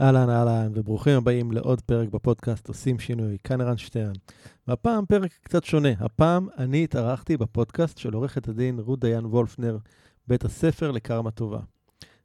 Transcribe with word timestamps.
אהלן, 0.00 0.30
אהלן, 0.30 0.72
וברוכים 0.74 1.16
הבאים 1.16 1.52
לעוד 1.52 1.80
פרק 1.80 2.08
בפודקאסט 2.08 2.68
עושים 2.68 2.98
שינוי, 2.98 3.36
כאן 3.44 3.60
ערן 3.60 3.76
שטרן. 3.76 4.12
והפעם 4.68 5.06
פרק 5.06 5.30
קצת 5.42 5.64
שונה. 5.64 5.88
הפעם 6.00 6.48
אני 6.58 6.84
התארחתי 6.84 7.36
בפודקאסט 7.36 7.98
של 7.98 8.14
עורכת 8.14 8.48
הדין 8.48 8.78
רות 8.78 9.00
דיין 9.00 9.26
וולפנר, 9.26 9.78
בית 10.26 10.44
הספר 10.44 10.90
לקרמה 10.90 11.30
טובה. 11.30 11.60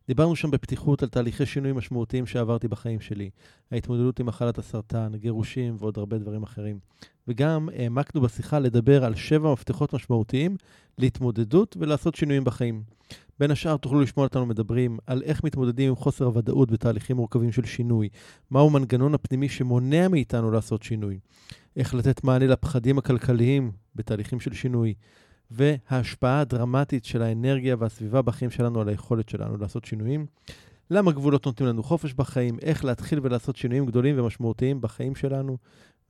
דיברנו 0.07 0.35
שם 0.35 0.51
בפתיחות 0.51 1.03
על 1.03 1.09
תהליכי 1.09 1.45
שינוי 1.45 1.71
משמעותיים 1.71 2.25
שעברתי 2.25 2.67
בחיים 2.67 2.99
שלי, 2.99 3.29
ההתמודדות 3.71 4.19
עם 4.19 4.25
מחלת 4.25 4.57
הסרטן, 4.57 5.11
גירושים 5.15 5.75
ועוד 5.79 5.97
הרבה 5.97 6.17
דברים 6.17 6.43
אחרים. 6.43 6.79
וגם 7.27 7.69
העמקנו 7.75 8.21
בשיחה 8.21 8.59
לדבר 8.59 9.05
על 9.05 9.15
שבע 9.15 9.51
מפתחות 9.51 9.93
משמעותיים 9.93 10.55
להתמודדות 10.97 11.77
ולעשות 11.79 12.15
שינויים 12.15 12.43
בחיים. 12.43 12.83
בין 13.39 13.51
השאר 13.51 13.77
תוכלו 13.77 14.01
לשמוע 14.01 14.25
אותנו 14.25 14.45
מדברים 14.45 14.97
על 15.07 15.21
איך 15.21 15.43
מתמודדים 15.43 15.89
עם 15.89 15.95
חוסר 15.95 16.25
הוודאות 16.25 16.71
בתהליכים 16.71 17.15
מורכבים 17.15 17.51
של 17.51 17.65
שינוי, 17.65 18.09
מהו 18.51 18.67
המנגנון 18.67 19.13
הפנימי 19.13 19.49
שמונע 19.49 20.07
מאיתנו 20.07 20.51
לעשות 20.51 20.83
שינוי, 20.83 21.19
איך 21.75 21.93
לתת 21.93 22.23
מענה 22.23 22.47
לפחדים 22.47 22.97
הכלכליים 22.97 23.71
בתהליכים 23.95 24.39
של 24.39 24.53
שינוי, 24.53 24.93
וההשפעה 25.53 26.39
הדרמטית 26.39 27.05
של 27.05 27.21
האנרגיה 27.21 27.75
והסביבה 27.79 28.21
בחיים 28.21 28.51
שלנו 28.51 28.81
על 28.81 28.89
היכולת 28.89 29.29
שלנו 29.29 29.57
לעשות 29.57 29.85
שינויים. 29.85 30.25
למה 30.91 31.11
גבולות 31.11 31.45
נותנים 31.45 31.69
לנו 31.69 31.83
חופש 31.83 32.13
בחיים, 32.13 32.59
איך 32.61 32.85
להתחיל 32.85 33.19
ולעשות 33.23 33.55
שינויים 33.55 33.85
גדולים 33.85 34.19
ומשמעותיים 34.19 34.81
בחיים 34.81 35.15
שלנו, 35.15 35.57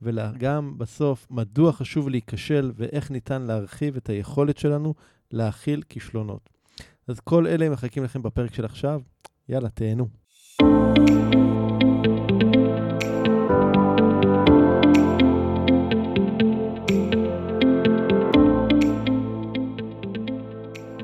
וגם 0.02 0.78
בסוף, 0.78 1.26
מדוע 1.30 1.72
חשוב 1.72 2.08
להיכשל 2.08 2.72
ואיך 2.76 3.10
ניתן 3.10 3.42
להרחיב 3.42 3.96
את 3.96 4.08
היכולת 4.08 4.58
שלנו 4.58 4.94
להכיל 5.32 5.82
כישלונות. 5.88 6.50
אז 7.08 7.20
כל 7.20 7.46
אלה 7.46 7.70
מחכים 7.70 8.04
לכם 8.04 8.22
בפרק 8.22 8.54
של 8.54 8.64
עכשיו. 8.64 9.00
יאללה, 9.48 9.68
תהנו. 9.68 10.08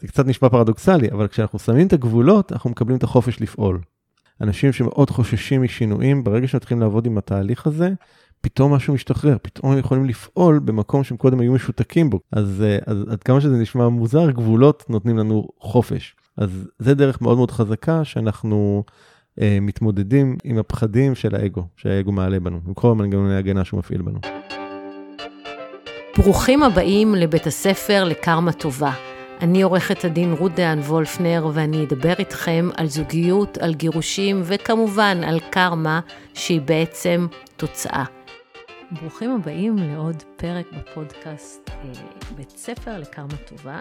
זה 0.00 0.08
קצת 0.08 0.26
נשמע 0.26 0.48
פרדוקסלי, 0.48 1.10
אבל 1.10 1.28
כשאנחנו 1.28 1.58
שמים 1.58 1.86
את 1.86 1.92
הגבולות, 1.92 2.52
אנחנו 2.52 2.70
מקבלים 2.70 2.98
את 2.98 3.02
החופש 3.02 3.40
לפעול. 3.40 3.80
אנשים 4.40 4.72
שמאוד 4.72 5.10
חוששים 5.10 5.62
משינויים, 5.62 6.24
ברגע 6.24 6.48
שמתחילים 6.48 6.80
לעבוד 6.80 7.06
עם 7.06 7.18
התהליך 7.18 7.66
הזה, 7.66 7.90
פתאום 8.40 8.74
משהו 8.74 8.94
משתחרר, 8.94 9.36
פתאום 9.42 9.72
הם 9.72 9.78
יכולים 9.78 10.04
לפעול 10.04 10.58
במקום 10.58 11.04
שהם 11.04 11.16
קודם 11.16 11.40
היו 11.40 11.52
משותקים 11.52 12.10
בו. 12.10 12.20
אז, 12.32 12.62
אה, 12.66 12.78
אז 12.86 12.96
עד 13.10 13.22
כמה 13.22 13.40
שזה 13.40 13.56
נשמע 13.56 13.88
מוזר, 13.88 14.30
גבולות 14.30 14.84
נותנים 14.88 15.18
לנו 15.18 15.48
חופש. 15.58 16.16
אז 16.36 16.68
זה 16.78 16.94
דרך 16.94 17.22
מאוד 17.22 17.36
מאוד 17.36 17.50
חזקה 17.50 18.04
שאנחנו 18.04 18.84
אה, 19.40 19.58
מתמודדים 19.60 20.36
עם 20.44 20.58
הפחדים 20.58 21.14
של 21.14 21.34
האגו, 21.34 21.64
שהאגו 21.76 22.12
מעלה 22.12 22.40
בנו, 22.40 22.60
עם 22.66 22.74
כל 22.74 22.90
המנגנוני 22.90 23.34
ההגנה 23.34 23.64
שהוא 23.64 23.78
מפעיל 23.78 24.02
בנו. 24.02 24.18
ברוכים 26.18 26.62
הבאים 26.62 27.14
לבית 27.14 27.46
הספר 27.46 28.04
לקרמה 28.04 28.52
טובה. 28.52 29.11
אני 29.42 29.62
עורכת 29.62 30.04
הדין 30.04 30.32
רות 30.32 30.52
דהן 30.52 30.78
וולפנר, 30.78 31.50
ואני 31.54 31.84
אדבר 31.84 32.12
איתכם 32.18 32.68
על 32.76 32.86
זוגיות, 32.86 33.58
על 33.58 33.74
גירושים, 33.74 34.42
וכמובן 34.44 35.24
על 35.24 35.40
קרמה, 35.40 36.00
שהיא 36.34 36.60
בעצם 36.60 37.26
תוצאה. 37.56 38.04
ברוכים 38.90 39.30
הבאים 39.30 39.76
לעוד 39.76 40.22
פרק 40.36 40.66
בפודקאסט 40.72 41.70
אה, 41.70 41.92
בית 42.36 42.50
ספר 42.50 42.98
לקרמה 42.98 43.36
טובה, 43.46 43.80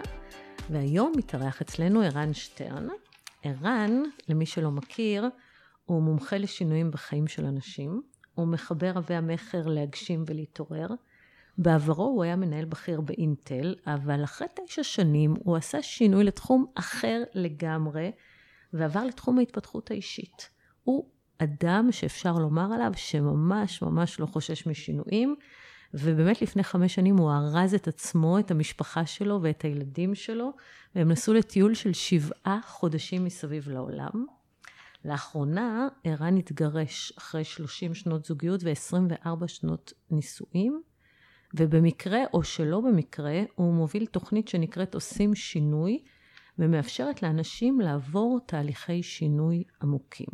והיום 0.70 1.12
מתארח 1.16 1.62
אצלנו 1.62 2.02
ערן 2.02 2.34
שטרן. 2.34 2.88
ערן, 3.44 4.04
למי 4.30 4.46
שלא 4.46 4.72
מכיר, 4.72 5.26
הוא 5.86 6.02
מומחה 6.02 6.38
לשינויים 6.38 6.92
בחיים 6.92 7.28
של 7.28 7.46
אנשים, 7.46 8.02
הוא 8.36 8.48
מחבר 8.48 8.92
רבי 8.96 9.16
המכר 9.16 9.68
להגשים 9.68 10.24
ולהתעורר. 10.28 10.88
בעברו 11.62 12.04
הוא 12.04 12.24
היה 12.24 12.36
מנהל 12.36 12.66
בכיר 12.66 13.02
באינטל, 13.02 13.76
אבל 13.88 14.24
אחרי 14.24 14.48
תשע 14.54 14.84
שנים 14.84 15.34
הוא 15.44 15.56
עשה 15.56 15.82
שינוי 15.82 16.24
לתחום 16.24 16.66
אחר 16.76 17.24
לגמרי, 17.34 18.12
ועבר 18.74 19.06
לתחום 19.06 19.40
ההתפתחות 19.40 19.92
האישית. 19.92 20.50
הוא 20.84 21.10
אדם 21.38 21.92
שאפשר 21.92 22.34
לומר 22.34 22.74
עליו 22.74 22.92
שממש 22.96 23.82
ממש 23.82 24.20
לא 24.20 24.26
חושש 24.26 24.68
משינויים, 24.68 25.36
ובאמת 25.94 26.42
לפני 26.42 26.64
חמש 26.64 26.96
שנים 26.96 27.18
הוא 27.18 27.32
ארז 27.32 27.74
את 27.74 27.88
עצמו, 27.88 28.40
את 28.40 28.52
המשפחה 28.52 29.06
שלו 29.06 29.40
ואת 29.42 29.62
הילדים 29.62 30.16
שלו, 30.16 30.54
והם 30.96 31.12
נסעו 31.12 31.34
לטיול 31.34 31.74
של 31.74 31.94
שבעה 31.94 32.60
חודשים 32.66 33.26
מסביב 33.26 33.70
לעולם. 33.70 34.26
לאחרונה 35.06 35.88
ערן 36.04 36.38
התגרש 36.38 37.14
אחרי 37.18 37.44
30 37.44 37.94
שנות 37.94 38.26
זוגיות 38.26 38.62
ו-24 38.64 39.48
שנות 39.48 39.94
נישואים, 40.12 40.82
ובמקרה 41.54 42.20
או 42.34 42.44
שלא 42.44 42.82
במקרה, 42.82 43.42
הוא 43.56 43.74
מוביל 43.74 44.06
תוכנית 44.06 44.48
שנקראת 44.48 44.96
עושים 44.96 45.36
שינוי, 45.36 46.00
ומאפשרת 46.60 47.24
לאנשים 47.24 47.80
לעבור 47.80 48.40
תהליכי 48.46 49.04
שינוי 49.04 49.64
עמוקים. 49.82 50.28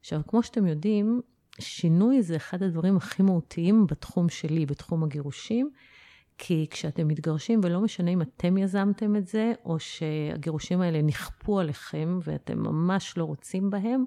עכשיו, 0.00 0.20
כמו 0.26 0.42
שאתם 0.42 0.66
יודעים, 0.66 1.20
שינוי 1.60 2.22
זה 2.22 2.36
אחד 2.36 2.62
הדברים 2.62 2.96
הכי 2.96 3.22
מהותיים 3.22 3.86
בתחום 3.86 4.28
שלי, 4.28 4.66
בתחום 4.66 5.04
הגירושים, 5.04 5.70
כי 6.38 6.66
כשאתם 6.70 7.08
מתגרשים, 7.08 7.60
ולא 7.62 7.80
משנה 7.80 8.10
אם 8.10 8.22
אתם 8.22 8.58
יזמתם 8.58 9.16
את 9.16 9.26
זה, 9.26 9.52
או 9.64 9.78
שהגירושים 9.78 10.80
האלה 10.80 11.02
נכפו 11.02 11.60
עליכם 11.60 12.18
ואתם 12.22 12.58
ממש 12.58 13.14
לא 13.16 13.24
רוצים 13.24 13.70
בהם, 13.70 14.04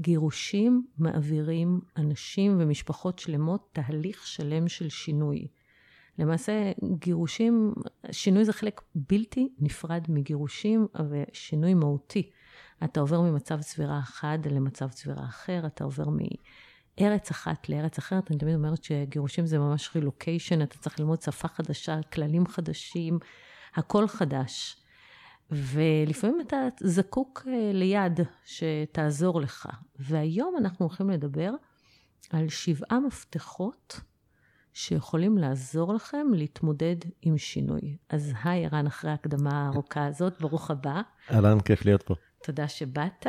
גירושים 0.00 0.86
מעבירים 0.98 1.80
אנשים 1.96 2.56
ומשפחות 2.60 3.18
שלמות 3.18 3.68
תהליך 3.72 4.26
שלם 4.26 4.68
של 4.68 4.88
שינוי. 4.88 5.46
למעשה, 6.18 6.72
גירושים, 6.98 7.74
שינוי 8.10 8.44
זה 8.44 8.52
חלק 8.52 8.80
בלתי 8.94 9.48
נפרד 9.58 10.04
מגירושים, 10.08 10.86
ושינוי 11.10 11.74
מהותי. 11.74 12.30
אתה 12.84 13.00
עובר 13.00 13.20
ממצב 13.20 13.60
צבירה 13.60 13.98
אחד 13.98 14.38
למצב 14.50 14.88
צבירה 14.88 15.24
אחר, 15.24 15.62
אתה 15.66 15.84
עובר 15.84 16.04
מארץ 17.00 17.30
אחת 17.30 17.68
לארץ 17.68 17.98
אחרת. 17.98 18.30
אני 18.30 18.38
תמיד 18.38 18.54
אומרת 18.54 18.84
שגירושים 18.84 19.46
זה 19.46 19.58
ממש 19.58 19.90
רילוקיישן, 19.94 20.62
אתה 20.62 20.78
צריך 20.78 21.00
ללמוד 21.00 21.22
שפה 21.22 21.48
חדשה, 21.48 22.02
כללים 22.12 22.46
חדשים, 22.46 23.18
הכל 23.74 24.08
חדש. 24.08 24.76
ולפעמים 25.50 26.40
אתה 26.40 26.68
זקוק 26.80 27.42
אה, 27.46 27.70
ליד 27.72 28.20
שתעזור 28.44 29.40
לך. 29.40 29.68
והיום 29.98 30.54
אנחנו 30.58 30.86
הולכים 30.86 31.10
לדבר 31.10 31.50
על 32.30 32.48
שבעה 32.48 33.00
מפתחות 33.00 34.00
שיכולים 34.76 35.38
לעזור 35.38 35.94
לכם 35.94 36.26
להתמודד 36.34 36.96
עם 37.22 37.38
שינוי. 37.38 37.96
אז 38.08 38.32
היי, 38.44 38.66
ערן, 38.66 38.86
אחרי 38.86 39.10
ההקדמה 39.10 39.50
הארוכה 39.64 40.06
הזאת, 40.06 40.40
ברוך 40.40 40.70
הבא. 40.70 41.00
אהלן, 41.30 41.60
כיף 41.60 41.84
להיות 41.84 42.02
פה. 42.02 42.14
תודה 42.42 42.68
שבאת, 42.68 43.26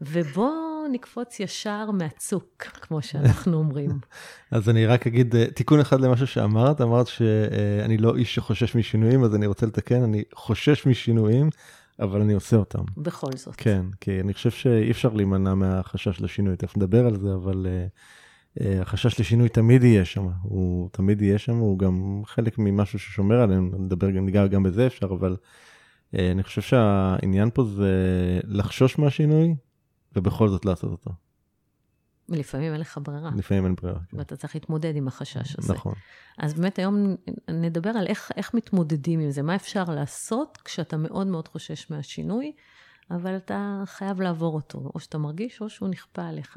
ובוא 0.00 0.52
נקפוץ 0.92 1.40
ישר 1.40 1.90
מהצוק, 1.90 2.62
כמו 2.62 3.02
שאנחנו 3.02 3.56
אומרים. 3.56 3.90
אז 4.50 4.68
אני 4.68 4.86
רק 4.86 5.06
אגיד 5.06 5.36
אה, 5.36 5.46
תיקון 5.50 5.80
אחד 5.80 6.00
למשהו 6.00 6.26
שאמרת, 6.26 6.80
אמרת 6.80 7.06
שאני 7.06 7.96
לא 7.96 8.16
איש 8.16 8.34
שחושש 8.34 8.74
משינויים, 8.74 9.24
אז 9.24 9.34
אני 9.34 9.46
רוצה 9.46 9.66
לתקן, 9.66 10.02
אני 10.02 10.22
חושש 10.34 10.86
משינויים, 10.86 11.50
אבל 12.00 12.20
אני 12.20 12.32
עושה 12.32 12.56
אותם. 12.56 12.84
בכל 12.96 13.32
זאת. 13.36 13.54
כן, 13.56 13.86
כי 14.00 14.20
אני 14.20 14.34
חושב 14.34 14.50
שאי 14.50 14.90
אפשר 14.90 15.08
להימנע 15.08 15.54
מהחשש 15.54 16.20
לשינוי, 16.20 16.56
תכף 16.56 16.76
נדבר 16.76 17.06
על 17.06 17.16
זה, 17.16 17.34
אבל 17.34 17.66
uh, 17.66 18.23
החשש 18.60 19.20
לשינוי 19.20 19.48
תמיד 19.48 19.84
יהיה 19.84 20.04
שם, 20.04 20.28
הוא 20.42 20.88
תמיד 20.92 21.22
יהיה 21.22 21.38
שם, 21.38 21.56
הוא 21.56 21.78
גם 21.78 22.22
חלק 22.26 22.58
ממשהו 22.58 22.98
ששומר 22.98 23.40
עלינו, 23.40 23.78
נדבר, 23.78 24.06
ניגע 24.06 24.46
גם 24.46 24.62
בזה 24.62 24.86
אפשר, 24.86 25.06
אבל 25.06 25.36
uh, 25.36 26.18
אני 26.32 26.42
חושב 26.42 26.62
שהעניין 26.62 27.50
פה 27.54 27.64
זה 27.64 27.92
לחשוש 28.44 28.98
מהשינוי, 28.98 29.54
ובכל 30.16 30.48
זאת 30.48 30.64
לעשות 30.64 30.90
אותו. 30.90 31.10
ולפעמים 32.28 32.72
אין 32.72 32.80
לך 32.80 32.98
ברירה. 33.02 33.30
לפעמים 33.36 33.64
אין 33.64 33.74
ברירה. 33.74 33.98
כן. 34.08 34.18
ואתה 34.18 34.36
צריך 34.36 34.54
להתמודד 34.54 34.96
עם 34.96 35.08
החשש 35.08 35.58
הזה. 35.58 35.72
נכון. 35.72 35.94
אז 36.38 36.54
באמת 36.54 36.78
היום 36.78 37.16
נדבר 37.48 37.90
על 37.90 38.06
איך, 38.06 38.30
איך 38.36 38.54
מתמודדים 38.54 39.20
עם 39.20 39.30
זה, 39.30 39.42
מה 39.42 39.54
אפשר 39.54 39.84
לעשות 39.84 40.58
כשאתה 40.64 40.96
מאוד 40.96 41.26
מאוד 41.26 41.48
חושש 41.48 41.90
מהשינוי, 41.90 42.52
אבל 43.10 43.36
אתה 43.36 43.82
חייב 43.86 44.20
לעבור 44.20 44.54
אותו, 44.54 44.90
או 44.94 45.00
שאתה 45.00 45.18
מרגיש 45.18 45.60
או 45.60 45.70
שהוא 45.70 45.88
נכפה 45.88 46.22
עליך. 46.22 46.56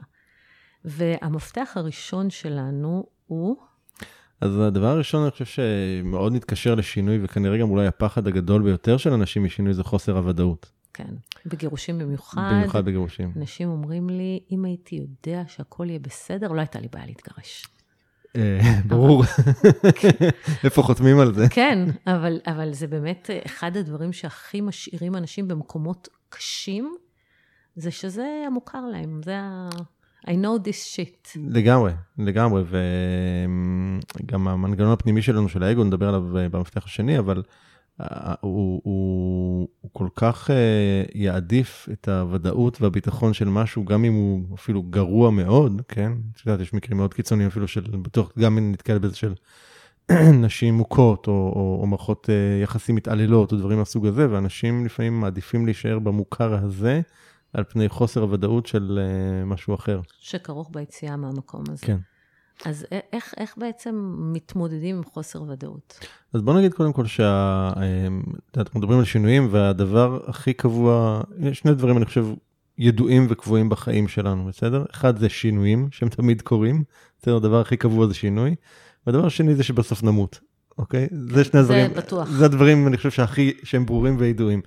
והמפתח 0.87 1.71
הראשון 1.75 2.29
שלנו 2.29 3.05
הוא... 3.27 3.57
אז 4.41 4.59
הדבר 4.59 4.87
הראשון, 4.87 5.21
אני 5.21 5.31
חושב 5.31 5.45
שמאוד 5.45 6.33
מתקשר 6.33 6.75
לשינוי, 6.75 7.19
וכנראה 7.21 7.57
גם 7.57 7.69
אולי 7.69 7.87
הפחד 7.87 8.27
הגדול 8.27 8.61
ביותר 8.61 8.97
של 8.97 9.13
אנשים 9.13 9.43
משינוי 9.43 9.73
זה 9.73 9.83
חוסר 9.83 10.17
הוודאות. 10.17 10.71
כן, 10.93 11.13
בגירושים 11.45 11.99
במיוחד. 11.99 12.51
במיוחד 12.51 12.85
בגירושים. 12.85 13.31
אנשים 13.35 13.69
אומרים 13.69 14.09
לי, 14.09 14.39
אם 14.51 14.65
הייתי 14.65 14.95
יודע 14.95 15.43
שהכל 15.47 15.85
יהיה 15.89 15.99
בסדר, 15.99 16.51
לא 16.51 16.59
הייתה 16.59 16.79
לי 16.79 16.87
בעיה 16.91 17.05
להתגרש. 17.05 17.65
אה, 18.35 18.79
ברור, 18.85 19.23
איפה 20.63 20.83
חותמים 20.83 21.19
על 21.19 21.33
זה? 21.33 21.45
כן, 21.49 21.79
אבל, 22.07 22.39
אבל 22.47 22.73
זה 22.73 22.87
באמת 22.87 23.29
אחד 23.45 23.77
הדברים 23.77 24.13
שהכי 24.13 24.61
משאירים 24.61 25.15
אנשים 25.15 25.47
במקומות 25.47 26.07
קשים, 26.29 26.95
זה 27.75 27.91
שזה 27.91 28.43
המוכר 28.47 28.85
להם, 28.85 29.21
זה 29.25 29.37
ה... 29.37 29.69
I 30.27 30.29
know 30.29 30.67
this 30.67 30.95
shit. 30.95 31.39
לגמרי, 31.49 31.91
לגמרי, 32.17 32.63
וגם 34.23 34.47
המנגנון 34.47 34.91
הפנימי 34.91 35.21
שלנו, 35.21 35.49
של 35.49 35.63
האגו, 35.63 35.83
נדבר 35.83 36.07
עליו 36.07 36.37
אה, 36.37 36.49
במפתח 36.49 36.85
השני, 36.85 37.19
אבל 37.19 37.43
הוא, 38.41 38.81
הוא, 38.83 39.67
הוא 39.81 39.91
כל 39.93 40.07
כך 40.15 40.49
יעדיף 41.15 41.89
את 41.91 42.07
הוודאות 42.07 42.81
והביטחון 42.81 43.33
של 43.33 43.49
משהו, 43.49 43.85
גם 43.85 44.05
אם 44.05 44.13
הוא 44.13 44.55
אפילו 44.55 44.83
גרוע 44.83 45.31
מאוד, 45.31 45.81
כן? 45.87 46.11
את 46.33 46.45
יודעת, 46.45 46.59
יש 46.59 46.73
מקרים 46.73 46.97
מאוד 46.97 47.13
קיצוניים 47.13 47.47
אפילו 47.47 47.67
של, 47.67 47.81
בטוח, 48.01 48.31
גם 48.39 48.57
אם 48.57 48.71
נתקל 48.71 48.97
בזה 48.97 49.15
של 49.15 49.33
נשים 50.45 50.73
מוכות, 50.73 51.27
או, 51.27 51.33
או, 51.33 51.77
או 51.81 51.87
מערכות 51.87 52.29
יחסים 52.63 52.95
מתעללות, 52.95 53.51
או 53.51 53.57
דברים 53.57 53.77
מהסוג 53.77 54.05
הזה, 54.05 54.31
ואנשים 54.31 54.85
לפעמים 54.85 55.19
מעדיפים 55.19 55.65
להישאר 55.65 55.99
במוכר 55.99 56.53
הזה, 56.53 57.01
על 57.57 57.63
פני 57.63 57.89
חוסר 57.89 58.21
הוודאות 58.21 58.65
של 58.65 58.99
uh, 58.99 59.45
משהו 59.45 59.75
אחר. 59.75 60.01
שכרוך 60.19 60.69
ביציאה 60.73 61.17
מהמקום 61.17 61.63
הזה. 61.69 61.85
כן. 61.85 61.97
אז 62.65 62.85
איך, 63.13 63.33
איך 63.37 63.57
בעצם 63.57 64.15
מתמודדים 64.33 64.95
עם 64.95 65.03
חוסר 65.03 65.41
ודאות? 65.41 65.99
אז 66.33 66.41
בוא 66.41 66.53
נגיד 66.53 66.73
קודם 66.73 66.93
כל 66.93 67.05
שאנחנו 67.05 68.79
מדברים 68.79 68.99
על 68.99 69.05
שינויים, 69.05 69.47
והדבר 69.51 70.19
הכי 70.27 70.53
קבוע, 70.53 71.21
יש 71.39 71.59
שני 71.59 71.73
דברים 71.73 71.97
אני 71.97 72.05
חושב 72.05 72.25
ידועים 72.77 73.27
וקבועים 73.29 73.69
בחיים 73.69 74.07
שלנו, 74.07 74.45
בסדר? 74.45 74.85
אחד 74.91 75.17
זה 75.17 75.29
שינויים, 75.29 75.87
שהם 75.91 76.09
תמיד 76.09 76.41
קורים, 76.41 76.83
בסדר? 77.19 77.35
הדבר 77.35 77.61
הכי 77.61 77.77
קבוע 77.77 78.07
זה 78.07 78.13
שינוי, 78.13 78.55
והדבר 79.07 79.25
השני 79.25 79.55
זה 79.55 79.63
שבסוף 79.63 80.03
נמות, 80.03 80.39
אוקיי? 80.77 81.07
זה 81.11 81.43
שני 81.43 81.59
הדברים, 81.59 81.87
זה 81.87 82.01
בטוח. 82.01 82.29
זה 82.29 82.45
הדברים 82.45 82.87
אני 82.87 82.97
חושב 82.97 83.11
שהכי, 83.11 83.53
שהם 83.63 83.85
ברורים 83.85 84.15
וידועים. 84.19 84.61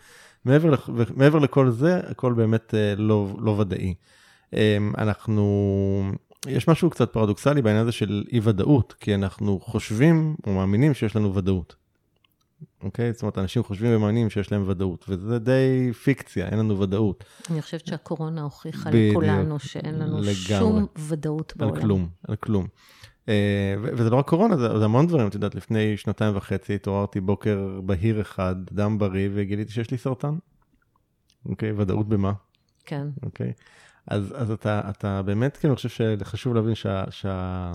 מעבר, 0.44 0.74
מעבר 1.16 1.38
לכל 1.38 1.70
זה, 1.70 2.00
הכל 2.10 2.32
באמת 2.32 2.74
לא, 2.96 3.36
לא 3.40 3.50
ודאי. 3.50 3.94
אנחנו 4.98 6.12
יש 6.46 6.68
משהו 6.68 6.90
קצת 6.90 7.12
פרדוקסלי 7.12 7.62
בעניין 7.62 7.82
הזה 7.82 7.92
של 7.92 8.24
אי 8.32 8.40
ודאות, 8.42 8.94
כי 9.00 9.14
אנחנו 9.14 9.60
חושבים 9.60 10.36
או 10.46 10.52
מאמינים 10.52 10.94
שיש 10.94 11.16
לנו 11.16 11.34
ודאות. 11.34 11.76
אוקיי? 12.82 13.12
זאת 13.12 13.22
אומרת, 13.22 13.38
אנשים 13.38 13.62
חושבים 13.62 13.96
ומאמינים 13.96 14.30
שיש 14.30 14.52
להם 14.52 14.64
ודאות, 14.68 15.04
וזה 15.08 15.38
די 15.38 15.92
פיקציה, 15.92 16.48
אין 16.48 16.58
לנו 16.58 16.80
ודאות. 16.80 17.24
אני 17.50 17.62
חושבת 17.62 17.86
שהקורונה 17.86 18.42
הוכיחה 18.42 18.90
לכולנו 18.92 19.58
שאין 19.58 19.94
לנו 19.98 20.16
לגמרי. 20.18 20.34
שום 20.34 20.86
ודאות 20.98 21.52
בעולם. 21.56 21.74
על 21.74 21.80
כלום, 21.80 22.08
על 22.28 22.36
כלום. 22.36 22.66
אה, 23.30 23.74
וזה 23.82 24.10
לא 24.10 24.16
רק 24.16 24.28
קורונה, 24.28 24.56
זה, 24.56 24.78
זה 24.78 24.84
המון 24.84 25.06
דברים, 25.06 25.26
את 25.26 25.34
יודעת, 25.34 25.54
לפני 25.54 25.96
שנתיים 25.96 26.36
וחצי 26.36 26.74
התעוררתי 26.74 27.20
בוקר 27.20 27.80
בהיר 27.84 28.20
אחד, 28.20 28.54
דם 28.72 28.98
בריא, 28.98 29.28
וגיליתי 29.34 29.72
שיש 29.72 29.90
לי 29.90 29.98
סרטן. 29.98 30.34
אוקיי, 31.46 31.72
ודאות 31.72 32.08
במה? 32.08 32.32
כן. 32.86 33.06
אוקיי. 33.22 33.52
אז, 34.06 34.34
אז 34.36 34.50
אתה, 34.50 34.80
אתה 34.90 35.22
באמת, 35.22 35.56
כאילו, 35.56 35.72
אני 35.72 35.76
חושב 35.76 35.88
שחשוב 36.18 36.54
להבין 36.54 36.74
שה, 36.74 37.04
שה, 37.10 37.72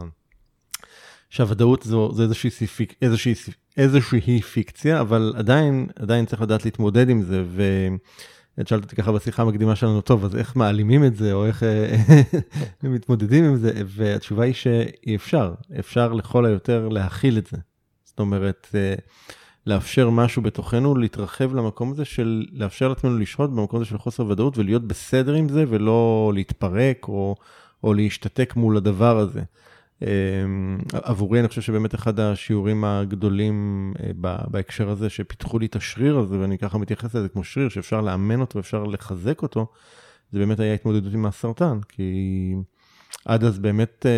שהוודאות 1.30 1.84
זו, 1.84 2.12
זו 2.14 2.24
איזושהי, 2.24 2.50
סיפיק, 2.50 2.96
איזושהי, 3.02 3.34
איזושהי 3.78 4.42
פיקציה, 4.42 5.02
אבל 5.02 5.34
עדיין, 5.38 5.88
עדיין 5.96 6.26
צריך 6.26 6.42
לדעת 6.42 6.66
להתמודד 6.66 7.10
עם 7.10 7.22
זה, 7.22 7.44
ואת 8.58 8.68
שאלת 8.68 8.84
אותי 8.84 8.96
ככה 8.96 9.12
בשיחה 9.12 9.42
המקדימה 9.42 9.76
שלנו, 9.76 10.02
טוב, 10.02 10.26
אז 10.26 10.36
איך 10.36 10.56
מעלימים 10.56 11.06
את 11.06 11.16
זה, 11.16 11.34
או 11.34 11.46
איך 11.48 11.64
מתמודדים 12.84 13.46
עם 13.46 13.56
זה, 13.56 13.72
והתשובה 13.86 14.44
היא 14.44 14.54
שאי 14.54 15.16
אפשר, 15.16 15.54
אפשר 15.80 16.14
לכל 16.14 16.46
היותר 16.46 16.88
להכיל 16.88 17.38
את 17.38 17.48
זה. 17.48 17.58
זאת 18.04 18.20
אומרת, 18.20 18.68
לאפשר 19.68 20.10
משהו 20.10 20.42
בתוכנו, 20.42 20.96
להתרחב 20.96 21.56
למקום 21.56 21.92
הזה 21.92 22.06
של 22.06 22.46
לאפשר 22.52 22.88
לעצמנו 22.88 23.18
לשהות 23.18 23.56
במקום 23.56 23.80
הזה 23.80 23.90
של 23.90 23.98
חוסר 23.98 24.26
ודאות 24.26 24.58
ולהיות 24.58 24.88
בסדר 24.88 25.34
עם 25.34 25.50
זה 25.50 25.66
ולא 25.68 26.32
להתפרק 26.36 27.08
או, 27.08 27.36
או 27.84 27.94
להשתתק 27.94 28.54
מול 28.56 28.78
הדבר 28.78 29.18
הזה. 29.18 29.42
אמ, 30.02 30.08
עבורי 30.94 31.40
אני 31.40 31.48
חושב 31.48 31.62
שבאמת 31.62 31.96
אחד 31.96 32.20
השיעורים 32.20 32.84
הגדולים 32.84 33.94
אה, 34.04 34.12
בהקשר 34.48 34.90
הזה, 34.90 35.10
שפיתחו 35.10 35.60
לי 35.60 35.66
את 35.66 35.76
השריר 35.76 36.18
הזה, 36.18 36.40
ואני 36.40 36.58
ככה 36.58 36.78
מתייחס 36.78 37.16
לזה 37.16 37.30
כמו 37.30 37.44
שריר 37.44 37.70
שאפשר 37.70 38.02
לאמן 38.02 38.42
אותו, 38.42 38.60
אפשר 38.60 38.84
לחזק 38.84 39.42
אותו, 39.42 39.68
זה 40.32 40.40
באמת 40.40 40.60
היה 40.60 40.74
התמודדות 40.74 41.14
עם 41.14 41.26
הסרטן, 41.26 41.80
כי... 41.90 42.56
עד 43.26 43.44
אז 43.44 43.60
באמת 43.60 44.06
אה, 44.06 44.12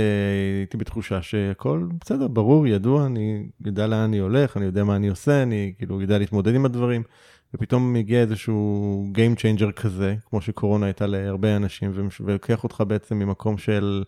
הייתי 0.60 0.78
בתחושה 0.78 1.22
שהכל 1.22 1.88
בסדר, 2.02 2.28
ברור, 2.28 2.68
ידוע, 2.68 3.06
אני 3.06 3.48
יודע 3.66 3.88
לאן 3.88 4.00
אני 4.00 4.18
הולך, 4.18 4.58
אני 4.58 4.66
יודע 4.66 4.84
מה 4.84 4.96
אני 4.96 5.08
עושה, 5.08 5.44
אני 5.44 5.74
כאילו 5.78 6.02
יודע 6.02 6.18
להתמודד 6.18 6.56
עם 6.56 6.66
הדברים, 6.66 7.04
ופתאום 7.54 7.94
מגיע 7.94 8.22
איזשהו 8.22 9.06
Game 9.16 9.40
Changer 9.40 9.72
כזה, 9.72 10.16
כמו 10.30 10.42
שקורונה 10.42 10.86
הייתה 10.86 11.08
להרבה 11.08 11.56
אנשים, 11.56 11.92
ולוקח 12.22 12.64
אותך 12.64 12.84
בעצם 12.88 13.20
ממקום 13.20 13.58
של 13.58 14.04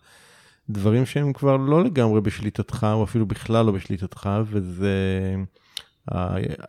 דברים 0.72 1.06
שהם 1.06 1.32
כבר 1.32 1.56
לא 1.56 1.84
לגמרי 1.84 2.20
בשליטתך, 2.20 2.86
או 2.92 3.04
אפילו 3.04 3.26
בכלל 3.26 3.66
לא 3.66 3.72
בשליטתך, 3.72 4.30
וזה... 4.46 5.36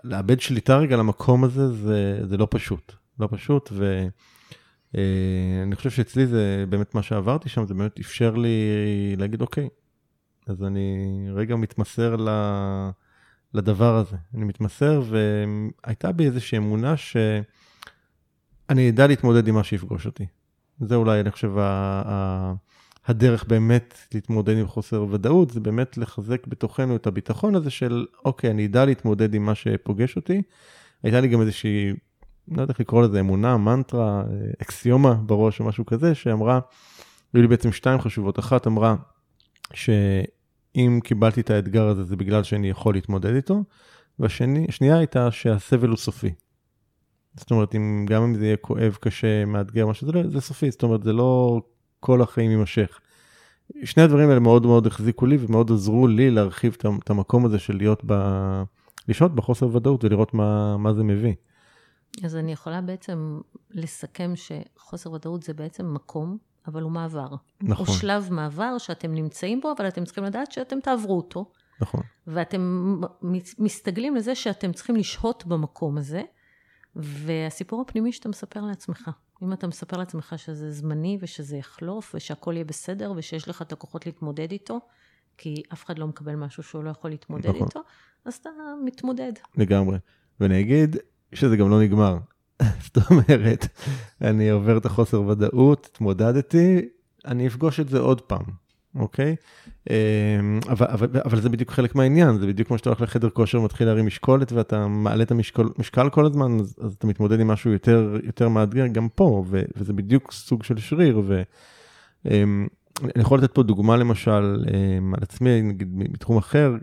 לאבד 0.03 0.39
שליטה 0.39 0.77
רגע 0.77 0.97
למקום 0.97 1.43
הזה, 1.43 1.67
זה, 1.71 2.19
זה 2.23 2.37
לא 2.37 2.47
פשוט. 2.51 2.93
לא 3.19 3.27
פשוט, 3.31 3.69
ו... 3.73 4.07
אה, 4.97 5.75
חושב 5.75 5.89
שאצלי 5.89 6.27
זה 6.27 6.65
באמת 6.69 6.95
מה 6.95 7.03
שעברתי 7.03 7.49
שם, 7.49 7.65
זה 7.65 7.73
באמת 7.73 7.99
אפשר 7.99 8.35
לי 8.35 8.57
להגיד, 9.17 9.41
אוקיי, 9.41 9.69
אז 10.47 10.63
אני 10.63 11.07
רגע 11.33 11.55
מתמסר 11.55 12.15
ל... 12.15 12.29
לדבר 13.53 13.95
הזה. 13.95 14.17
אני 14.35 14.45
מתמסר, 14.45 15.01
והייתה 15.09 16.11
בי 16.11 16.25
איזושהי 16.25 16.57
אמונה 16.57 16.97
שאני 16.97 18.89
אדע 18.89 19.07
להתמודד 19.07 19.47
עם 19.47 19.55
מה 19.55 19.63
שיפגוש 19.63 20.05
אותי. 20.05 20.25
זה 20.79 20.95
אולי, 20.95 21.19
אני 21.19 21.31
חושב, 21.31 21.57
ה... 21.57 22.53
הדרך 23.05 23.43
באמת 23.43 23.97
להתמודד 24.13 24.57
עם 24.57 24.67
חוסר 24.67 25.05
ודאות, 25.09 25.49
זה 25.49 25.59
באמת 25.59 25.97
לחזק 25.97 26.47
בתוכנו 26.47 26.95
את 26.95 27.07
הביטחון 27.07 27.55
הזה 27.55 27.69
של, 27.69 28.05
אוקיי, 28.25 28.51
אני 28.51 28.65
אדע 28.65 28.85
להתמודד 28.85 29.33
עם 29.33 29.45
מה 29.45 29.55
שפוגש 29.55 30.15
אותי. 30.15 30.41
הייתה 31.03 31.21
לי 31.21 31.27
גם 31.27 31.41
איזושהי 31.41 31.93
לא 32.47 32.61
יודע 32.61 32.71
איך 32.71 32.79
לקרוא 32.79 33.03
לזה, 33.03 33.19
אמונה, 33.19 33.57
מנטרה, 33.57 34.23
אקסיומה 34.61 35.13
בראש 35.13 35.59
או 35.59 35.65
משהו 35.65 35.85
כזה, 35.85 36.15
שאמרה, 36.15 36.59
היו 37.33 37.41
לי 37.41 37.47
בעצם 37.47 37.71
שתיים 37.71 38.01
חשובות. 38.01 38.39
אחת 38.39 38.67
אמרה 38.67 38.95
שאם 39.73 40.99
קיבלתי 41.03 41.41
את 41.41 41.49
האתגר 41.49 41.87
הזה 41.87 42.03
זה 42.03 42.15
בגלל 42.15 42.43
שאני 42.43 42.69
יכול 42.69 42.93
להתמודד 42.93 43.35
איתו, 43.35 43.63
והשנייה 44.19 44.97
הייתה 44.97 45.31
שהסבל 45.31 45.89
הוא 45.89 45.97
סופי. 45.97 46.33
זאת 47.35 47.51
אומרת, 47.51 47.75
אם, 47.75 48.05
גם 48.09 48.23
אם 48.23 48.35
זה 48.35 48.45
יהיה 48.45 48.57
כואב, 48.57 48.97
קשה, 48.99 49.45
מאתגר, 49.45 49.85
מה 49.85 49.93
שזה 49.93 50.11
לא, 50.11 50.27
זה 50.27 50.41
סופי, 50.41 50.71
זאת 50.71 50.83
אומרת, 50.83 51.03
זה 51.03 51.13
לא 51.13 51.61
כל 52.01 52.21
החיים 52.21 52.51
יימשך. 52.51 52.99
שני 53.83 54.03
הדברים 54.03 54.29
האלה 54.29 54.39
מאוד 54.39 54.65
מאוד 54.65 54.87
החזיקו 54.87 55.25
לי 55.25 55.37
ומאוד 55.39 55.71
עזרו 55.71 56.07
לי 56.07 56.31
להרחיב 56.31 56.77
את 57.03 57.09
המקום 57.09 57.45
הזה 57.45 57.59
של 57.59 57.77
להיות 57.77 58.01
ב... 58.05 58.13
לשהות 59.07 59.35
בחוסר 59.35 59.75
ודאות 59.75 60.03
ולראות 60.03 60.33
מה, 60.33 60.77
מה 60.77 60.93
זה 60.93 61.03
מביא. 61.03 61.33
אז 62.23 62.35
אני 62.35 62.51
יכולה 62.51 62.81
בעצם 62.81 63.39
לסכם 63.71 64.33
שחוסר 64.35 65.11
ודאות 65.11 65.43
זה 65.43 65.53
בעצם 65.53 65.93
מקום 65.93 66.37
אבל 66.67 66.81
הוא 66.81 66.91
מעבר. 66.91 67.27
נכון. 67.61 67.85
הוא 67.87 67.95
שלב 67.95 68.27
מעבר 68.31 68.77
שאתם 68.77 69.13
נמצאים 69.13 69.61
בו, 69.61 69.73
אבל 69.77 69.87
אתם 69.87 70.05
צריכים 70.05 70.23
לדעת 70.23 70.51
שאתם 70.51 70.79
תעברו 70.79 71.17
אותו. 71.17 71.51
נכון. 71.81 72.01
ואתם 72.27 72.95
מסתגלים 73.59 74.15
לזה 74.15 74.35
שאתם 74.35 74.73
צריכים 74.73 74.95
לשהות 74.95 75.45
במקום 75.45 75.97
הזה, 75.97 76.21
והסיפור 76.95 77.81
הפנימי 77.81 78.11
שאתה 78.11 78.29
מספר 78.29 78.61
לעצמך. 78.61 79.09
אם 79.43 79.53
אתה 79.53 79.67
מספר 79.67 79.97
לעצמך 79.97 80.33
שזה 80.37 80.71
זמני 80.71 81.17
ושזה 81.21 81.57
יחלוף 81.57 82.15
ושהכול 82.15 82.53
יהיה 82.53 82.65
בסדר 82.65 83.13
ושיש 83.15 83.47
לך 83.47 83.61
את 83.61 83.71
הכוחות 83.71 84.05
להתמודד 84.05 84.51
איתו, 84.51 84.79
כי 85.37 85.63
אף 85.73 85.85
אחד 85.85 85.99
לא 85.99 86.07
מקבל 86.07 86.35
משהו 86.35 86.63
שהוא 86.63 86.83
לא 86.83 86.89
יכול 86.89 87.11
להתמודד 87.11 87.49
נכון. 87.49 87.67
איתו, 87.67 87.81
אז 88.25 88.33
אתה 88.33 88.49
מתמודד. 88.85 89.33
לגמרי. 89.57 89.97
ואני 90.39 90.59
אגיד 90.59 90.95
שזה 91.33 91.57
גם 91.57 91.69
לא 91.69 91.81
נגמר. 91.81 92.17
זאת 92.85 92.97
אומרת, 93.11 93.67
אני 94.21 94.49
עובר 94.49 94.77
את 94.77 94.85
החוסר 94.85 95.21
ודאות, 95.21 95.89
התמודדתי, 95.91 96.89
אני 97.25 97.47
אפגוש 97.47 97.79
את 97.79 97.89
זה 97.89 97.99
עוד 97.99 98.21
פעם. 98.21 98.60
אוקיי? 98.95 99.35
אמ, 99.89 100.59
אבל, 100.69 100.87
אבל, 100.89 101.07
אבל 101.25 101.41
זה 101.41 101.49
בדיוק 101.49 101.71
חלק 101.71 101.95
מהעניין, 101.95 102.37
זה 102.37 102.47
בדיוק 102.47 102.67
כמו 102.67 102.77
שאתה 102.77 102.89
הולך 102.89 103.01
לחדר 103.01 103.29
כושר 103.29 103.59
ומתחיל 103.61 103.87
להרים 103.87 104.05
משקולת 104.05 104.51
ואתה 104.51 104.87
מעלה 104.87 105.23
את 105.23 105.31
המשקל 105.31 106.09
כל 106.11 106.25
הזמן, 106.25 106.59
אז, 106.59 106.75
אז 106.81 106.93
אתה 106.93 107.07
מתמודד 107.07 107.39
עם 107.39 107.47
משהו 107.47 107.71
יותר, 107.71 108.17
יותר 108.23 108.49
מאתגר 108.49 108.87
גם 108.87 109.09
פה, 109.15 109.43
ו, 109.47 109.61
וזה 109.75 109.93
בדיוק 109.93 110.31
סוג 110.31 110.63
של 110.63 110.77
שריר. 110.77 111.21
ו, 111.25 111.41
אמ, 112.25 112.67
אני 113.03 113.21
יכול 113.21 113.39
לתת 113.39 113.53
פה 113.53 113.63
דוגמה 113.63 113.97
למשל 113.97 114.65
אמ, 114.73 115.13
על 115.13 115.19
עצמי, 115.23 115.61
נגיד 115.61 115.89
מתחום 115.93 116.37
אחר, 116.37 116.75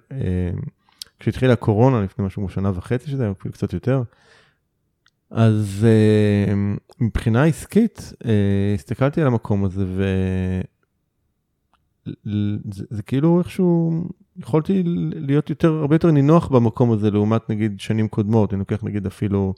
כשהתחילה 1.21 1.53
הקורונה 1.53 2.03
לפני 2.03 2.27
משהו 2.27 2.43
כמו 2.43 2.49
שנה 2.49 2.73
וחצי 2.75 3.11
שזה 3.11 3.31
אפילו 3.31 3.55
קצת 3.55 3.73
יותר, 3.73 4.03
אז 5.31 5.87
מבחינה 7.01 7.45
עסקית 7.45 8.13
אה, 8.25 8.75
הסתכלתי 8.75 9.21
על 9.21 9.27
המקום 9.27 9.65
הזה 9.65 9.85
ו... 9.87 10.05
זה, 12.73 12.85
זה 12.91 13.03
כאילו 13.03 13.39
איכשהו 13.39 14.05
יכולתי 14.37 14.83
להיות 15.15 15.51
יותר, 15.51 15.73
הרבה 15.73 15.95
יותר 15.95 16.11
נינוח 16.11 16.49
במקום 16.49 16.93
הזה 16.93 17.11
לעומת 17.11 17.51
נגיד 17.51 17.81
שנים 17.81 18.09
קודמות, 18.09 18.53
אני 18.53 18.59
לוקח 18.59 18.85
נגיד 18.85 19.07
אפילו, 19.07 19.55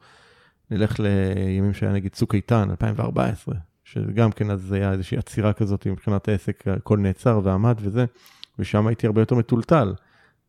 נלך 0.70 1.00
לימים 1.00 1.74
שהיה 1.74 1.92
נגיד 1.92 2.12
צוק 2.12 2.34
איתן, 2.34 2.70
2014, 2.70 3.54
שגם 3.84 4.32
כן 4.32 4.50
אז 4.50 4.72
היה 4.72 4.92
איזושהי 4.92 5.18
עצירה 5.18 5.52
כזאת 5.52 5.86
מבחינת 5.86 6.28
העסק, 6.28 6.68
הכל 6.68 6.98
נעצר 6.98 7.40
ועמד 7.44 7.78
וזה, 7.80 8.04
ושם 8.58 8.86
הייתי 8.86 9.06
הרבה 9.06 9.22
יותר 9.22 9.34
מטולטל. 9.34 9.94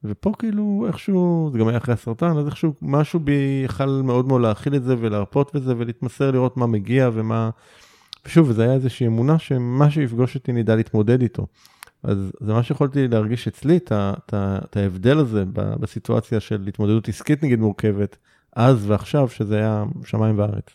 ופה 0.03 0.31
כאילו 0.39 0.85
איכשהו, 0.87 1.49
זה 1.51 1.59
גם 1.59 1.67
היה 1.67 1.77
אחרי 1.77 1.93
הסרטן, 1.93 2.37
אז 2.37 2.45
איכשהו 2.45 2.73
משהו 2.81 3.19
בי 3.19 3.61
יכל 3.65 4.01
מאוד 4.03 4.27
מאוד 4.27 4.41
להכיל 4.41 4.75
את 4.75 4.83
זה 4.83 4.95
ולהרפות 4.99 5.55
בזה 5.55 5.73
ולהתמסר 5.77 6.31
לראות 6.31 6.57
מה 6.57 6.67
מגיע 6.67 7.09
ומה... 7.13 7.49
ושוב, 8.25 8.51
זו 8.51 8.61
הייתה 8.61 8.73
איזושהי 8.73 9.07
אמונה 9.07 9.39
שמה 9.39 9.91
שיפגוש 9.91 10.35
אותי 10.35 10.51
נדע 10.51 10.75
להתמודד 10.75 11.21
איתו. 11.21 11.47
אז 12.03 12.31
זה 12.39 12.53
מה 12.53 12.63
שיכולתי 12.63 13.07
להרגיש 13.07 13.47
אצלי, 13.47 13.77
את, 13.77 14.75
ההבדל 14.75 15.17
הזה 15.17 15.43
בסיטואציה 15.53 16.39
של 16.39 16.67
התמודדות 16.67 17.07
עסקית 17.07 17.43
נגיד 17.43 17.59
מורכבת, 17.59 18.17
אז 18.55 18.89
ועכשיו, 18.89 19.29
שזה 19.29 19.55
היה 19.55 19.83
שמיים 20.05 20.39
וארץ. 20.39 20.65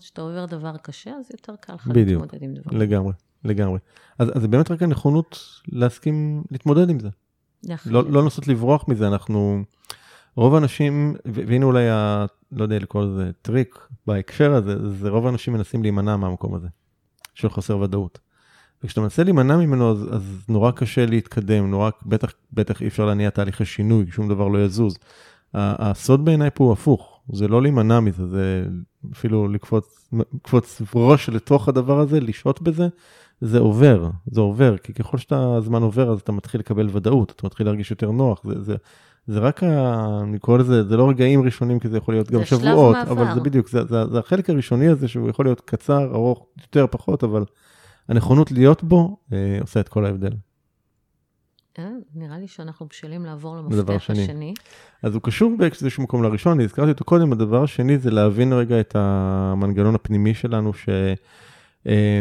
כשאתה 0.00 0.22
עובר 0.22 0.46
דבר 0.46 0.76
קשה, 0.76 1.10
אז 1.10 1.30
יותר 1.32 1.56
קל 1.60 1.74
לך 1.74 1.88
להתמודד 1.94 2.42
עם 2.42 2.54
דבר. 2.54 2.62
בדיוק, 2.66 2.82
לגמרי, 2.82 3.12
לגמרי. 3.44 3.78
אז, 4.18 4.28
אז 4.34 4.42
זה 4.42 4.48
באמת 4.48 4.70
רק 4.70 4.82
הנכונות 4.82 5.38
להסכים 5.68 6.44
להתמודד 6.50 6.90
עם 6.90 7.00
זה. 7.00 7.08
לא, 7.86 8.10
לא 8.10 8.22
לנסות 8.22 8.48
לברוח 8.48 8.88
מזה, 8.88 9.08
אנחנו, 9.08 9.62
רוב 10.34 10.54
האנשים, 10.54 11.14
והנה 11.24 11.64
אולי, 11.64 11.88
ה, 11.90 12.26
לא 12.52 12.62
יודע 12.62 12.78
לקרוא 12.78 13.04
לזה 13.04 13.30
טריק 13.42 13.78
בהקשר 14.06 14.54
הזה, 14.54 14.88
זה 14.90 15.08
רוב 15.08 15.26
האנשים 15.26 15.54
מנסים 15.54 15.82
להימנע 15.82 16.16
מהמקום 16.16 16.54
הזה, 16.54 16.68
של 17.34 17.48
חוסר 17.48 17.78
ודאות. 17.78 18.18
וכשאתה 18.84 19.00
מנסה 19.00 19.24
להימנע 19.24 19.56
ממנו, 19.56 19.90
אז, 19.90 20.06
אז 20.10 20.44
נורא 20.48 20.70
קשה 20.70 21.06
להתקדם, 21.06 21.70
נורא, 21.70 21.90
בטח, 22.06 22.32
בטח 22.52 22.82
אי 22.82 22.86
אפשר 22.86 23.06
להניע 23.06 23.30
תהליכי 23.30 23.64
שינוי, 23.64 24.06
שום 24.10 24.28
דבר 24.28 24.48
לא 24.48 24.58
יזוז. 24.58 24.98
הסוד 25.54 26.24
בעיניי 26.24 26.50
פה 26.54 26.64
הוא 26.64 26.72
הפוך, 26.72 27.20
זה 27.32 27.48
לא 27.48 27.62
להימנע 27.62 28.00
מזה, 28.00 28.26
זה 28.26 28.64
אפילו 29.12 29.48
לקפוץ, 29.48 30.08
לקפוץ 30.12 30.82
ראש 30.94 31.28
לתוך 31.28 31.68
הדבר 31.68 32.00
הזה, 32.00 32.20
לשהות 32.20 32.62
בזה, 32.62 32.88
זה 33.40 33.58
עובר, 33.58 34.10
זה 34.26 34.40
עובר, 34.40 34.76
כי 34.76 34.92
ככל 34.92 35.18
שהזמן 35.18 35.82
עובר, 35.82 36.12
אז 36.12 36.20
אתה 36.20 36.32
מתחיל 36.32 36.60
לקבל 36.60 36.88
ודאות, 36.92 37.32
אתה 37.36 37.46
מתחיל 37.46 37.66
להרגיש 37.66 37.90
יותר 37.90 38.10
נוח, 38.10 38.40
זה, 38.44 38.62
זה, 38.62 38.76
זה 39.26 39.38
רק, 39.38 39.62
ה, 39.62 40.20
אני 40.22 40.38
קורא 40.38 40.58
לזה, 40.58 40.84
זה 40.84 40.96
לא 40.96 41.08
רגעים 41.08 41.42
ראשונים, 41.42 41.78
כי 41.78 41.88
זה 41.88 41.96
יכול 41.96 42.14
להיות 42.14 42.30
גם 42.30 42.44
שבועות, 42.44 42.96
אבל 42.96 43.34
זה 43.34 43.40
בדיוק, 43.40 43.68
זה, 43.68 43.84
זה, 43.84 44.06
זה 44.06 44.18
החלק 44.18 44.50
הראשוני 44.50 44.88
הזה, 44.88 45.08
שהוא 45.08 45.30
יכול 45.30 45.46
להיות 45.46 45.60
קצר, 45.60 46.14
ארוך, 46.14 46.46
יותר, 46.60 46.86
פחות, 46.90 47.24
אבל 47.24 47.44
הנכונות 48.08 48.52
להיות 48.52 48.84
בו 48.84 49.16
אה, 49.32 49.58
עושה 49.60 49.80
את 49.80 49.88
כל 49.88 50.04
ההבדל. 50.04 50.32
אה, 51.78 51.88
נראה 52.14 52.38
לי 52.38 52.48
שאנחנו 52.48 52.86
בשלים 52.86 53.24
לעבור 53.24 53.56
למפתח 53.56 53.98
שני. 53.98 54.22
השני. 54.22 54.54
אז 55.02 55.14
הוא 55.14 55.22
קשור 55.22 55.52
באיזשהו 55.58 56.02
מקום 56.02 56.22
לראשון, 56.22 56.52
אני 56.52 56.64
הזכרתי 56.64 56.90
אותו 56.90 57.04
קודם, 57.04 57.32
הדבר 57.32 57.62
השני 57.62 57.98
זה 57.98 58.10
להבין 58.10 58.52
רגע 58.52 58.80
את 58.80 58.96
המנגנון 58.96 59.94
הפנימי 59.94 60.34
שלנו, 60.34 60.74
ש, 60.74 60.88
אה, 61.86 62.20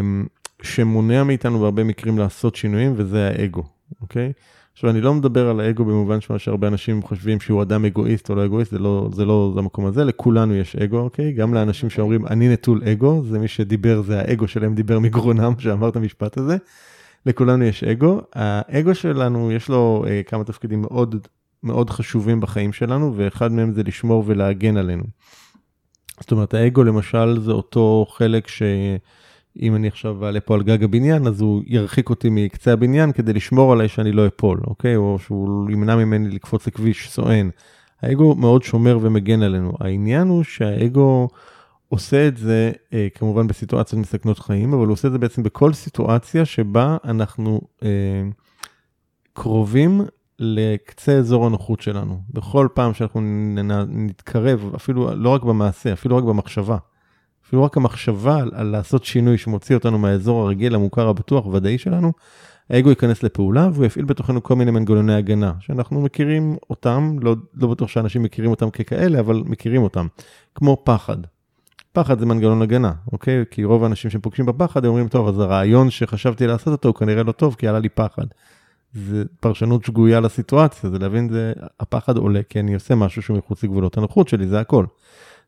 שמונע 0.62 1.24
מאיתנו 1.24 1.60
בהרבה 1.60 1.84
מקרים 1.84 2.18
לעשות 2.18 2.56
שינויים, 2.56 2.94
וזה 2.96 3.28
האגו, 3.28 3.64
אוקיי? 4.02 4.34
עכשיו, 4.78 4.90
אני 4.90 5.02
לא 5.02 5.14
מדבר 5.14 5.50
על 5.50 5.60
האגו 5.60 5.86
במובן 5.86 6.22
שמה 6.22 6.40
שהרבה 6.40 6.68
אנשים 6.68 7.02
חושבים 7.02 7.40
שהוא 7.40 7.62
אדם 7.62 7.86
אגואיסט 7.86 8.30
או 8.30 8.36
לא 8.36 8.46
אגואיסט, 8.46 8.72
זה 8.72 8.80
לא, 8.80 9.10
זה 9.14 9.26
לא 9.26 9.52
זה 9.54 9.60
המקום 9.60 9.86
הזה, 9.86 10.04
לכולנו 10.04 10.56
יש 10.56 10.76
אגו, 10.76 11.00
אוקיי? 11.00 11.34
גם 11.34 11.54
לאנשים 11.54 11.90
שאומרים, 11.90 12.28
אני 12.28 12.50
נטול 12.50 12.82
אגו, 12.84 13.24
זה 13.26 13.40
מי 13.40 13.48
שדיבר, 13.48 14.02
זה 14.02 14.20
האגו 14.20 14.48
שלהם 14.48 14.76
דיבר 14.76 15.00
מגרונם, 15.00 15.54
שאמר 15.60 15.90
את 15.90 15.96
המשפט 15.96 16.38
הזה. 16.38 16.58
לכולנו 17.26 17.64
יש 17.64 17.84
אגו. 17.84 18.22
האגו 18.34 18.96
שלנו, 18.96 19.52
יש 19.52 19.70
לו 19.70 20.06
אה, 20.08 20.22
כמה 20.24 20.44
תפקידים 20.44 20.82
מאוד 20.82 21.16
מאוד 21.64 21.90
חשובים 21.90 22.42
בחיים 22.42 22.74
שלנו, 22.74 23.14
ואחד 23.16 23.52
מהם 23.52 23.74
זה 23.74 23.84
לשמור 23.84 24.24
ולהגן 24.28 24.78
עלינו. 24.78 25.04
זאת 26.20 26.32
אומרת, 26.32 26.54
האגו 26.54 26.84
למשל 26.84 27.40
זה 27.40 27.52
אותו 27.52 28.06
חלק 28.10 28.48
ש... 28.48 28.62
אם 29.62 29.76
אני 29.76 29.88
עכשיו 29.88 30.26
אעלה 30.26 30.40
פה 30.40 30.56
על 30.56 30.64
גג 30.64 30.84
הבניין, 30.84 31.28
אז 31.28 31.42
הוא 31.42 31.64
ירחיק 31.66 32.10
אותי 32.10 32.28
מקצה 32.32 32.74
הבניין 32.74 33.12
כדי 33.12 33.34
לשמור 33.34 33.74
עליי 33.74 33.88
שאני 33.88 34.12
לא 34.12 34.28
אפול, 34.28 34.60
אוקיי? 34.68 34.96
או 34.96 35.20
שהוא 35.20 35.72
ימנע 35.72 35.96
ממני 35.96 36.30
לקפוץ 36.30 36.68
לכביש 36.68 37.10
סואן. 37.10 37.50
האגו 38.02 38.36
מאוד 38.36 38.64
שומר 38.64 39.00
ומגן 39.02 39.42
עלינו. 39.42 39.74
העניין 39.80 40.28
הוא 40.28 40.44
שהאגו 40.44 41.28
עושה 41.90 42.28
את 42.28 42.38
זה 42.38 42.72
אה, 42.94 43.08
כמובן 43.16 43.48
בסיטואציות 43.48 44.02
מסכנות 44.02 44.40
חיים, 44.40 44.74
אבל 44.74 44.86
הוא 44.86 44.94
עושה 44.94 45.08
את 45.08 45.14
זה 45.14 45.20
בעצם 45.20 45.44
בכל 45.44 45.74
סיטואציה 45.74 46.46
שבה 46.46 46.98
אנחנו 47.04 47.62
אה, 47.84 47.90
קרובים 49.34 50.02
לקצה 50.40 51.18
אזור 51.18 51.46
הנוחות 51.46 51.82
שלנו. 51.82 52.22
בכל 52.30 52.68
פעם 52.74 52.94
שאנחנו 52.94 53.22
נתקרב, 53.88 54.72
אפילו 54.76 55.16
לא 55.16 55.30
רק 55.30 55.44
במעשה, 55.44 55.94
אפילו 55.94 56.18
רק 56.18 56.24
במחשבה. 56.24 56.78
אפילו 57.48 57.64
רק 57.64 57.78
המחשבה 57.78 58.38
על, 58.38 58.52
על 58.56 58.68
לעשות 58.68 59.06
שינוי 59.06 59.38
שמוציא 59.38 59.76
אותנו 59.76 59.98
מהאזור 59.98 60.42
הרגיל, 60.42 60.76
המוכר, 60.76 61.08
הבטוח, 61.08 61.46
ודאי 61.46 61.78
שלנו, 61.78 62.12
האגו 62.70 62.90
ייכנס 62.90 63.24
לפעולה 63.24 63.70
והוא 63.74 63.86
יפעיל 63.86 64.06
בתוכנו 64.06 64.44
כל 64.44 64.56
מיני 64.56 64.72
מנגנוני 64.72 65.14
הגנה, 65.14 65.54
שאנחנו 65.60 66.02
מכירים 66.02 66.58
אותם, 66.70 67.16
לא, 67.22 67.36
לא 67.54 67.68
בטוח 67.68 67.90
שאנשים 67.90 68.24
מכירים 68.24 68.52
אותם 68.52 68.70
ככאלה, 68.70 69.20
אבל 69.20 69.44
מכירים 69.46 69.84
אותם, 69.84 70.08
כמו 70.56 70.78
פחד. 70.84 71.18
פחד 71.92 72.20
זה 72.20 72.26
מנגנון 72.26 72.62
הגנה, 72.62 72.92
אוקיי? 73.12 73.44
כי 73.52 73.64
רוב 73.64 73.84
האנשים 73.84 74.12
שפוגשים 74.12 74.46
בפחד, 74.46 74.86
הם 74.86 74.90
אומרים, 74.90 75.08
טוב, 75.08 75.28
אז 75.28 75.40
הרעיון 75.40 75.90
שחשבתי 75.90 76.48
לעשות 76.48 76.68
אותו 76.68 76.90
הוא 76.90 76.96
כנראה 76.96 77.24
לא 77.24 77.32
טוב, 77.32 77.56
כי 77.60 77.68
עלה 77.68 77.80
לי 77.80 77.90
פחד. 77.90 78.26
זה 78.94 79.24
פרשנות 79.40 79.86
שגויה 79.86 80.20
לסיטואציה, 80.20 80.90
זה 80.90 81.00
להבין, 81.00 81.30
זה, 81.30 81.54
הפחד 81.80 82.18
עולה 82.18 82.40
כי 82.50 82.60
אני 82.60 82.74
עושה 82.74 82.96
משהו 82.96 83.22
שהוא 83.22 83.38
מחוץ 83.38 83.64
לגבולות 83.64 83.98
הנוחות 83.98 84.28
שלי, 84.28 84.48
זה 84.48 84.60
הכל. 84.60 84.86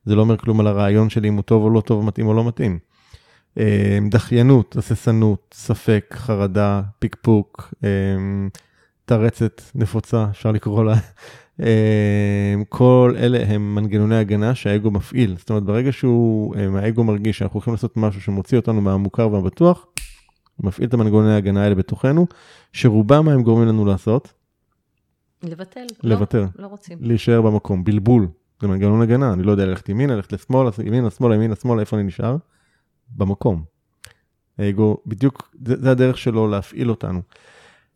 זה 0.05 0.15
לא 0.15 0.21
אומר 0.21 0.37
כלום 0.37 0.59
על 0.59 0.67
הרעיון 0.67 1.09
שלי 1.09 1.27
אם 1.27 1.35
הוא 1.35 1.43
טוב 1.43 1.63
או 1.63 1.69
לא 1.69 1.81
טוב, 1.81 2.05
מתאים 2.05 2.27
או 2.27 2.33
לא 2.33 2.47
מתאים. 2.47 2.79
אה, 3.57 3.97
דחיינות, 4.09 4.75
הססנות, 4.77 5.53
ספק, 5.53 6.15
חרדה, 6.17 6.81
פקפוק, 6.99 7.73
אה, 7.83 7.89
תרצת 9.05 9.61
נפוצה, 9.75 10.25
אפשר 10.29 10.51
לקרוא 10.51 10.83
לה. 10.83 10.95
אה, 11.63 12.55
כל 12.69 13.15
אלה 13.17 13.45
הם 13.47 13.75
מנגנוני 13.75 14.15
הגנה 14.15 14.55
שהאגו 14.55 14.91
מפעיל. 14.91 15.35
זאת 15.37 15.49
אומרת, 15.49 15.63
ברגע 15.63 15.91
שהוא, 15.91 16.55
האגו 16.77 17.03
מרגיש 17.03 17.37
שאנחנו 17.37 17.57
הולכים 17.57 17.73
לעשות 17.73 17.97
משהו 17.97 18.21
שמוציא 18.21 18.57
אותנו 18.57 18.81
מהמוכר 18.81 19.31
והבטוח, 19.31 19.85
הוא 20.55 20.67
מפעיל 20.67 20.87
את 20.87 20.93
המנגנוני 20.93 21.33
ההגנה 21.33 21.63
האלה 21.63 21.75
בתוכנו, 21.75 22.27
שרובם 22.73 23.25
מה 23.25 23.33
הם 23.33 23.43
גורמים 23.43 23.67
לנו 23.67 23.85
לעשות? 23.85 24.33
לבטל. 25.43 25.85
לוותר. 26.03 26.41
לא, 26.41 26.63
לא 26.63 26.67
רוצים. 26.67 26.97
להישאר 27.01 27.41
במקום, 27.41 27.83
בלבול, 27.83 28.27
זה 28.61 28.67
מנגנון 28.67 29.01
הגנה, 29.01 29.33
אני 29.33 29.43
לא 29.43 29.51
יודע 29.51 29.65
ללכת 29.65 29.89
ימינה, 29.89 30.15
ללכת 30.15 30.33
לשמאל, 30.33 30.69
ימינה, 30.83 31.09
שמאלה, 31.09 31.35
ימינה, 31.35 31.55
שמאלה, 31.55 31.81
איפה 31.81 31.95
אני 31.95 32.03
נשאר? 32.03 32.37
במקום. 33.15 33.63
האגו, 34.57 34.97
בדיוק, 35.05 35.55
זה, 35.65 35.75
זה 35.81 35.91
הדרך 35.91 36.17
שלו 36.17 36.47
להפעיל 36.47 36.89
אותנו. 36.89 37.21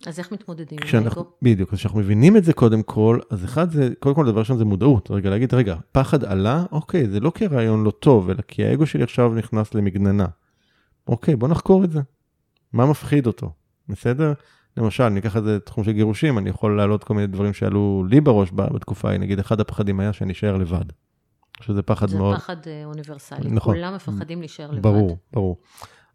אז 0.06 0.20
איך 0.20 0.32
מתמודדים 0.32 0.80
עם 0.82 1.08
האגו? 1.08 1.26
בדיוק, 1.42 1.74
אז 1.74 1.80
כשאנחנו 1.80 2.00
מבינים 2.00 2.38
את 2.38 2.44
זה 2.44 2.54
קודם 2.54 2.84
כל, 2.84 3.20
אז 3.30 3.46
אחד 3.46 3.72
זה, 3.72 3.90
קודם 4.00 4.16
כל 4.16 4.26
דבר 4.26 4.40
ראשון 4.40 4.58
זה 4.58 4.66
מודעות, 4.66 5.12
רגע 5.12 5.30
להגיד, 5.30 5.54
רגע, 5.54 5.76
פחד 5.92 6.24
עלה, 6.24 6.66
אוקיי, 6.72 7.10
זה 7.10 7.20
לא 7.20 7.32
כרעיון 7.36 7.84
לא 7.84 7.92
טוב, 7.92 8.30
אלא 8.30 8.42
כי 8.48 8.66
האגו 8.66 8.86
שלי 8.86 9.04
עכשיו 9.04 9.34
נכנס 9.34 9.74
למגננה. 9.74 10.26
אוקיי, 11.08 11.36
בוא 11.36 11.48
נחקור 11.48 11.84
את 11.84 11.92
זה. 11.92 12.02
מה 12.74 12.86
מפחיד 12.86 13.28
אותו, 13.28 13.52
בסדר? 13.90 14.34
למשל, 14.78 15.04
אני 15.04 15.20
אקח 15.20 15.38
את 15.38 15.44
זה 15.44 15.60
תחום 15.60 15.84
של 15.84 15.92
גירושים, 15.92 16.38
אני 16.38 16.50
יכול 16.50 16.78
להעלות 16.78 17.04
כל 17.04 17.14
מיני 17.14 17.28
דברים 17.28 17.54
שעלו 17.54 18.06
לי 18.10 18.22
בראש 18.22 18.50
בתקופה 18.56 19.08
ההיא, 19.08 19.20
נגיד 19.20 19.40
אחד 19.40 19.60
הפחדים 19.60 20.00
היה 20.00 20.14
שאני 20.14 20.34
אשאר 20.34 20.58
לבד. 20.58 20.86
שזה 21.62 21.82
פחד 21.82 22.10
זה 22.10 22.18
מאוד... 22.18 22.36
זה 22.36 22.42
פחד 22.42 22.56
אה, 22.68 22.86
אוניברסלי, 22.86 23.50
נכון. 23.50 23.76
כולם 23.76 23.96
מפחדים 23.96 24.40
להישאר 24.40 24.72
לבד. 24.72 24.82
ברור, 24.82 25.18
ברור. 25.34 25.58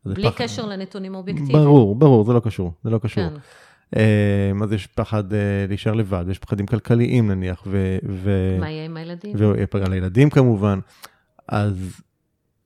בלי 0.05 0.23
פחד- 0.31 0.37
קשר 0.37 0.67
לנתונים 0.67 1.15
אובייקטיביים. 1.15 1.65
ברור, 1.65 1.95
ברור, 1.95 2.25
זה 2.25 2.33
לא 2.33 2.41
קשור, 2.41 2.73
זה 2.85 2.91
לא 2.91 2.99
קשור. 2.99 3.29
כן, 3.29 3.35
אה, 3.97 4.53
אז 4.63 4.73
יש 4.73 4.87
פחד 4.87 5.33
אה, 5.33 5.39
להישאר 5.69 5.93
לבד, 5.93 6.25
יש 6.31 6.39
פחדים 6.39 6.67
כלכליים 6.67 7.31
נניח, 7.31 7.63
ו... 7.67 7.99
ו... 8.09 8.57
מה 8.61 8.71
יהיה 8.71 8.85
עם 8.85 8.97
הילדים? 8.97 9.37
ועל 9.75 9.93
הילדים 9.93 10.31
כמובן. 10.31 10.79
אז 11.49 12.01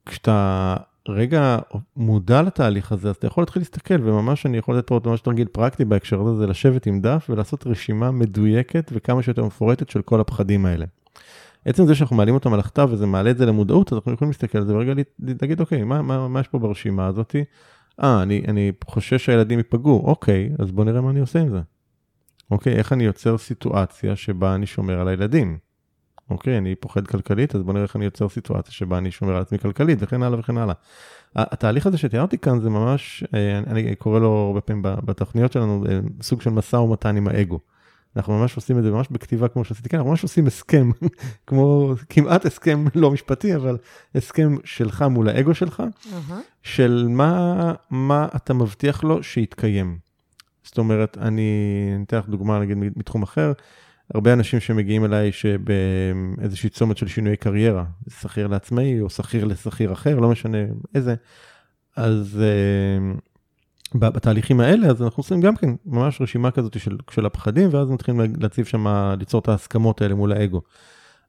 כשאתה 0.07 0.77
רגע 1.09 1.59
מודע 1.97 2.43
לתהליך 2.43 2.93
הזה, 2.93 3.09
אז 3.11 3.17
אתה 3.17 3.27
יכול 3.27 3.43
להתחיל 3.43 3.63
להסתכל, 3.63 3.95
וממש 4.09 4.47
אני 4.47 4.59
יכול 4.59 4.79
לתת 4.79 4.87
פה 4.87 5.01
ממש 5.05 5.21
תרגיל 5.21 5.49
פרקטי 5.53 5.85
בהקשר 5.85 6.21
הזה, 6.21 6.37
זה 6.37 6.47
לשבת 6.47 6.87
עם 6.87 7.01
דף 7.01 7.27
ולעשות 7.31 7.67
רשימה 7.67 8.11
מדויקת 8.11 8.91
וכמה 8.95 9.23
שיותר 9.23 9.45
מפורטת 9.45 9.91
של 9.91 10.03
כל 10.03 10.21
הפחדים 10.21 10.67
האלה. 10.67 10.87
עצם 11.65 11.87
זה 11.87 11.95
שאנחנו 11.95 12.17
מעלים 12.17 12.35
אותם 12.35 12.53
על 12.53 12.61
הכתב 12.61 12.89
וזה 12.91 13.07
מעלה 13.07 13.31
את 13.31 13.39
זה 13.39 13.47
למודעות, 13.47 13.93
אז 13.93 13.99
אנחנו 13.99 14.13
יכולים 14.13 14.31
להסתכל 14.31 14.59
על 14.59 14.67
זה 14.67 14.77
ורגע 14.77 14.95
לה- 14.95 15.33
להגיד, 15.43 15.61
אוקיי, 15.61 15.85
מה, 15.85 16.03
מה, 16.03 16.29
מה 16.29 16.41
יש 16.41 16.49
פה 16.49 16.59
ברשימה 16.59 17.07
הזאתי? 17.07 17.45
אה, 18.03 18.23
אני, 18.23 18.43
אני 18.49 18.73
חושש 18.85 19.25
שהילדים 19.25 19.59
ייפגעו, 19.59 20.03
אוקיי, 20.07 20.51
אז 20.59 20.73
בוא 20.73 20.85
נראה 20.85 21.01
מה 21.01 21.11
אני 21.11 21.21
עושה 21.21 21.41
עם 21.41 21.49
זה. 21.49 21.61
אוקיי, 22.51 22.77
איך 22.77 22.93
אני 22.93 23.05
יוצר 23.05 23.39
סיטואציה 23.39 24.17
שבה 24.17 24.55
אני 24.55 24.67
שומר 24.67 25.01
על 25.01 25.09
הילדים? 25.09 25.59
אוקיי, 26.33 26.59
אני 26.59 26.75
פוחד 26.75 27.07
כלכלית, 27.07 27.55
אז 27.55 27.63
בוא 27.63 27.73
נראה 27.73 27.85
איך 27.85 27.97
אני 27.97 28.05
יוצר 28.05 28.29
סיטואציה 28.29 28.73
שבה 28.73 28.99
אני 28.99 29.11
שומר 29.11 29.37
על 29.37 29.43
עצמי 29.43 29.59
כלכלית, 29.59 29.99
וכן 30.01 30.23
הלאה 30.23 30.39
וכן 30.39 30.59
הלאה. 30.59 30.75
התהליך 31.37 31.87
הזה 31.87 31.99
שתיארתי 31.99 32.39
כאן 32.39 32.61
זה 32.61 32.71
ממש, 32.71 33.25
אה, 33.35 33.59
אני 33.59 33.97
קורא 33.97 34.21
לו 34.21 34.29
הרבה 34.29 34.61
פעמים 34.61 34.83
בתוכניות 34.83 35.53
שלנו, 35.53 35.85
אה, 35.89 36.01
סוג 36.23 36.43
של 36.43 36.51
משא 36.51 36.77
ומתן 36.77 37.17
עם 37.17 37.29
האגו. 37.29 37.59
אנחנו 38.17 38.39
ממש 38.39 38.57
עושים 38.57 38.79
את 38.79 38.83
זה 38.83 38.91
ממש 38.91 39.09
בכתיבה 39.11 39.49
כמו 39.49 39.65
שעשיתי 39.65 39.89
כאן, 39.89 39.99
אנחנו 39.99 40.11
ממש 40.11 40.23
עושים 40.23 40.47
הסכם, 40.47 40.91
כמו 41.47 41.95
כמעט 42.09 42.47
הסכם 42.47 42.85
לא 42.95 43.11
משפטי, 43.11 43.57
אבל 43.57 43.77
הסכם 44.15 44.57
שלך 44.65 45.03
מול 45.03 45.29
האגו 45.29 45.55
שלך, 45.55 45.83
אהה. 46.13 46.41
של 46.63 47.07
מה, 47.11 47.73
מה 47.91 48.29
אתה 48.37 48.55
מבטיח 48.55 49.05
לו 49.05 49.23
שיתקיים. 49.23 49.99
זאת 50.65 50.79
אומרת, 50.79 51.19
אני 51.19 51.43
אני 51.97 52.05
אתן 52.05 52.17
לך 52.19 52.29
דוגמה 52.29 52.59
נגיד 52.59 52.79
מתחום 52.97 53.23
אחר, 53.23 53.53
הרבה 54.15 54.33
אנשים 54.33 54.61
שמגיעים 54.61 55.05
אליי 55.05 55.33
שבאיזושהי 55.33 56.71
צומת 56.71 56.97
של 56.97 57.09
שינוי 57.09 57.37
קריירה, 57.37 57.85
שכיר 58.21 58.47
לעצמאי 58.47 59.01
או 59.01 59.11
שכיר 59.11 59.45
לשכיר 59.45 59.93
אחר, 59.93 60.19
לא 60.19 60.29
משנה 60.31 60.59
איזה, 60.95 61.15
אז 61.97 62.41
ב- 63.95 64.09
בתהליכים 64.09 64.61
האלה, 64.61 64.87
אז 64.87 65.03
אנחנו 65.03 65.21
עושים 65.21 65.41
גם 65.41 65.57
כן 65.57 65.71
ממש 65.87 66.21
רשימה 66.21 66.51
כזאת 66.51 66.81
של, 66.81 66.97
של 67.11 67.27
הפחדים, 67.27 67.69
ואז 67.73 67.91
מתחילים 67.91 68.21
לה- 68.21 68.27
להציב 68.41 68.67
שם, 68.67 68.87
ליצור 69.19 69.41
את 69.41 69.49
ההסכמות 69.49 70.03
האלה 70.03 70.15
מול 70.15 70.33
האגו. 70.33 70.63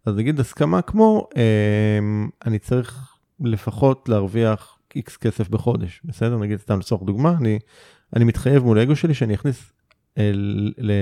אז 0.05 0.15
נגיד 0.15 0.39
הסכמה 0.39 0.81
כמו, 0.81 1.27
אה, 1.37 1.99
אני 2.45 2.59
צריך 2.59 3.15
לפחות 3.39 4.09
להרוויח 4.09 4.77
איקס 4.95 5.17
כסף 5.17 5.49
בחודש, 5.49 6.01
בסדר? 6.05 6.37
נגיד 6.37 6.59
סתם 6.59 6.79
לצורך 6.79 7.03
דוגמה, 7.03 7.35
אני, 7.39 7.59
אני 8.15 8.23
מתחייב 8.23 8.63
מול 8.63 8.77
האגו 8.79 8.95
שלי 8.95 9.13
שאני 9.13 9.35
אכניס 9.35 9.71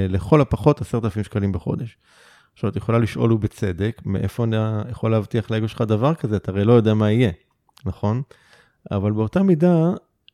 לכל 0.09 0.41
הפחות 0.41 0.81
עשרת 0.81 1.05
אלפים 1.05 1.23
שקלים 1.23 1.51
בחודש. 1.51 1.97
עכשיו, 2.53 2.69
את 2.69 2.75
יכולה 2.75 2.99
לשאול 2.99 3.31
ובצדק, 3.33 4.01
מאיפה 4.05 4.43
אני 4.43 4.55
יכול 4.89 5.11
להבטיח 5.11 5.51
לאגו 5.51 5.67
שלך 5.67 5.81
דבר 5.81 6.13
כזה? 6.13 6.35
אתה 6.35 6.51
הרי 6.51 6.65
לא 6.65 6.73
יודע 6.73 6.93
מה 6.93 7.11
יהיה, 7.11 7.31
נכון? 7.85 8.21
אבל 8.91 9.11
באותה 9.11 9.43
מידה, 9.43 9.91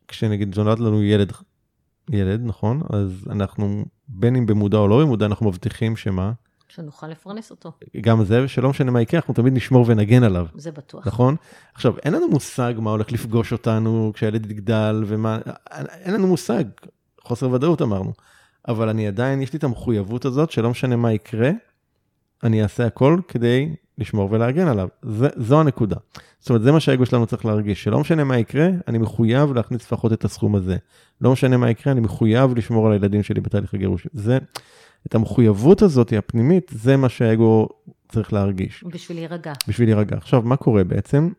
כשנגיד 0.08 0.60
נולד 0.60 0.80
לנו 0.80 1.04
ילד, 1.04 1.32
ילד, 2.10 2.42
נכון? 2.44 2.82
אז 2.90 3.28
אנחנו, 3.30 3.86
בין 4.08 4.36
אם 4.36 4.46
במודע 4.46 4.78
או 4.78 4.88
לא 4.88 5.02
במודע, 5.02 5.26
אנחנו 5.26 5.48
מבטיחים 5.48 5.96
שמה? 5.96 6.32
שנוכל 6.70 7.08
לפרנס 7.08 7.52
אותו, 7.52 7.72
גם 8.02 8.24
זה, 8.26 8.44
ושלא 8.44 8.70
משנה 8.70 8.92
מה 8.92 9.02
יקרה, 9.02 9.20
אנחנו 9.20 9.34
תמיד 9.34 9.54
נשמור 9.54 9.86
ונגן 9.88 10.24
עליו. 10.24 10.46
זה 10.56 10.72
בטוח. 10.72 11.08
נכון? 11.08 11.36
עכשיו, 11.74 11.98
אין 11.98 12.14
לנו 12.14 12.28
מושג 12.28 12.74
מה 12.78 12.90
הולך 12.92 13.12
לפגוש 13.12 13.52
אותנו 13.52 14.12
כשהילד 14.14 14.52
יגדל 14.52 15.04
ומה, 15.08 15.38
אין 15.90 16.14
לנו 16.14 16.28
מושג, 16.28 16.64
חוסר 17.22 17.50
ודאות 17.50 17.82
אמרנו. 17.82 18.14
אבל 18.68 18.90
אני 18.90 19.08
עדיין, 19.08 19.42
יש 19.42 19.54
לי 19.54 19.58
את 19.58 19.64
המחויבות 19.64 20.26
הזאת 20.26 20.52
שלא 20.52 20.70
משנה 20.70 20.96
מה 20.96 21.14
יקרה, 21.14 21.52
אני 22.44 22.64
אעשה 22.64 22.86
הכל 22.86 23.20
כדי 23.28 23.70
לשמור 23.98 24.32
ולהגן 24.32 24.68
עליו. 24.68 24.88
זה, 25.02 25.28
זו 25.36 25.60
הנקודה. 25.60 25.96
זאת 26.40 26.50
אומרת, 26.50 26.62
זה 26.62 26.72
מה 26.72 26.80
שהאגו 26.80 27.06
שלנו 27.06 27.26
צריך 27.26 27.46
להרגיש, 27.46 27.84
שלא 27.84 28.00
משנה 28.00 28.24
מה 28.24 28.38
יקרה, 28.38 28.70
אני 28.88 28.98
מחויב 28.98 29.54
להכניס 29.54 29.82
לפחות 29.82 30.14
את 30.14 30.26
הסכום 30.26 30.56
הזה. 30.56 30.78
לא 31.22 31.32
משנה 31.32 31.58
מה 31.58 31.70
יקרה, 31.70 31.94
אני 31.94 32.02
מחויב 32.02 32.58
לשמור 32.58 32.88
על 32.88 32.94
הילדים 32.94 33.24
שלי 33.24 33.42
בתהליך 33.42 33.74
הגירוש. 33.74 34.08
זה, 34.14 34.38
את 35.08 35.16
המחויבות 35.16 35.82
הזאת, 35.82 36.14
הפנימית, 36.14 36.72
זה 36.76 36.98
מה 36.98 37.10
שהאגו 37.10 37.68
צריך 38.10 38.34
להרגיש. 38.34 38.84
בשביל 38.84 39.18
להירגע. 39.18 39.54
בשביל 39.68 39.90
להירגע. 39.90 40.18
עכשיו, 40.18 40.42
מה 40.42 40.56
קורה 40.56 40.84
בעצם? 40.84 41.30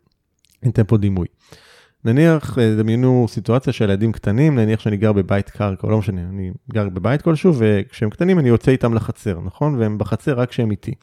ניתן 0.62 0.82
פה 0.86 0.96
דימוי. 0.96 1.26
נניח, 2.04 2.58
אה, 2.58 2.74
דמיינו 2.78 3.26
סיטואציה 3.28 3.72
של 3.72 3.84
ילדים 3.84 4.12
קטנים, 4.12 4.58
נניח 4.58 4.80
שאני 4.80 4.96
גר 4.96 5.12
בבית 5.12 5.50
קרקע, 5.50 5.86
או 5.86 5.90
לא 5.90 5.98
משנה, 5.98 6.20
אני 6.20 6.52
גר 6.72 6.88
בבית 6.88 7.22
כלשהו, 7.22 7.54
וכשהם 7.58 8.10
קטנים 8.10 8.38
אני 8.38 8.48
יוצא 8.48 8.70
איתם 8.70 8.94
לחצר, 8.94 9.40
נכון? 9.40 9.74
והם 9.74 9.98
בחצר 9.98 10.40
רק 10.40 10.48
כשהם 10.48 10.70
איתי. 10.70 10.94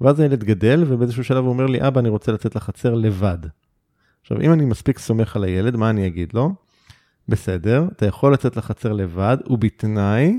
ואז 0.00 0.20
הילד 0.20 0.44
גדל, 0.44 0.84
ובאיזשהו 0.88 1.24
שלב 1.24 1.44
הוא 1.44 1.52
אומר 1.52 1.66
לי, 1.66 1.86
אבא, 1.88 2.00
אני 2.00 2.08
רוצה 2.08 2.32
לצאת 2.32 2.56
לחצר 2.56 2.94
לבד. 2.94 3.38
עכשיו, 4.20 4.40
אם 4.40 4.52
אני 4.52 4.64
מספיק 4.64 4.98
סומך 4.98 5.36
על 5.36 5.44
הילד, 5.44 5.76
מה 5.76 5.90
אני 5.90 6.06
אגיד 6.06 6.34
לו? 6.34 6.54
בסדר, 7.28 7.84
אתה 7.96 8.06
יכול 8.06 8.32
לצאת 8.32 8.56
לחצר 8.56 8.92
לבד, 8.92 9.36
ובתנאי 9.46 10.38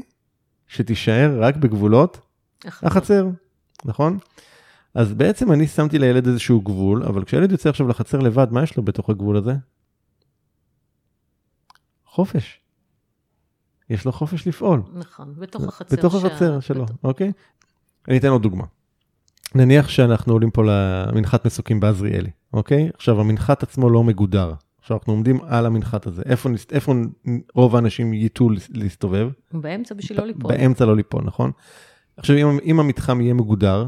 שתישאר 0.68 1.38
רק 1.40 1.56
בגבולות 1.56 2.20
החצר, 2.66 3.28
נכון? 3.86 4.18
אז 4.94 5.14
בעצם 5.14 5.52
אני 5.52 5.68
שמתי 5.68 6.00
לילד 6.00 6.28
איזשהו 6.28 6.62
גבול, 6.62 7.04
אבל 7.04 7.24
כשילד 7.24 7.52
יוצא 7.52 7.70
עכשיו 7.70 7.88
לחצר 7.88 8.20
לבד, 8.20 8.48
מה 8.52 8.64
יש 8.64 8.78
לו 8.78 8.84
בתוך 8.84 9.10
הגבול 9.10 9.38
הזה? 9.38 9.54
חופש. 12.16 12.60
יש 13.90 14.06
לו 14.06 14.12
חופש 14.12 14.48
לפעול. 14.48 14.82
נכון, 14.94 15.34
בתוך 15.38 15.64
החצר. 15.64 15.96
בתוך 15.98 16.16
החצר 16.16 16.60
שלו, 16.60 16.86
בתוך- 16.86 16.98
אוקיי? 17.04 17.32
אני 18.08 18.18
אתן 18.18 18.28
עוד 18.28 18.42
דוגמה. 18.42 18.64
נניח 19.56 19.90
שאנחנו 19.90 20.34
עולים 20.34 20.52
פה 20.52 20.64
למנחת 20.66 21.46
מסוקים 21.46 21.80
בעזריאלי, 21.80 22.30
אוקיי? 22.54 22.90
עכשיו, 22.94 23.20
המנחת 23.22 23.64
עצמו 23.64 23.90
לא 23.90 24.04
מגודר. 24.04 24.54
עכשיו, 24.82 24.98
אנחנו 24.98 25.14
עומדים 25.14 25.40
על 25.48 25.66
המנחת 25.66 26.08
הזה. 26.08 26.22
איפה, 26.26 26.50
איפה 26.72 26.94
רוב 27.56 27.76
האנשים 27.76 28.14
ייטו 28.14 28.50
להסתובב? 28.74 29.30
באמצע 29.54 29.96
בשביל 29.96 30.20
לא 30.20 30.26
ליפול. 30.26 30.52
באמצע 30.58 30.86
לא 30.86 30.96
ליפול, 30.96 31.24
נכון? 31.24 31.52
עכשיו, 32.18 32.36
אם, 32.38 32.60
אם 32.66 32.80
המתחם 32.80 33.22
יהיה 33.22 33.34
מגודר, 33.34 33.86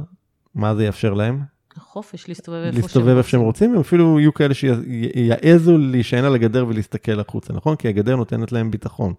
מה 0.55 0.75
זה 0.75 0.85
יאפשר 0.85 1.13
להם? 1.13 1.41
חופש 1.79 2.29
להסתובב 2.29 2.63
איפה 2.65 2.77
להסתובב 2.77 3.17
איפה 3.17 3.29
שהם 3.29 3.41
רוצים, 3.41 3.73
הם 3.73 3.79
אפילו 3.79 4.19
יהיו 4.19 4.33
כאלה 4.33 4.53
שיעזו 4.53 5.77
להישען 5.77 6.23
על 6.23 6.35
הגדר 6.35 6.65
ולהסתכל 6.67 7.19
החוצה, 7.19 7.53
נכון? 7.53 7.75
כי 7.75 7.87
הגדר 7.87 8.15
נותנת 8.15 8.51
להם 8.51 8.71
ביטחון. 8.71 9.13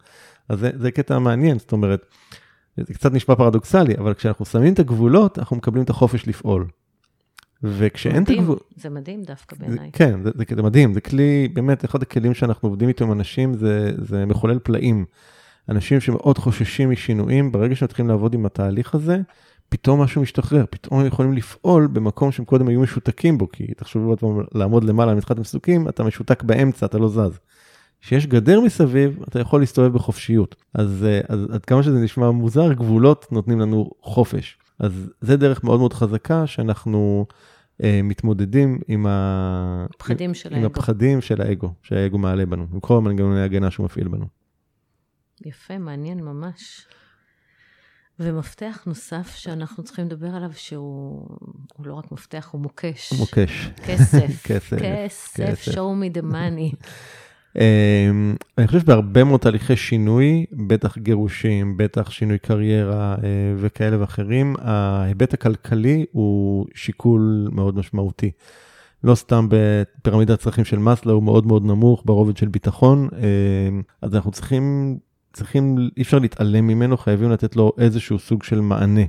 אז 0.49 0.59
זה, 0.59 0.71
זה 0.77 0.91
קטע 0.91 1.19
מעניין, 1.19 1.59
זאת 1.59 1.73
אומרת, 1.73 2.07
זה 2.77 2.95
קצת 2.95 3.13
נשמע 3.13 3.35
פרדוקסלי, 3.35 3.95
אבל 3.99 4.15
כשאנחנו 4.15 4.45
שמים 4.45 4.75
את 4.75 4.79
הגבולות, 4.79 5.39
אנחנו 5.39 5.57
מקבלים 5.57 5.85
את 5.85 5.91
החופש 5.91 6.29
לפעול. 6.29 6.67
וכשאין 7.63 8.17
את 8.17 8.21
מדהים, 8.21 8.39
הגבול... 8.39 8.59
זה 8.77 8.91
מדהים 8.91 9.23
דווקא 9.23 9.57
בעיניי. 9.57 9.91
כן, 9.93 10.23
זה, 10.23 10.31
זה, 10.35 10.45
זה 10.57 10.63
מדהים, 10.63 10.95
זה 10.95 11.01
כלי, 11.01 11.49
באמת, 11.53 11.85
אחד 11.85 12.03
הכלים 12.03 12.35
שאנחנו 12.35 12.69
עובדים 12.69 12.89
איתו 12.89 13.05
עם 13.05 13.13
אנשים, 13.13 13.55
זה, 13.55 13.93
זה 13.97 14.27
מחולל 14.27 14.59
פלאים. 14.59 15.05
אנשים 15.69 16.01
שמאוד 16.01 16.39
חוששים 16.39 16.91
משינויים, 16.91 17.53
ברגע 17.53 17.77
שמתחילים 17.77 18.09
לעבוד 18.09 18.35
עם 18.35 18.47
התהליך 18.47 18.95
הזה, 18.95 19.21
פתאום 19.69 20.03
משהו 20.03 20.23
משתחרר, 20.23 20.65
פתאום 20.71 21.01
הם 21.01 21.07
יכולים 21.07 21.33
לפעול 21.33 21.87
במקום 21.87 22.33
שהם 22.33 22.45
קודם 22.45 22.69
היו 22.69 22.81
משותקים 22.81 23.39
בו, 23.39 23.49
כי 23.53 23.75
תחשבו 23.75 24.09
עוד 24.09 24.21
פעם, 24.21 24.41
לעמוד 24.55 24.85
למעלה 24.85 25.11
על 25.11 25.17
מתחת 25.17 25.39
מסוקים, 25.39 25.89
אתה 25.89 26.05
משותק 26.05 26.43
באמצע, 26.43 26.87
אתה 26.87 26.99
לא 26.99 27.09
זז. 27.09 27.39
כשיש 28.01 28.27
גדר 28.27 28.61
מסביב, 28.61 29.23
אתה 29.29 29.41
יכול 29.41 29.61
להסתובב 29.61 29.93
בחופשיות. 29.93 30.57
אז, 30.75 31.05
אה, 31.05 31.21
אז 31.29 31.47
עד 31.53 31.65
כמה 31.65 31.83
שזה 31.83 31.99
נשמע 31.99 32.31
מוזר, 32.31 32.73
גבולות 32.73 33.33
נותנים 33.33 33.61
לנו 33.61 33.91
חופש. 34.03 34.59
אז 34.79 35.11
זה 35.21 35.37
דרך 35.37 35.65
מאוד 35.65 35.79
מאוד 35.79 35.93
חזקה 35.93 36.47
שאנחנו 36.47 37.27
אה, 37.83 38.01
מתמודדים 38.05 38.79
עם, 38.89 39.07
ה... 39.07 39.87
פחדים 39.99 40.35
של 40.35 40.49
עם 40.49 40.63
האגו. 40.63 40.67
הפחדים 40.67 41.21
של 41.21 41.43
האגו, 41.43 41.73
שהאגו 41.83 42.19
מעלה 42.19 42.47
בנו, 42.47 42.67
עם 42.73 42.81
כל 42.81 42.97
המנגנוני 42.97 43.41
ההגנה 43.41 43.71
שהוא 43.71 43.85
מפעיל 43.85 44.09
בנו. 44.09 44.27
יפה, 45.47 45.79
מעניין 45.79 46.21
ממש. 46.21 46.87
ומפתח 48.21 48.83
נוסף 48.87 49.35
שאנחנו 49.37 49.83
צריכים 49.83 50.05
לדבר 50.05 50.29
עליו, 50.29 50.51
שהוא 50.55 51.27
הוא 51.77 51.87
לא 51.87 51.95
רק 51.95 52.13
מפתח, 52.13 52.49
הוא 52.53 52.61
מוקש. 52.61 53.13
מוקש. 53.13 53.71
כסף. 53.87 54.43
כסף, 54.45 54.77
כסף, 54.79 55.69
show 55.69 55.75
me 55.75 56.19
the 56.19 56.33
money. 56.33 56.77
אמ, 57.57 58.37
אני 58.59 58.67
חושב 58.67 58.81
שבהרבה 58.81 59.25
מאוד 59.25 59.41
תהליכי 59.41 59.77
שינוי, 59.77 60.47
בטח 60.53 60.99
גירושים, 60.99 61.77
בטח 61.77 62.11
שינוי 62.11 62.39
קריירה 62.39 63.15
אה, 63.15 63.19
וכאלה 63.57 64.01
ואחרים, 64.01 64.55
ההיבט 64.59 65.35
הכלכלי 65.35 66.07
הוא 66.13 66.67
שיקול 66.75 67.49
מאוד 67.53 67.77
משמעותי. 67.77 68.31
לא 69.05 69.15
סתם 69.15 69.49
בפירמידת 69.51 70.39
הצרכים 70.39 70.65
של 70.65 70.79
מאסלו 70.79 71.13
הוא 71.13 71.23
מאוד 71.23 71.47
מאוד 71.47 71.65
נמוך 71.65 72.03
ברובד 72.05 72.37
של 72.37 72.49
ביטחון, 72.49 73.09
אז 74.03 74.15
אנחנו 74.15 74.31
צריכים, 74.31 74.99
צריכים, 75.33 75.77
אי 75.97 76.03
אפשר 76.03 76.19
להתעלם 76.19 76.67
ממנו, 76.67 76.97
חייבים 76.97 77.31
לתת 77.31 77.57
לו 77.57 77.73
איזשהו 77.79 78.19
סוג 78.19 78.43
של 78.43 78.61
מענה. 78.61 79.05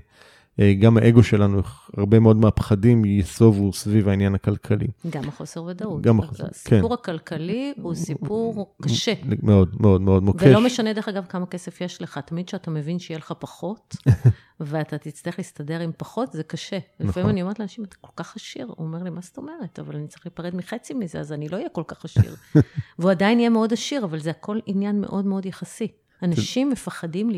אה, 0.60 0.73
גם 0.73 0.97
האגו 0.97 1.23
שלנו, 1.23 1.62
הרבה 1.97 2.19
מאוד 2.19 2.38
מהפחדים 2.38 3.05
ייסובו 3.05 3.73
סביב 3.73 4.10
העניין 4.10 4.36
הכלכלי. 4.36 4.88
גם 5.10 5.27
החוסר 5.27 5.63
ודאות. 5.63 6.01
גם 6.01 6.19
החוסר, 6.19 6.43
כן. 6.43 6.49
הסיפור 6.51 6.93
הכלכלי 6.93 7.73
הוא 7.82 7.95
סיפור 7.95 8.75
קשה. 8.82 9.13
מאוד, 9.43 9.75
מאוד, 9.79 10.01
מאוד 10.01 10.23
מוקש. 10.23 10.43
ולא 10.43 10.62
משנה, 10.65 10.93
דרך 10.93 11.08
אגב, 11.08 11.25
כמה 11.29 11.45
כסף 11.45 11.82
יש 11.82 12.01
לך. 12.01 12.17
תמיד 12.17 12.47
כשאתה 12.47 12.71
מבין 12.71 12.99
שיהיה 12.99 13.17
לך 13.17 13.34
פחות, 13.39 13.95
ואתה 14.60 14.97
תצטרך 14.97 15.39
להסתדר 15.39 15.79
עם 15.79 15.91
פחות, 15.97 16.32
זה 16.32 16.43
קשה. 16.43 16.77
נכון. 16.99 17.10
לפעמים 17.10 17.29
אני 17.29 17.41
אומרת 17.41 17.60
לאנשים, 17.60 17.84
אתה 17.84 17.95
כל 18.01 18.12
כך 18.15 18.36
עשיר. 18.36 18.65
הוא 18.65 18.88
אומר 18.88 19.03
לי, 19.03 19.10
מה 19.10 19.21
זאת 19.21 19.38
אומרת? 19.38 19.79
אבל 19.79 19.95
אני 19.95 20.08
צריך 20.08 20.25
להיפרד 20.25 20.55
מחצי 20.55 20.93
מזה, 20.93 21.19
אז 21.19 21.32
אני 21.34 21.49
לא 21.49 21.58
אהיה 21.58 21.69
כל 21.69 21.84
כך 21.88 22.05
עשיר. 22.05 22.36
והוא 22.99 23.12
עדיין 23.12 23.39
יהיה 23.39 23.49
מאוד 23.49 23.73
עשיר, 23.73 24.03
אבל 24.03 24.19
זה 24.19 24.29
הכל 24.29 24.60
עניין 24.65 25.01
מאוד 25.01 25.25
מאוד 25.25 25.45
יחסי. 25.45 25.88
אנשים 26.23 26.69
מפחדים 26.69 27.29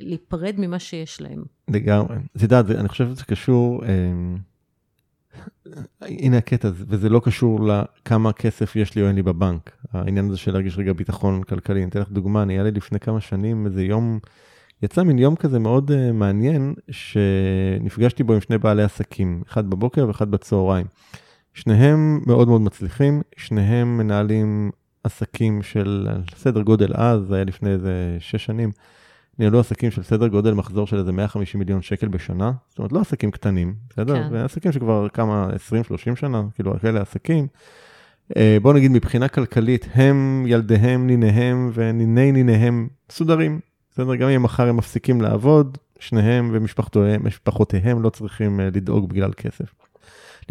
להיפרד 0.00 0.54
ממה 0.58 0.78
שיש 0.78 1.20
להם. 1.20 1.44
לגמרי. 1.68 2.16
את 2.36 2.42
יודעת, 2.42 2.70
אני 2.70 2.88
חושב 2.88 3.08
שזה 3.08 3.24
קשור, 3.24 3.84
אה, 3.84 3.90
הנה 6.00 6.38
הקטע, 6.38 6.70
וזה 6.74 7.08
לא 7.08 7.20
קשור 7.24 7.60
לכמה 7.60 8.32
כסף 8.32 8.76
יש 8.76 8.94
לי 8.94 9.02
או 9.02 9.06
אין 9.06 9.16
לי 9.16 9.22
בבנק. 9.22 9.76
העניין 9.92 10.28
הזה 10.28 10.36
של 10.36 10.52
להרגיש 10.52 10.78
רגע 10.78 10.92
ביטחון 10.92 11.42
כלכלי. 11.42 11.82
אני 11.82 11.90
אתן 11.90 12.00
לך 12.00 12.10
דוגמה, 12.10 12.42
אני 12.42 12.54
היה 12.54 12.62
לי 12.62 12.70
לפני 12.70 13.00
כמה 13.00 13.20
שנים 13.20 13.66
איזה 13.66 13.84
יום, 13.84 14.18
יצא 14.82 15.02
מין 15.02 15.18
יום 15.18 15.36
כזה 15.36 15.58
מאוד 15.58 15.90
uh, 15.90 16.12
מעניין, 16.12 16.74
שנפגשתי 16.90 18.22
בו 18.22 18.34
עם 18.34 18.40
שני 18.40 18.58
בעלי 18.58 18.82
עסקים, 18.82 19.42
אחד 19.48 19.70
בבוקר 19.70 20.08
ואחד 20.08 20.30
בצהריים. 20.30 20.86
שניהם 21.54 22.20
מאוד 22.26 22.48
מאוד 22.48 22.60
מצליחים, 22.60 23.22
שניהם 23.36 23.98
מנהלים 23.98 24.70
עסקים 25.08 25.62
של 25.62 26.08
סדר 26.36 26.62
גודל 26.62 26.92
אז, 26.94 27.20
זה 27.28 27.34
היה 27.34 27.44
לפני 27.44 27.70
איזה 27.70 28.16
שש 28.18 28.44
שנים, 28.44 28.70
ניהלו 29.38 29.60
עסקים 29.60 29.90
של 29.90 30.02
סדר 30.02 30.28
גודל 30.28 30.54
מחזור 30.54 30.86
של 30.86 30.98
איזה 30.98 31.12
150 31.12 31.58
מיליון 31.58 31.82
שקל 31.82 32.08
בשנה, 32.08 32.52
זאת 32.68 32.78
אומרת 32.78 32.92
לא 32.92 33.00
עסקים 33.00 33.30
קטנים, 33.30 33.74
בסדר? 33.90 34.14
כן. 34.14 34.28
ועסקים 34.32 34.72
שכבר 34.72 35.08
כמה 35.08 35.48
20-30 36.12 36.16
שנה, 36.16 36.42
כאילו 36.54 36.80
כאלה 36.80 37.00
עסקים. 37.00 37.46
אה, 38.36 38.58
בואו 38.62 38.74
נגיד 38.74 38.90
מבחינה 38.90 39.28
כלכלית, 39.28 39.88
הם, 39.94 40.44
ילדיהם, 40.46 41.06
ניניהם 41.06 41.70
וניני 41.74 42.32
ניניהם 42.32 42.88
מסודרים, 43.10 43.60
בסדר? 43.92 44.14
גם 44.14 44.28
אם 44.28 44.42
מחר 44.42 44.68
הם 44.68 44.76
מפסיקים 44.76 45.20
לעבוד, 45.20 45.78
שניהם 45.98 46.50
ומשפחותיהם 46.52 48.02
לא 48.02 48.10
צריכים 48.10 48.60
אה, 48.60 48.68
לדאוג 48.74 49.08
בגלל 49.08 49.32
כסף. 49.32 49.87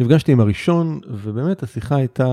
נפגשתי 0.00 0.32
עם 0.32 0.40
הראשון, 0.40 1.00
ובאמת 1.10 1.62
השיחה 1.62 1.96
הייתה, 1.96 2.26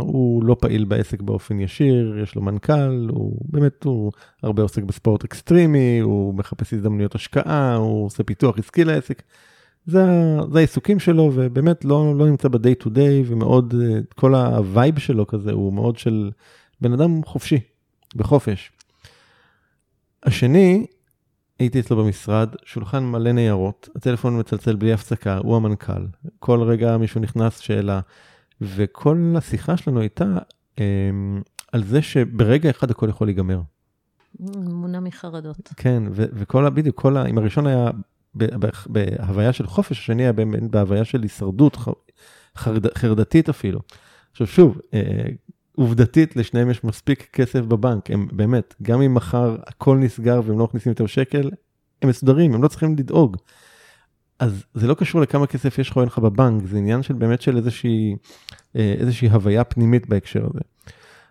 הוא 0.00 0.44
לא 0.44 0.56
פעיל 0.60 0.84
בעסק 0.84 1.22
באופן 1.22 1.60
ישיר, 1.60 2.18
יש 2.22 2.34
לו 2.34 2.42
מנכ"ל, 2.42 3.08
הוא 3.10 3.38
באמת, 3.44 3.84
הוא 3.84 4.12
הרבה 4.42 4.62
עוסק 4.62 4.82
בספורט 4.82 5.24
אקסטרימי, 5.24 5.98
הוא 5.98 6.34
מחפש 6.34 6.74
הזדמנויות 6.74 7.14
השקעה, 7.14 7.76
הוא 7.76 8.06
עושה 8.06 8.22
פיתוח 8.22 8.58
עסקי 8.58 8.84
לעסק. 8.84 9.22
זה, 9.86 10.04
זה 10.52 10.58
העיסוקים 10.58 10.98
שלו, 10.98 11.30
ובאמת 11.34 11.84
לא, 11.84 12.14
לא 12.18 12.26
נמצא 12.26 12.48
ב-day 12.48 12.84
to 12.84 12.86
day, 12.86 13.24
ומאוד, 13.26 13.74
כל 14.14 14.34
הווייב 14.34 14.98
שלו 14.98 15.26
כזה, 15.26 15.52
הוא 15.52 15.72
מאוד 15.72 15.98
של 15.98 16.30
בן 16.80 16.92
אדם 16.92 17.24
חופשי, 17.24 17.60
בחופש. 18.16 18.72
השני, 20.22 20.86
הייתי 21.58 21.80
אצלו 21.80 22.04
במשרד, 22.04 22.48
שולחן 22.64 23.04
מלא 23.04 23.32
ניירות, 23.32 23.88
הטלפון 23.96 24.40
מצלצל 24.40 24.76
בלי 24.76 24.92
הפסקה, 24.92 25.38
הוא 25.38 25.56
המנכ"ל. 25.56 26.06
כל 26.38 26.62
רגע 26.62 26.96
מישהו 26.96 27.20
נכנס, 27.20 27.58
שאלה. 27.58 28.00
וכל 28.60 29.34
השיחה 29.38 29.76
שלנו 29.76 30.00
הייתה 30.00 30.38
אה, 30.78 30.84
על 31.72 31.84
זה 31.84 32.02
שברגע 32.02 32.70
אחד 32.70 32.90
הכל 32.90 33.08
יכול 33.08 33.26
להיגמר. 33.26 33.60
מונע 34.40 35.00
מחרדות. 35.00 35.72
כן, 35.76 36.02
ו- 36.10 36.24
וכל, 36.32 36.70
בדיוק, 36.70 37.00
כל 37.00 37.16
ה... 37.16 37.26
אם 37.26 37.38
הראשון 37.38 37.66
היה 37.66 37.90
בהוויה 38.86 39.52
של 39.52 39.66
חופש, 39.66 39.98
השני 39.98 40.22
היה 40.22 40.32
בהוויה 40.70 41.04
של 41.04 41.22
הישרדות, 41.22 41.76
חרד, 42.56 42.98
חרדתית 42.98 43.48
אפילו. 43.48 43.80
עכשיו 44.30 44.46
שוב, 44.46 44.80
אה, 44.94 45.00
עובדתית 45.78 46.36
לשניהם 46.36 46.70
יש 46.70 46.84
מספיק 46.84 47.28
כסף 47.32 47.60
בבנק, 47.60 48.10
הם 48.10 48.28
באמת, 48.32 48.74
גם 48.82 49.02
אם 49.02 49.14
מחר 49.14 49.56
הכל 49.66 49.96
נסגר 49.96 50.40
והם 50.44 50.58
לא 50.58 50.64
מכניסים 50.64 50.90
יותר 50.90 51.06
שקל, 51.06 51.50
הם 52.02 52.08
מסודרים, 52.08 52.54
הם 52.54 52.62
לא 52.62 52.68
צריכים 52.68 52.96
לדאוג. 52.96 53.36
אז 54.38 54.64
זה 54.74 54.86
לא 54.86 54.94
קשור 54.94 55.20
לכמה 55.20 55.46
כסף 55.46 55.78
יש 55.78 55.90
לך 55.90 55.96
או 55.96 56.00
אין 56.00 56.08
לך 56.08 56.18
בבנק, 56.18 56.66
זה 56.66 56.78
עניין 56.78 57.02
של 57.02 57.14
באמת 57.14 57.42
של 57.42 57.56
איזושהי, 57.56 58.16
אה, 58.76 58.94
איזושהי 58.98 59.28
הוויה 59.28 59.64
פנימית 59.64 60.08
בהקשר 60.08 60.46
הזה. 60.46 60.60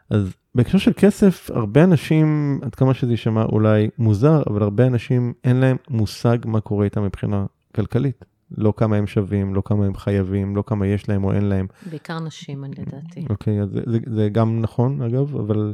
אז 0.10 0.33
בהקשר 0.55 0.77
של 0.77 0.91
כסף, 0.97 1.49
הרבה 1.53 1.83
אנשים, 1.83 2.60
עד 2.62 2.75
כמה 2.75 2.93
שזה 2.93 3.12
יישמע 3.12 3.43
אולי 3.43 3.89
מוזר, 3.97 4.43
אבל 4.49 4.63
הרבה 4.63 4.88
אנשים 4.88 5.33
אין 5.43 5.55
להם 5.55 5.77
מושג 5.89 6.38
מה 6.45 6.62
קורה 6.62 6.86
איתם 6.86 7.03
מבחינה 7.03 7.45
כלכלית. 7.75 8.25
לא 8.51 8.73
כמה 8.77 8.95
הם 8.95 9.07
שווים, 9.07 9.55
לא 9.55 9.62
כמה 9.65 9.86
הם 9.86 9.95
חייבים, 9.95 10.55
לא 10.55 10.63
כמה 10.67 10.88
יש 10.88 11.10
להם 11.10 11.23
או 11.23 11.33
אין 11.33 11.45
להם. 11.45 11.67
בעיקר 11.89 12.19
נשים, 12.19 12.63
אני 12.63 12.75
לדעתי. 12.77 13.25
אוקיי, 13.29 13.62
אז 13.62 13.69
זה, 13.69 13.81
זה, 13.86 13.99
זה 14.15 14.29
גם 14.29 14.62
נכון, 14.62 15.01
אגב, 15.01 15.36
אבל, 15.36 15.73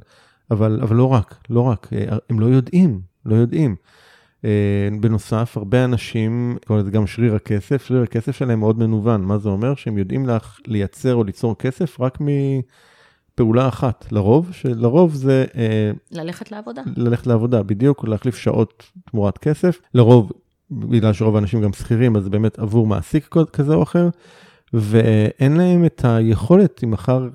אבל, 0.52 0.80
אבל 0.82 0.96
לא 0.96 1.14
רק, 1.14 1.36
לא 1.50 1.62
רק, 1.62 1.90
אה, 1.94 2.18
הם 2.30 2.40
לא 2.40 2.46
יודעים, 2.46 3.02
לא 3.26 3.36
יודעים. 3.36 3.76
אה, 4.46 4.90
בנוסף, 5.00 5.58
הרבה 5.58 5.86
אנשים, 5.86 6.58
לזה 6.70 6.92
גם 6.92 7.08
שריר 7.08 7.36
הכסף, 7.36 7.86
שריר 7.86 8.04
הכסף 8.04 8.36
שלהם 8.36 8.60
מאוד 8.60 8.80
מנוון. 8.80 9.22
מה 9.22 9.38
זה 9.38 9.50
אומר? 9.50 9.76
שהם 9.76 9.98
יודעים 9.98 10.30
לך 10.30 10.60
לייצר 10.68 11.16
או 11.16 11.24
ליצור 11.24 11.58
כסף 11.58 12.02
רק 12.02 12.18
מפעולה 12.22 13.68
אחת. 13.68 14.06
לרוב, 14.12 14.50
שלרוב 14.52 15.14
זה... 15.14 15.46
אה, 15.56 15.92
ללכת 16.12 16.52
לעבודה. 16.52 16.82
ללכת 16.98 17.28
לעבודה, 17.28 17.64
בדיוק, 17.64 18.08
להחליף 18.08 18.36
שעות 18.36 18.84
תמורת 19.12 19.38
כסף. 19.38 19.82
לרוב 19.94 20.32
בגלל 20.80 21.14
שרוב 21.14 21.36
האנשים 21.36 21.62
גם 21.62 21.74
שכירים, 21.74 22.16
אז 22.16 22.30
באמת 22.30 22.60
עבור 22.60 22.88
מעסיק 22.88 23.36
כזה 23.54 23.74
או 23.74 23.84
אחר, 23.84 24.10
ואין 24.74 25.58
להם 25.58 25.86
את 25.86 26.06
היכולת, 26.06 26.84
אם 26.84 26.92
מחר 26.92 27.30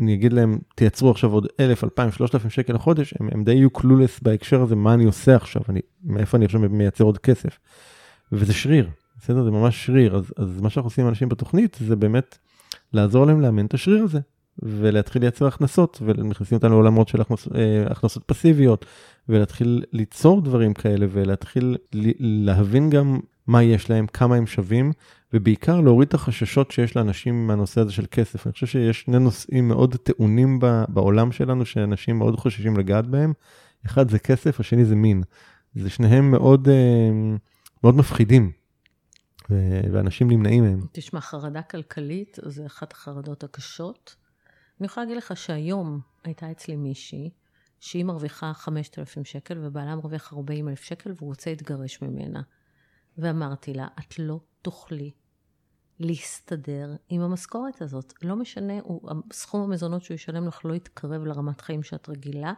אני 0.00 0.14
אגיד 0.14 0.32
להם, 0.32 0.58
תייצרו 0.74 1.10
עכשיו 1.10 1.32
עוד 1.32 1.46
1,000, 1.60 1.84
2,000, 1.84 2.12
3,000 2.12 2.50
שקל 2.50 2.72
לחודש, 2.72 3.14
הם, 3.20 3.28
הם 3.32 3.44
די 3.44 3.54
יהיו 3.54 3.70
קלולס 3.70 4.20
בהקשר 4.22 4.62
הזה, 4.62 4.76
מה 4.76 4.94
אני 4.94 5.04
עושה 5.04 5.36
עכשיו, 5.36 5.62
אני, 5.68 5.80
מאיפה 6.04 6.36
אני 6.36 6.44
עכשיו 6.44 6.60
מייצר 6.60 7.04
עוד 7.04 7.18
כסף. 7.18 7.58
וזה 8.32 8.52
שריר, 8.52 8.88
בסדר? 9.18 9.44
זה 9.44 9.50
ממש 9.50 9.86
שריר. 9.86 10.16
אז, 10.16 10.32
אז 10.36 10.60
מה 10.60 10.70
שאנחנו 10.70 10.86
עושים 10.86 11.04
עם 11.04 11.08
אנשים 11.08 11.28
בתוכנית, 11.28 11.78
זה 11.80 11.96
באמת 11.96 12.38
לעזור 12.92 13.26
להם 13.26 13.40
לאמן 13.40 13.66
את 13.66 13.74
השריר 13.74 14.02
הזה. 14.02 14.20
ולהתחיל 14.62 15.22
לייצר 15.22 15.46
הכנסות, 15.46 16.02
ונכנסים 16.04 16.56
אותנו 16.56 16.70
לעולמות 16.70 17.08
של 17.08 17.20
הכנס, 17.20 17.48
אה, 17.54 17.84
הכנסות 17.90 18.22
פסיביות, 18.26 18.86
ולהתחיל 19.28 19.84
ליצור 19.92 20.42
דברים 20.42 20.74
כאלה, 20.74 21.06
ולהתחיל 21.12 21.76
להבין 22.20 22.90
גם 22.90 23.20
מה 23.46 23.62
יש 23.62 23.90
להם, 23.90 24.06
כמה 24.06 24.36
הם 24.36 24.46
שווים, 24.46 24.92
ובעיקר 25.32 25.80
להוריד 25.80 26.08
את 26.08 26.14
החששות 26.14 26.70
שיש 26.70 26.96
לאנשים 26.96 27.46
מהנושא 27.46 27.80
הזה 27.80 27.92
של 27.92 28.04
כסף. 28.10 28.46
אני 28.46 28.52
חושב 28.52 28.66
שיש 28.66 29.00
שני 29.00 29.18
נושאים 29.18 29.68
מאוד 29.68 29.96
טעונים 29.96 30.58
בעולם 30.88 31.32
שלנו, 31.32 31.66
שאנשים 31.66 32.18
מאוד 32.18 32.36
חוששים 32.36 32.76
לגעת 32.76 33.06
בהם. 33.06 33.32
אחד 33.86 34.10
זה 34.10 34.18
כסף, 34.18 34.60
השני 34.60 34.84
זה 34.84 34.96
מין. 34.96 35.22
זה 35.74 35.90
שניהם 35.90 36.30
מאוד, 36.30 36.68
אה, 36.68 37.36
מאוד 37.84 37.96
מפחידים. 37.96 38.50
ואנשים 39.92 40.30
נמנעים 40.30 40.64
מהם. 40.64 40.80
תשמע, 40.92 41.20
חרדה 41.20 41.62
כלכלית 41.62 42.38
זה 42.42 42.66
אחת 42.66 42.92
החרדות 42.92 43.44
הקשות. 43.44 44.14
אני 44.80 44.86
יכולה 44.86 45.04
להגיד 45.04 45.16
לך 45.16 45.36
שהיום 45.36 46.00
הייתה 46.24 46.50
אצלי 46.50 46.76
מישהי 46.76 47.30
שהיא 47.80 48.04
מרוויחה 48.04 48.52
5,000 48.54 49.24
שקל 49.24 49.58
ובעלה 49.62 49.96
מרוויח 49.96 50.32
40,000 50.32 50.82
שקל 50.82 51.12
והוא 51.16 51.28
רוצה 51.28 51.50
להתגרש 51.50 52.02
ממנה. 52.02 52.42
ואמרתי 53.18 53.74
לה, 53.74 53.88
את 53.98 54.18
לא 54.18 54.40
תוכלי 54.62 55.10
להסתדר 55.98 56.96
עם 57.08 57.20
המשכורת 57.20 57.82
הזאת. 57.82 58.12
לא 58.22 58.36
משנה, 58.36 58.80
הוא, 58.82 59.10
סכום 59.32 59.62
המזונות 59.62 60.02
שהוא 60.02 60.14
ישלם 60.14 60.48
לך 60.48 60.64
לא 60.64 60.74
יתקרב 60.74 61.24
לרמת 61.24 61.60
חיים 61.60 61.82
שאת 61.82 62.08
רגילה, 62.08 62.52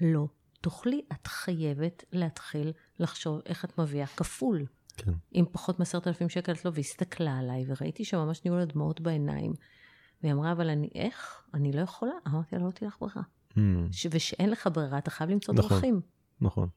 לא 0.00 0.26
תוכלי. 0.60 1.02
את 1.12 1.26
חייבת 1.26 2.04
להתחיל 2.12 2.72
לחשוב 2.98 3.40
איך 3.46 3.64
את 3.64 3.78
מביאה 3.78 4.06
כפול. 4.06 4.66
כן. 4.96 5.12
עם 5.32 5.44
פחות 5.52 5.78
מעשרת 5.78 6.08
אלפים 6.08 6.28
שקל 6.28 6.52
את 6.52 6.64
לא, 6.64 6.70
והסתכלה 6.74 7.38
עליי, 7.38 7.64
וראיתי 7.68 8.04
שממש 8.04 8.44
נהיו 8.44 8.58
לה 8.58 8.64
דמעות 8.64 9.00
בעיניים. 9.00 9.52
והיא 10.24 10.32
אמרה, 10.34 10.52
אבל 10.52 10.70
אני, 10.70 10.88
איך? 10.94 11.42
אני 11.54 11.72
לא 11.72 11.80
יכולה. 11.80 12.12
אמרתי 12.28 12.56
לה, 12.56 12.64
לא 12.64 12.70
תהיה 12.70 12.88
לך 12.88 12.96
ברירה. 13.00 13.22
Mm. 13.50 13.58
ושאין 14.10 14.50
לך 14.50 14.68
ברירה, 14.72 14.98
אתה 14.98 15.10
חייב 15.10 15.30
למצוא 15.30 15.54
נכון, 15.54 15.70
דרכים. 15.70 16.00
נכון. 16.40 16.68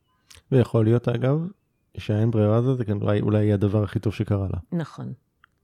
ויכול 0.51 0.85
להיות, 0.85 1.07
אגב, 1.07 1.47
שהאין 1.97 2.31
ברירה 2.31 2.57
הזאת, 2.57 2.77
זה 2.77 2.85
כן 2.85 3.01
אולי, 3.01 3.21
אולי 3.21 3.53
הדבר 3.53 3.83
הכי 3.83 3.99
טוב 3.99 4.13
שקרה 4.13 4.47
לה. 4.53 4.79
נכון. 4.79 5.13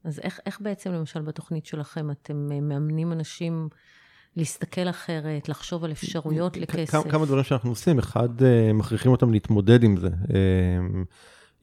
אז 0.03 0.19
איך, 0.19 0.39
איך 0.45 0.61
בעצם, 0.61 0.91
למשל, 0.91 1.21
בתוכנית 1.21 1.65
שלכם, 1.65 2.11
אתם 2.11 2.49
אה, 2.51 2.61
מאמנים 2.61 3.11
אנשים 3.11 3.69
להסתכל 4.35 4.89
אחרת, 4.89 5.49
לחשוב 5.49 5.83
על 5.83 5.91
אפשרויות 5.91 6.57
לכסף? 6.57 6.91
כמה, 6.91 7.11
כמה 7.11 7.25
דברים 7.25 7.43
שאנחנו 7.43 7.69
עושים. 7.69 7.99
אחד, 7.99 8.43
אה, 8.43 8.73
מכריחים 8.73 9.11
אותם 9.11 9.31
להתמודד 9.31 9.83
עם 9.83 9.97
זה. 9.97 10.09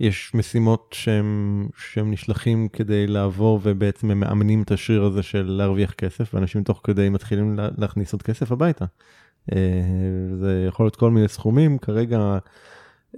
יש 0.01 0.35
משימות 0.35 0.95
שהם, 0.99 1.69
שהם 1.77 2.11
נשלחים 2.11 2.69
כדי 2.69 3.07
לעבור 3.07 3.61
ובעצם 3.63 4.11
הם 4.11 4.21
מאמנים 4.21 4.63
את 4.63 4.71
השריר 4.71 5.05
הזה 5.05 5.23
של 5.23 5.43
להרוויח 5.43 5.93
כסף, 5.93 6.35
ואנשים 6.35 6.63
תוך 6.63 6.81
כדי 6.85 7.09
מתחילים 7.09 7.57
לה, 7.57 7.69
להכניס 7.79 8.13
עוד 8.13 8.23
כסף 8.23 8.53
הביתה. 8.53 8.85
אה, 9.53 9.59
זה 10.41 10.65
יכול 10.69 10.87
להיות 10.87 10.97
כל 10.97 11.11
מיני 11.11 11.29
סכומים, 11.29 11.79
כרגע 11.79 12.39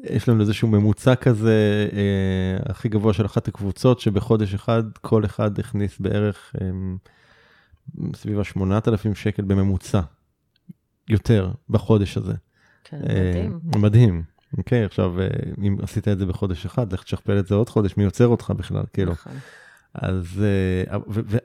יש 0.02 0.28
לנו 0.28 0.40
איזשהו 0.40 0.68
ממוצע 0.68 1.14
כזה, 1.14 1.88
אה, 1.92 2.70
הכי 2.70 2.88
גבוה 2.88 3.12
של 3.12 3.26
אחת 3.26 3.48
הקבוצות, 3.48 4.00
שבחודש 4.00 4.54
אחד 4.54 4.82
כל 5.00 5.24
אחד 5.24 5.58
הכניס 5.58 5.98
בערך 5.98 6.56
אה, 6.60 6.70
סביב 8.16 8.38
ה-8,000 8.38 9.14
שקל 9.14 9.42
בממוצע, 9.42 10.00
יותר 11.08 11.50
בחודש 11.68 12.16
הזה. 12.16 12.34
כן, 12.84 12.98
מדהים. 13.02 13.60
מדהים. 13.76 14.31
אוקיי, 14.58 14.84
עכשיו, 14.84 15.14
אם 15.62 15.76
עשית 15.82 16.08
את 16.08 16.18
זה 16.18 16.26
בחודש 16.26 16.66
אחד, 16.66 16.92
לך 16.92 17.02
תשכפל 17.02 17.38
את 17.38 17.46
זה 17.46 17.54
עוד 17.54 17.68
חודש, 17.68 17.96
מי 17.96 18.04
יוצר 18.04 18.26
אותך 18.26 18.52
בכלל, 18.56 18.82
כאילו. 18.92 19.12
נכון. 19.12 19.32
אז, 19.94 20.44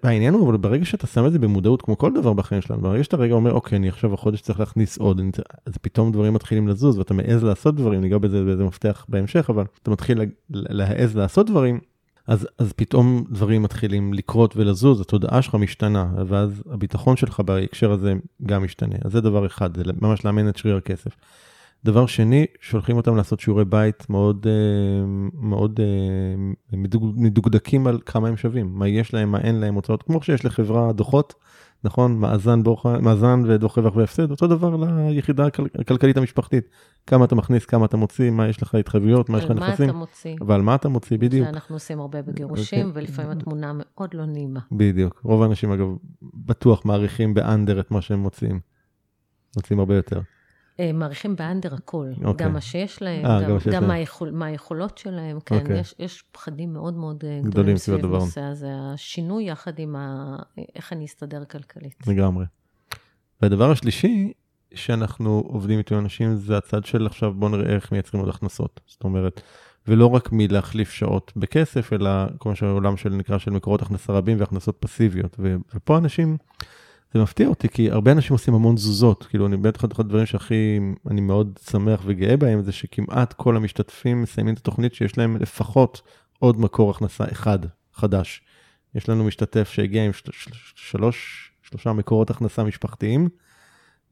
והעניין 0.04 0.34
הוא, 0.34 0.50
אבל 0.50 0.58
ברגע 0.58 0.86
שאתה 0.86 1.08
שם 1.08 1.26
את 1.26 1.32
זה 1.32 1.40
במודעות, 1.40 1.82
כמו 1.82 1.98
כל 1.98 2.14
דבר 2.14 2.34
בחיים 2.34 2.62
שלנו, 2.62 2.82
ברגע 2.82 3.04
שאתה 3.04 3.18
רגע 3.18 3.34
אומר, 3.34 3.52
אוקיי, 3.52 3.78
אני 3.78 3.90
עכשיו 3.90 4.14
החודש 4.14 4.42
צריך 4.42 4.60
להכניס 4.60 4.98
עוד, 4.98 5.22
אז 5.66 5.74
פתאום 5.82 6.12
דברים 6.12 6.34
מתחילים 6.34 6.68
לזוז, 6.68 6.98
ואתה 6.98 7.14
מעז 7.14 7.44
לעשות 7.44 7.76
דברים, 7.76 8.02
ניגע 8.02 8.18
בזה 8.18 8.44
באיזה 8.44 8.64
מפתח 8.64 9.06
בהמשך, 9.10 9.50
אבל 9.50 9.64
אתה 9.84 9.92
מתחיל 9.92 10.22
להעז 10.50 11.18
לעשות 11.18 11.50
דברים, 11.50 11.80
אז, 12.28 12.48
אז 12.58 12.74
פתאום 12.74 13.24
דברים 13.30 13.62
מתחילים 13.62 14.14
לקרות 14.14 14.58
ולזוז, 14.58 15.02
התודעה 15.02 15.42
שלך 15.42 15.56
משתנה, 15.56 16.08
ואז 16.28 16.64
הביטחון 16.72 17.16
שלך 17.18 17.40
בהקשר 17.40 17.92
הזה 17.92 18.14
גם 18.46 18.64
משתנה. 18.64 18.96
אז 19.06 19.12
זה 19.12 19.22
דבר 19.22 19.46
אחד, 19.46 19.78
זה 19.78 19.84
ממש 20.02 20.26
לאמן 20.26 20.50
את 20.50 20.58
שריר 20.58 20.78
הכסף. 20.78 21.12
דבר 21.86 22.06
שני, 22.06 22.46
שולחים 22.62 22.98
אותם 22.98 23.16
לעשות 23.16 23.40
שיעורי 23.40 23.66
בית 23.66 24.10
מאוד, 24.10 24.48
אה, 24.50 25.06
מאוד 25.34 25.80
אה, 25.80 26.78
מדוקדקים 27.16 27.88
על 27.88 28.00
כמה 28.06 28.28
הם 28.28 28.38
שווים, 28.38 28.74
מה 28.74 28.88
יש 28.88 29.14
להם, 29.14 29.32
מה 29.32 29.38
אין 29.40 29.56
להם, 29.56 29.76
הוצאות, 29.76 30.04
כמו 30.04 30.22
שיש 30.22 30.46
לחברה 30.46 30.94
דוחות, 30.94 31.34
נכון? 31.84 32.20
מאזן, 32.20 32.64
בוח, 32.64 32.86
מאזן 32.86 33.44
ודוח 33.48 33.78
רווח 33.78 33.96
והפסד, 33.96 34.32
אותו 34.32 34.48
דבר 34.48 34.76
ליחידה 35.10 35.48
הכלכלית 35.80 36.18
המשפחתית. 36.18 36.70
כמה 37.08 37.26
אתה 37.26 37.36
מכניס, 37.36 37.66
כמה 37.66 37.86
אתה 37.86 37.98
מוציא, 37.98 38.30
מה 38.30 38.48
יש 38.48 38.62
לך 38.62 38.76
התחייבויות, 38.76 39.30
מה 39.30 39.38
יש 39.38 39.46
לך 39.46 39.52
נכסים. 39.52 39.90
על 39.90 39.96
מה 39.96 40.04
אתה 40.04 40.10
מוציא. 40.12 40.36
ועל 40.48 40.62
מה 40.62 40.76
אתה 40.76 40.90
מוציא, 40.90 41.18
בדיוק. 41.18 41.48
שאנחנו 41.48 41.76
עושים 41.76 42.00
הרבה 42.00 42.22
בגירושים, 42.22 42.86
okay. 42.86 42.88
אוקיי. 42.88 43.02
ולפעמים 43.02 43.32
התמונה 43.32 43.72
מאוד 43.76 44.14
לא 44.14 44.26
נעימה. 44.26 44.60
בדיוק. 44.72 45.22
רוב 45.24 45.42
האנשים, 45.42 45.72
אגב, 45.72 45.88
בטוח 46.34 46.86
מעריכים 46.86 47.34
באנדר 47.34 47.80
את 47.80 47.92
מה 47.92 48.02
שהם 48.02 48.20
מוציאים. 48.20 48.60
מוציאים 49.56 49.80
הרבה 49.80 49.96
יותר. 49.96 50.22
אה, 50.80 50.94
מעריכים 50.94 51.36
באנדר 51.36 51.74
הכל, 51.74 52.12
okay. 52.16 52.26
אוקיי. 52.26 52.48
גם 52.48 52.54
מה 52.54 52.62
שיש 52.62 53.02
להם, 53.02 53.26
아, 53.26 53.28
אה, 53.28 53.42
גם, 53.42 53.50
גם, 53.50 53.58
גם 53.72 53.88
מה, 53.88 53.94
היכול, 53.94 54.32
מה 54.32 54.46
היכולות 54.46 54.98
שלהם, 54.98 55.40
כן, 55.40 55.56
okay. 55.56 55.60
אוקיי. 55.60 55.80
יש, 55.80 55.96
יש 56.00 56.24
פחדים 56.32 56.74
מאוד 56.74 56.94
מאוד 56.94 57.24
אה, 57.28 57.40
גדולים 57.44 57.78
סביב 57.78 58.06
הנושא 58.06 58.42
הזה, 58.42 58.68
השינוי 58.94 59.44
יחד 59.44 59.80
עם 59.80 59.96
ה... 59.96 60.36
איך 60.76 60.94
אני 60.94 61.06
אסתדר 61.06 61.46
כלכלית. 61.46 62.08
לגמרי. 62.08 62.46
והדבר 63.42 63.72
השלישי 63.72 64.34
שאנחנו 64.74 65.44
עובדים 65.48 65.78
איתו 65.78 66.00
אנשים 66.00 66.36
זה 66.36 66.58
הצד 66.58 66.86
של 66.86 67.06
עכשיו 67.06 67.34
בוא 67.34 67.50
נראה 67.50 67.76
איך 67.76 67.92
מייצרים 67.92 68.24
עוד 68.24 68.30
הכנסות, 68.30 68.80
זאת 68.86 69.04
אומרת, 69.04 69.42
ולא 69.88 70.06
רק 70.06 70.30
מלהחליף 70.32 70.92
שעות 70.92 71.32
בכסף, 71.36 71.94
אלא 71.94 72.10
כמו 72.40 72.56
שהעולם 72.56 72.98
של 72.98 73.10
נקרא 73.10 73.38
של 73.38 73.52
מקורות 73.52 73.82
הכנסה 73.82 74.14
רבים 74.14 74.40
והכנסות 74.40 74.78
פסיביות, 74.80 75.36
ו, 75.40 75.56
ופה 75.76 75.98
אנשים... 75.98 76.38
זה 77.14 77.22
מפתיע 77.22 77.48
אותי, 77.48 77.70
כי 77.70 77.92
הרבה 77.92 78.12
אנשים 78.12 78.34
עושים 78.34 78.54
המון 78.54 78.76
תזוזות, 78.76 79.24
כאילו, 79.30 79.48
אני 79.48 79.58
בטח 79.58 79.86
אחד 79.86 80.00
הדברים 80.00 80.26
שהכי, 80.26 80.80
אני 81.10 81.22
מאוד 81.22 81.60
שמח 81.70 82.02
וגאה 82.06 82.38
בהם, 82.38 82.62
זה 82.62 82.72
שכמעט 82.72 83.34
כל 83.34 83.56
המשתתפים 83.56 84.22
מסיימים 84.22 84.54
את 84.54 84.60
התוכנית 84.60 84.94
שיש 84.94 85.18
להם 85.18 85.38
לפחות 85.38 86.02
עוד 86.40 86.60
מקור 86.60 86.92
הכנסה 86.92 87.24
אחד, 87.32 87.60
חדש. 87.94 88.42
יש 88.96 89.10
לנו 89.10 89.24
משתתף 89.24 89.70
שהגיע 89.70 90.06
עם 90.06 90.14
של, 90.14 90.32
של, 90.32 90.52
שלוש, 90.76 91.52
שלושה 91.62 91.94
מקורות 91.94 92.30
הכנסה 92.30 92.64
משפחתיים, 92.64 93.30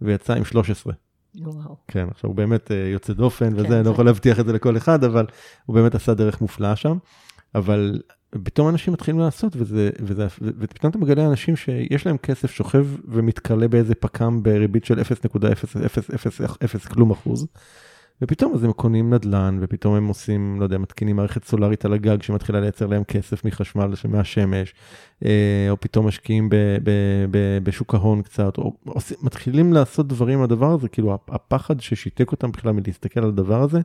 ויצא 0.01 0.33
עם 0.33 0.45
13. 0.45 0.93
וואו. 1.35 1.75
כן, 1.87 2.07
עכשיו 2.11 2.29
הוא 2.29 2.35
באמת 2.35 2.71
אה, 2.71 2.75
יוצא 2.75 3.13
דופן 3.13 3.49
כן, 3.49 3.55
וזה, 3.55 3.67
זה... 3.67 3.77
אני 3.77 3.85
לא 3.85 3.91
יכול 3.91 4.05
להבטיח 4.05 4.39
את 4.39 4.45
זה 4.45 4.53
לכל 4.53 4.77
אחד, 4.77 5.03
אבל 5.03 5.25
הוא 5.65 5.75
באמת 5.75 5.95
עשה 5.95 6.13
דרך 6.13 6.41
מופלאה 6.41 6.75
שם. 6.75 6.97
אבל 7.55 8.01
פתאום 8.43 8.69
אנשים 8.69 8.93
מתחילים 8.93 9.19
לעשות, 9.19 9.53
וזה, 9.55 9.89
וזה, 9.99 10.27
ופתאום 10.41 10.89
אתה 10.89 10.97
מגלה 10.97 11.27
אנשים 11.27 11.55
שיש 11.55 12.05
להם 12.05 12.17
כסף 12.17 12.51
שוכב 12.51 12.87
ומתכלה 13.07 13.67
באיזה 13.67 13.95
פק"ם 13.95 14.43
בריבית 14.43 14.85
של 14.85 14.99
0.000 14.99 16.89
כלום 16.93 17.11
אחוז, 17.11 17.47
ופתאום 18.21 18.53
אז 18.53 18.63
הם 18.63 18.71
קונים 18.71 19.13
נדל"ן, 19.13 19.57
ופתאום 19.61 19.95
הם 19.95 20.07
עושים, 20.07 20.59
לא 20.59 20.63
יודע, 20.63 20.77
מתקינים 20.77 21.15
מערכת 21.15 21.43
סולארית 21.43 21.85
על 21.85 21.93
הגג 21.93 22.21
שמתחילה 22.21 22.59
לייצר 22.59 22.85
להם 22.87 23.03
כסף 23.03 23.45
מחשמל 23.45 23.93
מהשמש, 24.09 24.73
אה, 25.25 25.67
או 25.69 25.79
פתאום 25.79 26.07
משקיעים 26.07 26.49
ב, 26.49 26.55
ב, 26.83 26.91
ב, 27.31 27.59
בשוק 27.63 27.93
ההון 27.93 28.21
קצת, 28.21 28.57
או 28.57 28.73
עושים, 28.85 29.17
מתחילים 29.21 29.73
לעשות 29.73 30.07
דברים 30.07 30.39
על 30.39 30.43
הדבר 30.43 30.71
הזה, 30.71 30.89
כאילו 30.89 31.17
הפחד 31.27 31.79
ששיתק 31.79 32.31
אותם 32.31 32.51
בכלל 32.51 32.71
מלהסתכל 32.71 33.19
על 33.19 33.29
הדבר 33.29 33.61
הזה, 33.61 33.79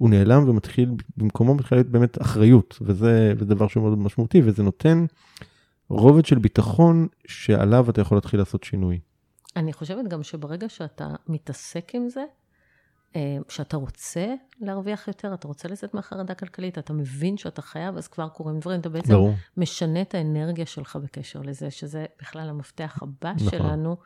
הוא 0.00 0.10
נעלם 0.10 0.48
ומתחיל, 0.48 0.90
במקומו 1.16 1.54
מתחיל 1.54 1.78
להיות 1.78 1.86
באמת 1.86 2.22
אחריות, 2.22 2.78
וזה, 2.80 3.34
וזה 3.36 3.54
דבר 3.54 3.68
שהוא 3.68 3.82
מאוד 3.82 3.98
משמעותי, 3.98 4.42
וזה 4.44 4.62
נותן 4.62 5.06
רובד 5.88 6.26
של 6.26 6.38
ביטחון 6.38 7.06
שעליו 7.26 7.90
אתה 7.90 8.00
יכול 8.00 8.16
להתחיל 8.16 8.40
לעשות 8.40 8.64
שינוי. 8.64 9.00
אני 9.56 9.72
חושבת 9.72 10.08
גם 10.08 10.22
שברגע 10.22 10.68
שאתה 10.68 11.08
מתעסק 11.28 11.94
עם 11.94 12.08
זה, 12.08 12.24
אה, 13.16 13.36
שאתה 13.48 13.76
רוצה 13.76 14.34
להרוויח 14.60 15.08
יותר, 15.08 15.34
אתה 15.34 15.48
רוצה 15.48 15.68
לצאת 15.68 15.94
מהחרדה 15.94 16.34
כלכלית, 16.34 16.78
אתה 16.78 16.92
מבין 16.92 17.36
שאתה 17.36 17.62
חייב, 17.62 17.96
אז 17.96 18.08
כבר 18.08 18.28
קורים 18.28 18.60
דברים, 18.60 18.80
אתה 18.80 18.88
בעצם 18.88 19.12
ברור. 19.12 19.34
משנה 19.56 20.02
את 20.02 20.14
האנרגיה 20.14 20.66
שלך 20.66 20.96
בקשר 20.96 21.40
לזה, 21.40 21.70
שזה 21.70 22.06
בכלל 22.20 22.48
המפתח 22.48 22.98
הבא 23.02 23.32
נכון. 23.32 23.50
שלנו, 23.50 23.96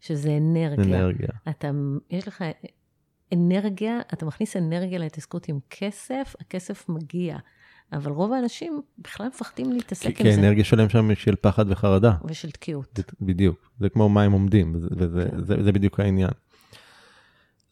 שזה 0.00 0.36
אנרגיה. 0.36 0.98
אנרגיה. 0.98 1.28
אתה, 1.48 1.70
יש 2.10 2.28
לך 2.28 2.44
אנרגיה, 3.32 4.00
אתה 4.12 4.26
מכניס 4.26 4.56
אנרגיה 4.56 4.98
להתעסקות 4.98 5.48
עם 5.48 5.58
כסף, 5.70 6.34
הכסף 6.40 6.88
מגיע. 6.88 7.36
אבל 7.92 8.12
רוב 8.12 8.32
האנשים 8.32 8.82
בכלל 8.98 9.28
מפחדים 9.28 9.72
להתעסק 9.72 10.06
עם 10.06 10.12
זה. 10.12 10.22
כי 10.22 10.30
האנרגיה 10.30 10.64
שלהם 10.64 10.88
שם 10.88 11.14
של 11.14 11.34
פחד 11.40 11.64
וחרדה. 11.68 12.12
ושל 12.24 12.50
תקיעות. 12.50 13.00
בדיוק, 13.20 13.70
זה 13.80 13.88
כמו 13.88 14.08
מים 14.08 14.32
עומדים, 14.32 14.74
וזה 14.74 15.26
כן. 15.30 15.42
זה, 15.42 15.62
זה 15.62 15.72
בדיוק 15.72 16.00
העניין. 16.00 16.30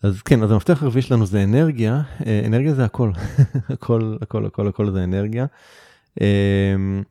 אז 0.02 0.22
כן, 0.22 0.42
אז 0.42 0.50
המפתח 0.50 0.82
הרביעי 0.82 1.02
שלנו 1.02 1.26
זה 1.26 1.44
אנרגיה, 1.44 2.02
אה, 2.26 2.42
אנרגיה 2.46 2.74
זה 2.74 2.84
הכל, 2.84 3.12
הכל, 3.74 4.16
הכל, 4.22 4.46
הכל, 4.46 4.68
הכל 4.68 4.90
זה 4.90 5.04
אנרגיה. 5.04 5.46
אמ, 6.20 7.02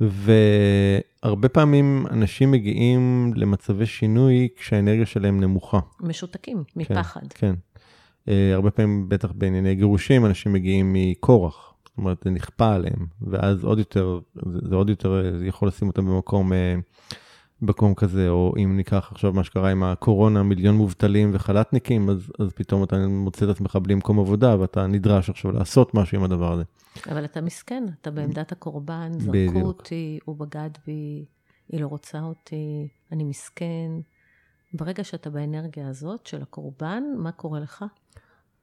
והרבה 0.00 1.48
פעמים 1.48 2.06
אנשים 2.10 2.50
מגיעים 2.50 3.32
למצבי 3.36 3.86
שינוי 3.86 4.48
כשהאנרגיה 4.56 5.06
שלהם 5.06 5.40
נמוכה. 5.40 5.78
משותקים, 6.00 6.64
מפחד. 6.76 7.20
כן, 7.20 7.38
כן. 7.38 7.54
אה, 8.28 8.54
הרבה 8.54 8.70
פעמים, 8.70 9.08
בטח 9.08 9.32
בענייני 9.34 9.74
גירושים, 9.74 10.26
אנשים 10.26 10.52
מגיעים 10.52 10.92
מכורח. 10.92 11.74
זאת 11.84 11.98
אומרת, 11.98 12.18
זה 12.24 12.30
נכפה 12.30 12.74
עליהם, 12.74 13.06
ואז 13.22 13.64
עוד 13.64 13.78
יותר, 13.78 14.20
זה, 14.34 14.58
זה 14.68 14.74
עוד 14.74 14.90
יותר, 14.90 15.38
זה 15.38 15.46
יכול 15.46 15.68
לשים 15.68 15.88
אותם 15.88 16.06
במקום, 16.06 16.52
אה, 16.52 16.74
במקום 17.62 17.94
כזה, 17.94 18.28
או 18.28 18.54
אם 18.64 18.76
ניקח 18.76 19.08
עכשיו 19.12 19.32
מה 19.32 19.44
שקרה 19.44 19.70
עם 19.70 19.82
הקורונה, 19.82 20.42
מיליון 20.42 20.74
מובטלים 20.74 21.30
וחל"תניקים, 21.32 22.10
אז, 22.10 22.32
אז 22.38 22.52
פתאום 22.52 22.84
אתה 22.84 23.08
מוצא 23.08 23.44
את 23.44 23.50
עצמך 23.50 23.78
בלי 23.82 23.94
מקום 23.94 24.20
עבודה, 24.20 24.60
ואתה 24.60 24.86
נדרש 24.86 25.30
עכשיו 25.30 25.52
לעשות 25.52 25.94
משהו 25.94 26.18
עם 26.18 26.24
הדבר 26.24 26.52
הזה. 26.52 26.62
אבל 27.10 27.24
אתה 27.24 27.40
מסכן, 27.40 27.84
אתה 28.00 28.10
בעמדת 28.10 28.52
הקורבן, 28.52 29.12
זרקו 29.18 29.32
בדיוק. 29.32 29.56
אותי, 29.66 30.18
הוא 30.24 30.36
בגד 30.36 30.70
בי, 30.86 31.24
היא 31.68 31.80
לא 31.80 31.86
רוצה 31.86 32.20
אותי, 32.20 32.88
אני 33.12 33.24
מסכן. 33.24 33.90
ברגע 34.74 35.04
שאתה 35.04 35.30
באנרגיה 35.30 35.88
הזאת 35.88 36.26
של 36.26 36.42
הקורבן, 36.42 37.02
מה 37.18 37.32
קורה 37.32 37.60
לך? 37.60 37.84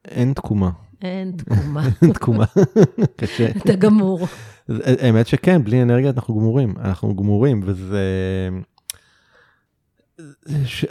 אין 0.06 0.34
תקומה. 0.34 0.70
אין 1.02 1.32
תקומה. 1.38 1.90
אין 2.02 2.14
תקומה, 2.14 2.46
קשה. 3.18 3.48
אתה 3.58 3.76
גמור. 3.76 4.28
האמת 4.70 5.28
שכן, 5.28 5.64
בלי 5.64 5.82
אנרגיה 5.82 6.10
אנחנו 6.10 6.36
גמורים. 6.36 6.74
אנחנו 6.80 7.16
גמורים, 7.16 7.62
וזה... 7.64 8.00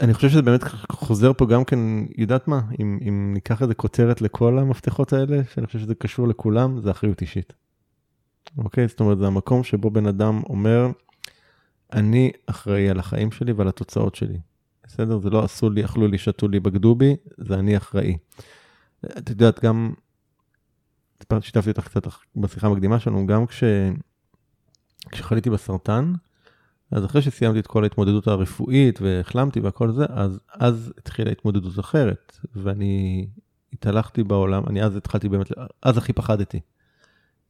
אני 0.00 0.14
חושב 0.14 0.28
שזה 0.28 0.42
באמת 0.42 0.60
חוזר 0.92 1.32
פה 1.32 1.46
גם 1.46 1.64
כן, 1.64 1.78
יודעת 2.18 2.48
מה, 2.48 2.60
אם, 2.80 2.98
אם 3.08 3.30
ניקח 3.34 3.62
איזה 3.62 3.74
כותרת 3.74 4.22
לכל 4.22 4.58
המפתחות 4.58 5.12
האלה, 5.12 5.40
שאני 5.54 5.66
חושב 5.66 5.78
שזה 5.78 5.94
קשור 5.94 6.28
לכולם, 6.28 6.80
זה 6.80 6.90
אחריות 6.90 7.20
אישית. 7.20 7.52
אוקיי? 8.58 8.88
זאת 8.88 9.00
אומרת, 9.00 9.18
זה 9.18 9.26
המקום 9.26 9.64
שבו 9.64 9.90
בן 9.90 10.06
אדם 10.06 10.42
אומר, 10.48 10.86
אני 11.92 12.30
אחראי 12.46 12.88
על 12.88 12.98
החיים 12.98 13.32
שלי 13.32 13.52
ועל 13.52 13.68
התוצאות 13.68 14.14
שלי. 14.14 14.38
בסדר? 14.86 15.18
זה 15.18 15.30
לא 15.30 15.44
עשו 15.44 15.70
לי, 15.70 15.84
אכלו 15.84 16.06
לי, 16.06 16.18
שתו 16.18 16.48
לי, 16.48 16.60
בגדו 16.60 16.94
בי, 16.94 17.16
זה 17.38 17.54
אני 17.54 17.76
אחראי. 17.76 18.16
את 19.04 19.30
יודעת, 19.30 19.64
גם, 19.64 19.94
שיתפתי 21.40 21.70
אותך 21.70 21.88
קצת 21.88 22.06
בשיחה 22.36 22.66
המקדימה 22.66 23.00
שלנו, 23.00 23.26
גם 23.26 23.46
כש... 23.46 23.64
כשחליתי 25.10 25.50
בסרטן, 25.50 26.12
אז 26.90 27.04
אחרי 27.04 27.22
שסיימתי 27.22 27.58
את 27.58 27.66
כל 27.66 27.82
ההתמודדות 27.82 28.26
הרפואית 28.26 29.00
והחלמתי 29.00 29.60
והכל 29.60 29.92
זה, 29.92 30.04
אז 30.08 30.40
אז 30.48 30.92
התחילה 30.98 31.30
התמודדות 31.30 31.78
אחרת, 31.78 32.38
ואני 32.54 33.26
התהלכתי 33.72 34.22
בעולם, 34.22 34.62
אני 34.66 34.82
אז 34.82 34.96
התחלתי 34.96 35.28
באמת, 35.28 35.46
אז 35.82 35.98
הכי 35.98 36.12
פחדתי. 36.12 36.60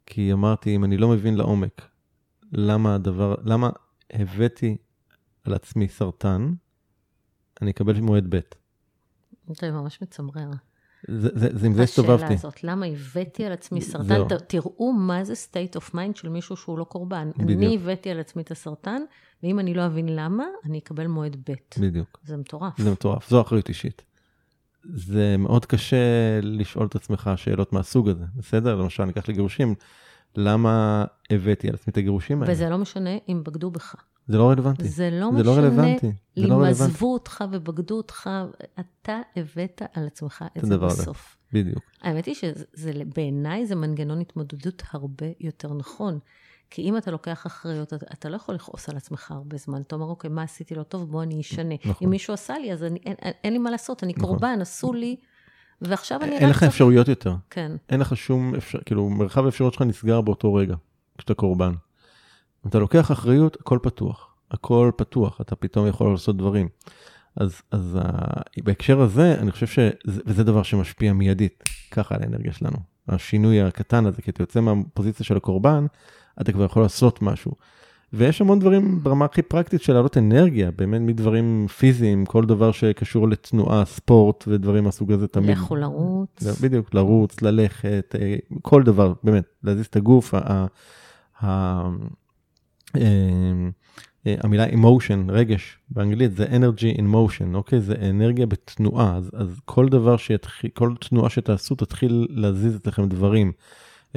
כי 0.06 0.32
אמרתי, 0.32 0.76
אם 0.76 0.84
אני 0.84 0.96
לא 0.96 1.08
מבין 1.08 1.34
לעומק 1.34 1.88
למה 2.52 2.94
הדבר, 2.94 3.34
למה 3.44 3.70
הבאתי 4.12 4.76
על 5.44 5.54
עצמי 5.54 5.88
סרטן, 5.88 6.54
אני 7.62 7.70
אקבל 7.70 8.00
מועד 8.00 8.34
ב'. 8.34 8.40
זה 9.48 9.70
ממש 9.70 10.02
מצמרר. 10.02 10.50
זה, 11.08 11.28
זה, 11.34 11.48
זה 11.58 11.66
עם 11.66 11.74
זה 11.74 11.82
הסתובבתי. 11.82 12.24
השאלה 12.24 12.34
הזאת, 12.34 12.64
למה 12.64 12.86
הבאתי 12.86 13.44
על 13.44 13.52
עצמי 13.52 13.80
סרטן? 13.80 14.28
ת, 14.28 14.32
תראו 14.32 14.92
מה 14.92 15.24
זה 15.24 15.32
state 15.32 15.78
of 15.78 15.94
mind 15.94 16.14
של 16.14 16.28
מישהו 16.28 16.56
שהוא 16.56 16.78
לא 16.78 16.84
קורבן. 16.84 17.30
בדיוק. 17.36 17.58
אני 17.58 17.76
הבאתי 17.76 18.10
על 18.10 18.20
עצמי 18.20 18.42
את 18.42 18.50
הסרטן, 18.50 19.02
ואם 19.42 19.58
אני 19.58 19.74
לא 19.74 19.86
אבין 19.86 20.16
למה, 20.16 20.44
אני 20.64 20.78
אקבל 20.78 21.06
מועד 21.06 21.36
ב'. 21.50 21.54
בדיוק. 21.80 22.20
זה 22.24 22.36
מטורף. 22.36 22.78
זה 22.78 22.90
מטורף, 22.90 23.30
זו 23.30 23.40
אחריות 23.40 23.68
אישית. 23.68 24.02
זה 24.94 25.36
מאוד 25.38 25.66
קשה 25.66 25.96
לשאול 26.42 26.86
את 26.86 26.94
עצמך 26.94 27.30
שאלות 27.36 27.72
מהסוג 27.72 28.08
הזה, 28.08 28.24
בסדר? 28.36 28.76
למשל, 28.76 29.04
ניקח 29.04 29.28
לגירושים, 29.28 29.74
למה 30.36 31.04
הבאתי 31.30 31.68
על 31.68 31.74
עצמי 31.74 31.90
את 31.90 31.96
הגירושים 31.96 32.42
האלה? 32.42 32.52
וזה 32.52 32.68
לא 32.68 32.78
משנה 32.78 33.10
אם 33.28 33.42
בגדו 33.44 33.70
בך. 33.70 33.94
זה 34.28 34.38
לא 34.38 34.50
רלוונטי. 34.50 34.84
זה 34.88 35.10
לא 35.12 35.30
זה 35.36 35.42
לא 35.42 35.52
משנה 35.52 35.66
רלוונטי. 35.66 36.06
לא 36.36 36.44
אם 36.46 36.52
רלוונטי. 36.52 36.70
עזבו 36.70 37.12
אותך 37.12 37.44
ובגדו 37.52 37.96
אותך, 37.96 38.30
אתה 38.80 39.20
הבאת 39.36 39.82
על 39.94 40.06
עצמך 40.06 40.44
את 40.58 40.66
זה 40.66 40.74
הזה. 40.74 40.86
בסוף. 41.02 41.36
בדיוק. 41.52 41.66
בדיוק. 41.68 41.84
האמת 42.02 42.26
היא 42.26 42.34
שבעיניי 42.34 43.66
זה 43.66 43.74
מנגנון 43.74 44.20
התמודדות 44.20 44.82
הרבה 44.92 45.26
יותר 45.40 45.74
נכון. 45.74 46.18
כי 46.70 46.82
אם 46.82 46.96
אתה 46.96 47.10
לוקח 47.10 47.46
אחריות, 47.46 47.92
אתה, 47.92 48.06
אתה 48.12 48.28
לא 48.28 48.36
יכול 48.36 48.54
לכעוס 48.54 48.88
על 48.88 48.96
עצמך 48.96 49.30
הרבה 49.30 49.56
זמן. 49.56 49.80
אתה 49.82 49.94
אומר, 49.94 50.06
אוקיי, 50.06 50.30
מה 50.30 50.42
עשיתי 50.42 50.74
לא 50.74 50.82
טוב? 50.82 51.10
בוא 51.10 51.22
אני 51.22 51.40
אשנה. 51.40 51.74
נכון. 51.84 51.94
אם 52.06 52.10
מישהו 52.10 52.34
עשה 52.34 52.58
לי, 52.58 52.72
אז 52.72 52.82
אני, 52.82 52.98
אין, 53.06 53.14
אין, 53.22 53.32
אין 53.44 53.52
לי 53.52 53.58
מה 53.58 53.70
לעשות, 53.70 54.04
אני 54.04 54.12
נכון. 54.16 54.26
קורבן, 54.28 54.58
עשו 54.60 54.92
לי, 54.92 55.16
ועכשיו 55.82 56.22
אני 56.22 56.38
אין 56.38 56.48
לך 56.50 56.58
צריך- 56.58 56.70
אפשרויות 56.72 57.08
יותר. 57.08 57.34
כן, 57.50 57.72
אין 57.88 58.00
לך 58.00 58.16
שום 58.16 58.54
אפשר, 58.54 58.78
כאילו, 58.86 59.08
מרחב 59.10 59.44
האפשרויות 59.44 59.74
שלך 59.74 59.82
נסגר 59.82 60.20
באותו 60.20 60.54
רגע, 60.54 60.74
כשאתה 61.18 61.34
קורבן. 61.34 61.72
אתה 62.68 62.78
לוקח 62.78 63.12
אחריות, 63.12 63.56
הכל 63.60 63.78
פתוח. 63.82 64.28
הכל 64.50 64.90
פתוח, 64.96 65.40
אתה 65.40 65.56
פתאום 65.56 65.86
יכול 65.86 66.10
לעשות 66.10 66.36
דברים. 66.36 66.68
אז, 67.36 67.62
אז 67.70 67.98
uh, 68.02 68.62
בהקשר 68.64 69.00
הזה, 69.00 69.34
אני 69.38 69.50
חושב 69.50 69.66
שזה, 69.66 70.20
וזה 70.26 70.44
דבר 70.44 70.62
שמשפיע 70.62 71.12
מיידית, 71.12 71.64
ככה 71.90 72.14
על 72.14 72.22
האנרגיה 72.22 72.52
שלנו. 72.52 72.76
השינוי 73.08 73.62
הקטן 73.62 74.06
הזה, 74.06 74.22
כי 74.22 74.30
אתה 74.30 74.42
יוצא 74.42 74.60
מהפוזיציה 74.60 75.26
של 75.26 75.36
הקורבן, 75.36 75.86
אתה 76.40 76.52
כבר 76.52 76.64
יכול 76.64 76.82
לעשות 76.82 77.22
משהו. 77.22 77.52
ויש 78.12 78.40
המון 78.40 78.58
דברים 78.58 79.02
ברמה 79.02 79.24
הכי 79.24 79.42
פרקטית 79.42 79.82
של 79.82 79.92
להעלות 79.92 80.16
אנרגיה, 80.16 80.70
באמת 80.70 81.00
מדברים 81.00 81.66
פיזיים, 81.78 82.26
כל 82.26 82.44
דבר 82.44 82.72
שקשור 82.72 83.28
לתנועה, 83.28 83.84
ספורט 83.84 84.44
ודברים 84.48 84.84
מהסוג 84.84 85.12
הזה 85.12 85.28
תמיד. 85.28 85.50
לכו 85.50 85.76
לרוץ. 85.76 86.28
זה 86.38 86.52
בדיוק, 86.68 86.94
לרוץ, 86.94 87.42
ללכת, 87.42 88.14
אה, 88.20 88.36
כל 88.62 88.82
דבר, 88.82 89.12
באמת, 89.22 89.44
להזיז 89.64 89.86
את 89.86 89.96
הגוף. 89.96 90.34
ה- 90.34 90.66
ה- 91.42 91.88
המילה 94.26 94.66
emotion, 94.66 95.28
רגש, 95.28 95.78
באנגלית 95.90 96.36
זה 96.36 96.46
energy 96.46 96.98
in 96.98 97.14
motion, 97.14 97.54
אוקיי? 97.54 97.80
זה 97.80 97.94
אנרגיה 98.10 98.46
בתנועה, 98.46 99.16
אז, 99.16 99.30
אז 99.34 99.60
כל 99.64 99.88
דבר 99.88 100.16
שיתחיל, 100.16 100.70
כל 100.74 100.94
תנועה 101.00 101.30
שתעשו 101.30 101.74
תתחיל 101.74 102.26
להזיז 102.30 102.76
אצלכם 102.76 103.08
דברים. 103.08 103.52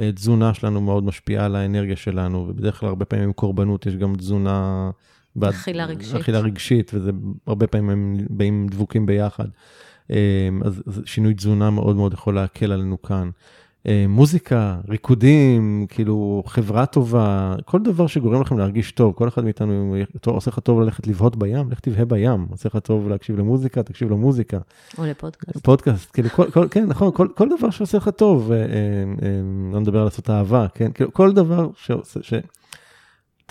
אה, 0.00 0.12
תזונה 0.12 0.54
שלנו 0.54 0.80
מאוד 0.80 1.04
משפיעה 1.04 1.44
על 1.44 1.56
האנרגיה 1.56 1.96
שלנו, 1.96 2.46
ובדרך 2.48 2.80
כלל 2.80 2.88
הרבה 2.88 3.04
פעמים 3.04 3.32
קורבנות 3.32 3.86
יש 3.86 3.96
גם 3.96 4.16
תזונה... 4.16 4.90
אכילה 5.42 5.84
רגשית. 5.84 6.14
אכילה 6.14 6.38
רגשית, 6.38 6.90
וזה 6.94 7.10
הרבה 7.46 7.66
פעמים 7.66 7.90
הם 7.90 8.16
באים 8.30 8.66
דבוקים 8.70 9.06
ביחד. 9.06 9.46
אה, 10.10 10.48
אז, 10.64 10.82
אז 10.86 11.02
שינוי 11.04 11.34
תזונה 11.34 11.70
מאוד 11.70 11.96
מאוד 11.96 12.12
יכול 12.12 12.34
להקל 12.34 12.72
עלינו 12.72 13.02
כאן. 13.02 13.30
אה, 13.86 14.04
מוזיקה, 14.08 14.76
ריקודים, 14.88 15.86
כאילו 15.88 16.42
חברה 16.46 16.86
טובה, 16.86 17.54
כל 17.64 17.82
דבר 17.82 18.06
שגורם 18.06 18.40
לכם 18.40 18.58
להרגיש 18.58 18.92
טוב, 18.92 19.14
כל 19.14 19.28
אחד 19.28 19.44
מאיתנו, 19.44 19.96
עושה 20.26 20.50
לך 20.50 20.58
טוב 20.58 20.80
ללכת 20.80 21.06
לבהות 21.06 21.36
בים, 21.36 21.70
לך 21.70 21.80
תבהה 21.80 22.04
בים, 22.04 22.46
עושה 22.50 22.68
לך 22.68 22.76
טוב 22.76 23.08
להקשיב 23.08 23.38
למוזיקה, 23.38 23.82
תקשיב 23.82 24.10
למוזיקה. 24.10 24.58
או 24.98 25.04
לפודקאסט. 25.04 25.64
פודקאסט, 25.64 26.10
כאילו, 26.12 26.28
כל, 26.28 26.50
כל, 26.50 26.66
כן, 26.70 26.86
נכון, 26.86 27.10
כל, 27.14 27.28
כל 27.34 27.48
דבר 27.58 27.70
שעושה 27.70 27.98
לך 27.98 28.08
טוב, 28.08 28.52
אה, 28.52 28.58
אה, 28.58 28.64
לא 29.72 29.80
נדבר 29.80 29.98
על 29.98 30.04
לעשות 30.04 30.30
אהבה, 30.30 30.66
כן, 30.74 30.92
כאילו, 30.92 31.12
כל 31.12 31.32
דבר 31.32 31.68
שעושה, 31.76 32.20
ש... 32.22 32.34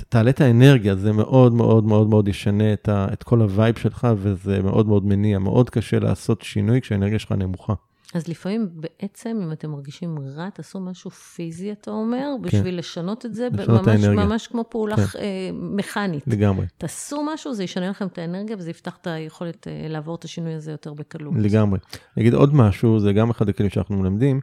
תעלה 0.09 0.29
את 0.29 0.41
האנרגיה, 0.41 0.95
זה 0.95 1.11
מאוד 1.11 1.53
מאוד 1.53 1.85
מאוד 1.85 2.07
מאוד 2.07 2.27
ישנה 2.27 2.73
את, 2.73 2.89
ה, 2.89 3.07
את 3.13 3.23
כל 3.23 3.41
הווייב 3.41 3.77
שלך, 3.77 4.07
וזה 4.17 4.61
מאוד 4.63 4.87
מאוד 4.87 5.05
מניע, 5.05 5.39
מאוד 5.39 5.69
קשה 5.69 5.99
לעשות 5.99 6.41
שינוי 6.41 6.81
כשהאנרגיה 6.81 7.19
שלך 7.19 7.31
נמוכה. 7.31 7.73
אז 8.13 8.27
לפעמים 8.27 8.69
בעצם, 8.73 9.39
אם 9.43 9.51
אתם 9.51 9.71
מרגישים 9.71 10.19
רע, 10.19 10.49
תעשו 10.49 10.79
משהו 10.79 11.11
פיזי, 11.11 11.71
אתה 11.71 11.91
אומר, 11.91 12.27
בשביל 12.41 12.77
לשנות 12.77 13.25
את 13.25 13.33
זה, 13.35 13.47
כן. 13.51 13.57
לשנות 13.57 13.81
את 13.81 13.87
ממש, 13.87 14.03
האנרגיה. 14.03 14.25
ממש 14.25 14.47
כמו 14.47 14.63
פעולה 14.69 14.95
כן. 14.95 15.19
אה, 15.19 15.49
מכנית. 15.53 16.23
לגמרי, 16.27 16.65
תעשו 16.77 17.23
משהו, 17.33 17.53
זה 17.53 17.63
ישנה 17.63 17.89
לכם 17.89 18.07
את 18.07 18.17
האנרגיה, 18.17 18.55
וזה 18.59 18.69
יפתח 18.69 18.97
את 19.01 19.07
היכולת 19.07 19.67
אה, 19.67 19.87
לעבור 19.89 20.15
את 20.15 20.23
השינוי 20.23 20.53
הזה 20.53 20.71
יותר 20.71 20.93
בקלות. 20.93 21.33
לגמרי. 21.37 21.79
אני 22.17 22.23
אגיד 22.23 22.33
עוד 22.33 22.55
משהו, 22.55 22.99
זה 22.99 23.13
גם 23.13 23.29
אחד 23.29 23.49
הכלים 23.49 23.69
שאנחנו 23.69 23.97
מלמדים, 23.97 24.39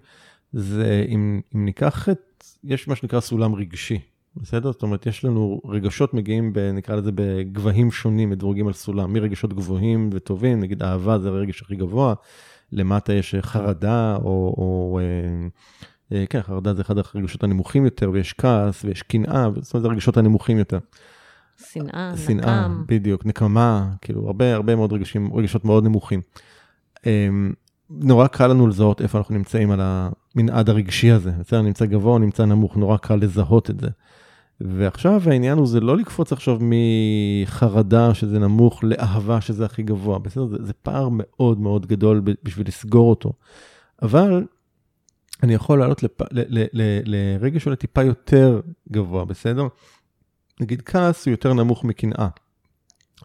זה 0.53 1.05
אם, 1.09 1.41
אם 1.55 1.65
ניקח 1.65 2.09
את, 2.09 2.45
יש 2.65 2.89
מה 2.89 2.97
שנקרא 2.97 3.21
סולם 3.21 3.55
רגשי, 3.55 3.99
בסדר? 4.37 4.73
זאת 4.73 4.83
אומרת, 4.83 5.07
יש 5.07 5.25
לנו 5.25 5.61
רגשות 5.65 6.15
מגיעים, 6.15 6.53
ב, 6.53 6.59
נקרא 6.59 6.97
לזה 6.97 7.11
בגבהים 7.15 7.91
שונים, 7.91 8.31
מדורגים 8.31 8.67
על 8.67 8.73
סולם, 8.73 9.13
מרגשות 9.13 9.53
גבוהים 9.53 10.11
וטובים, 10.13 10.61
נגיד 10.61 10.83
אהבה 10.83 11.19
זה 11.19 11.29
הרגש 11.29 11.63
הכי 11.63 11.77
גבוה, 11.77 12.15
למטה 12.73 13.13
יש 13.13 13.35
חרדה, 13.41 14.17
או, 14.17 14.55
או 14.59 15.01
אה, 15.03 15.49
אה, 16.13 16.25
כן, 16.27 16.43
חרדה 16.43 16.75
זה 16.75 16.83
אחד 16.83 16.95
הרגשות 16.99 17.45
הנמוכים 17.45 17.85
יותר, 17.85 18.11
ויש 18.13 18.33
כעס, 18.33 18.85
ויש 18.85 19.03
קנאה, 19.03 19.49
זאת 19.61 19.75
אומרת, 19.75 19.83
זה 19.83 19.89
הרגשות 19.89 20.17
הנמוכים 20.17 20.59
יותר. 20.59 20.79
שנאה, 21.73 22.13
שנאה, 22.17 22.69
נקם. 22.69 22.85
בדיוק, 22.87 23.27
נקמה, 23.27 23.91
כאילו 24.01 24.27
הרבה 24.27 24.55
הרבה 24.55 24.77
מאוד 24.77 24.93
רגשים, 24.93 25.35
רגשות 25.35 25.65
מאוד 25.65 25.85
נמוכים. 25.85 26.21
אמ, 27.07 27.53
נורא 27.91 28.27
קל 28.27 28.47
לנו 28.47 28.67
לזהות 28.67 29.01
איפה 29.01 29.19
אנחנו 29.19 29.35
נמצאים 29.35 29.71
על 29.71 29.81
המנעד 29.83 30.69
הרגשי 30.71 31.11
הזה, 31.11 31.31
בסדר, 31.31 31.63
נמצא 31.63 31.87
גבוה 31.87 32.19
נמצא 32.19 32.45
נמוך, 32.45 32.77
נורא 32.77 32.97
קל 32.97 33.17
לזהות 33.17 33.71
את 33.71 33.81
זה. 33.81 33.89
ועכשיו 34.61 35.23
העניין 35.27 35.59
הוא 35.59 35.67
זה 35.67 35.81
לא 35.81 35.97
לקפוץ 35.97 36.33
עכשיו 36.33 36.59
מחרדה 36.61 38.15
שזה 38.15 38.39
נמוך 38.39 38.85
לאהבה 38.85 39.41
שזה 39.41 39.65
הכי 39.65 39.83
גבוה, 39.83 40.19
בסדר? 40.19 40.47
זה, 40.47 40.57
זה 40.61 40.73
פער 40.73 41.09
מאוד 41.11 41.61
מאוד 41.61 41.87
גדול 41.87 42.23
בשביל 42.43 42.69
לסגור 42.69 43.11
אותו. 43.11 43.33
אבל 44.03 44.45
אני 45.43 45.55
יכול 45.55 45.79
לעלות 45.79 46.03
לפ... 46.03 46.23
ל- 46.23 46.27
ל- 46.33 46.67
ל- 46.73 47.01
לרגש 47.05 47.63
שעולה 47.63 47.77
טיפה 47.77 48.03
יותר 48.03 48.61
גבוה, 48.93 49.25
בסדר? 49.25 49.67
נגיד 50.61 50.83
כעס 50.83 51.27
הוא 51.27 51.31
יותר 51.33 51.53
נמוך 51.53 51.85
מקנאה. 51.85 52.29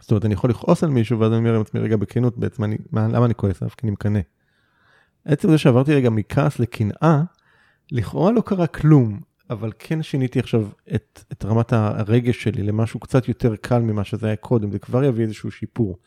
זאת 0.02 0.12
אומרת, 0.12 0.26
אני 0.26 0.34
יכול 0.34 0.50
לכעוס 0.50 0.84
על 0.84 0.90
מישהו, 0.90 1.20
ואז 1.20 1.32
אני 1.32 1.40
אומר 1.40 1.58
לעצמי, 1.58 1.80
רגע, 1.80 1.98
בכנות, 1.98 2.38
בעצם, 2.38 2.64
אני, 2.64 2.78
מה, 2.92 3.08
למה 3.08 3.26
אני 3.26 3.36
כועס 3.36 3.62
עליו? 3.62 3.76
כי 3.78 3.82
אני 3.84 3.92
מקנא. 3.92 4.20
עצם 5.26 5.50
זה 5.50 5.58
שעברתי 5.58 5.94
רגע 5.96 6.10
מכעס 6.10 6.60
לקנאה, 6.60 7.24
לכאורה 7.92 8.32
לא 8.32 8.42
קרה 8.42 8.68
כלום, 8.68 9.20
אבל 9.52 9.72
כן 9.80 10.04
שיניתי 10.04 10.40
עכשיו 10.40 10.68
את, 10.96 11.24
את 11.32 11.46
רמת 11.46 11.74
הרגש 11.74 12.44
שלי 12.44 12.64
למשהו 12.64 13.00
קצת 13.00 13.28
יותר 13.28 13.56
קל 13.56 13.80
ממה 13.80 14.04
שזה 14.04 14.28
היה 14.28 14.36
קודם, 14.36 14.72
זה 14.72 14.80
כבר 14.80 15.04
יביא 15.04 15.24
איזשהו 15.24 15.52
שיפור. 15.52 15.98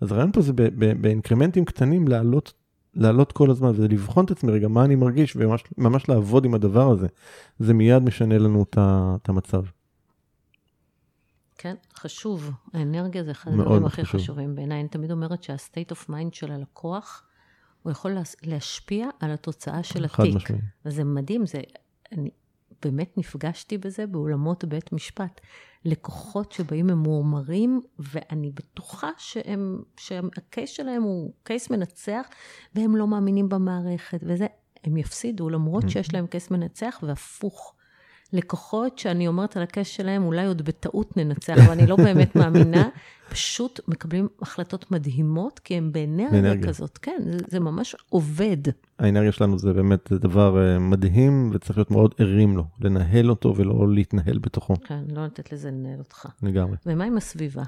אז 0.00 0.12
הרעיון 0.12 0.32
פה 0.32 0.40
זה 0.40 0.52
ב- 0.52 0.62
ב- 0.62 1.02
באינקרמנטים 1.02 1.64
קטנים 1.64 2.08
לעלות, 2.08 2.52
לעלות 2.94 3.32
כל 3.32 3.50
הזמן, 3.50 3.72
ולבחון 3.76 4.24
את 4.24 4.30
עצמי 4.30 4.52
רגע 4.52 4.68
מה 4.68 4.84
אני 4.84 4.94
מרגיש, 4.94 5.36
וממש 5.36 5.64
ממש 5.78 6.08
לעבוד 6.08 6.44
עם 6.44 6.54
הדבר 6.54 6.90
הזה. 6.90 7.06
זה 7.58 7.74
מיד 7.74 8.02
משנה 8.02 8.38
לנו 8.38 8.62
את 8.62 8.78
את 9.22 9.28
המצב. 9.28 9.62
כן, 11.58 11.74
חשוב. 11.94 12.50
האנרגיה 12.72 13.24
זה 13.24 13.30
אחד 13.30 13.50
הדברים 13.50 13.86
הכי 13.86 14.04
חשוב. 14.04 14.20
חשובים 14.20 14.54
בעיניי. 14.54 14.80
אני 14.80 14.88
תמיד 14.88 15.10
אומרת 15.10 15.42
שה-state 15.42 15.92
of 15.92 16.10
mind 16.10 16.32
של 16.32 16.52
הלקוח, 16.52 17.22
הוא 17.82 17.90
יכול 17.90 18.16
להשפיע 18.42 19.08
על 19.20 19.30
התוצאה 19.30 19.82
של 19.82 20.08
חד 20.08 20.24
התיק. 20.24 20.36
משמעי. 20.36 20.60
וזה 20.84 21.04
מדהים, 21.04 21.46
זה, 21.46 21.60
אני 22.12 22.30
באמת 22.82 23.18
נפגשתי 23.18 23.78
בזה 23.78 24.06
באולמות 24.06 24.64
בית 24.64 24.92
משפט. 24.92 25.40
לקוחות 25.84 26.52
שבאים 26.52 26.86
ממורמרים, 26.86 27.80
ואני 27.98 28.50
בטוחה 28.50 29.10
שהם, 29.18 29.82
שהקייס 29.96 30.70
שלהם 30.70 31.02
הוא 31.02 31.32
קייס 31.42 31.70
מנצח, 31.70 32.26
והם 32.74 32.96
לא 32.96 33.06
מאמינים 33.06 33.48
במערכת, 33.48 34.20
וזה, 34.22 34.46
הם 34.84 34.96
יפסידו, 34.96 35.50
למרות 35.50 35.90
שיש 35.90 36.14
להם 36.14 36.26
קייס 36.26 36.50
מנצח, 36.50 37.00
והפוך. 37.02 37.74
לקוחות 38.32 38.98
שאני 38.98 39.28
אומרת 39.28 39.56
על 39.56 39.62
הקייס 39.62 39.88
שלהם, 39.88 40.24
אולי 40.24 40.46
עוד 40.46 40.62
בטעות 40.62 41.16
ננצח, 41.16 41.56
ואני 41.68 41.86
לא 41.86 41.96
באמת 41.96 42.36
מאמינה, 42.36 42.88
פשוט 43.30 43.80
מקבלים 43.88 44.28
החלטות 44.42 44.90
מדהימות, 44.90 45.58
כי 45.58 45.74
הם 45.74 45.92
באנרגיה 45.92 46.30
באנרגיה. 46.30 46.68
כזאת. 46.68 46.98
כן, 46.98 47.22
זה, 47.24 47.38
זה 47.48 47.60
ממש 47.60 47.96
עובד. 48.08 48.56
האנרגיה 48.98 49.32
שלנו 49.32 49.58
זה 49.58 49.72
באמת 49.72 50.06
זה 50.10 50.18
דבר 50.18 50.62
אה, 50.62 50.78
מדהים, 50.78 51.50
וצריך 51.52 51.78
להיות 51.78 51.90
מאוד 51.90 52.14
ערים 52.18 52.56
לו, 52.56 52.64
לנהל 52.80 53.30
אותו 53.30 53.56
ולא 53.56 53.92
להתנהל 53.92 54.38
בתוכו, 54.38 54.74
כן, 54.84 55.00
לא 55.08 55.24
לתת 55.24 55.52
לזה 55.52 55.70
לנהל 55.70 55.98
אותך. 55.98 56.26
לגמרי. 56.42 56.76
ומה 56.86 57.04
עם 57.04 57.16
הסביבה? 57.16 57.62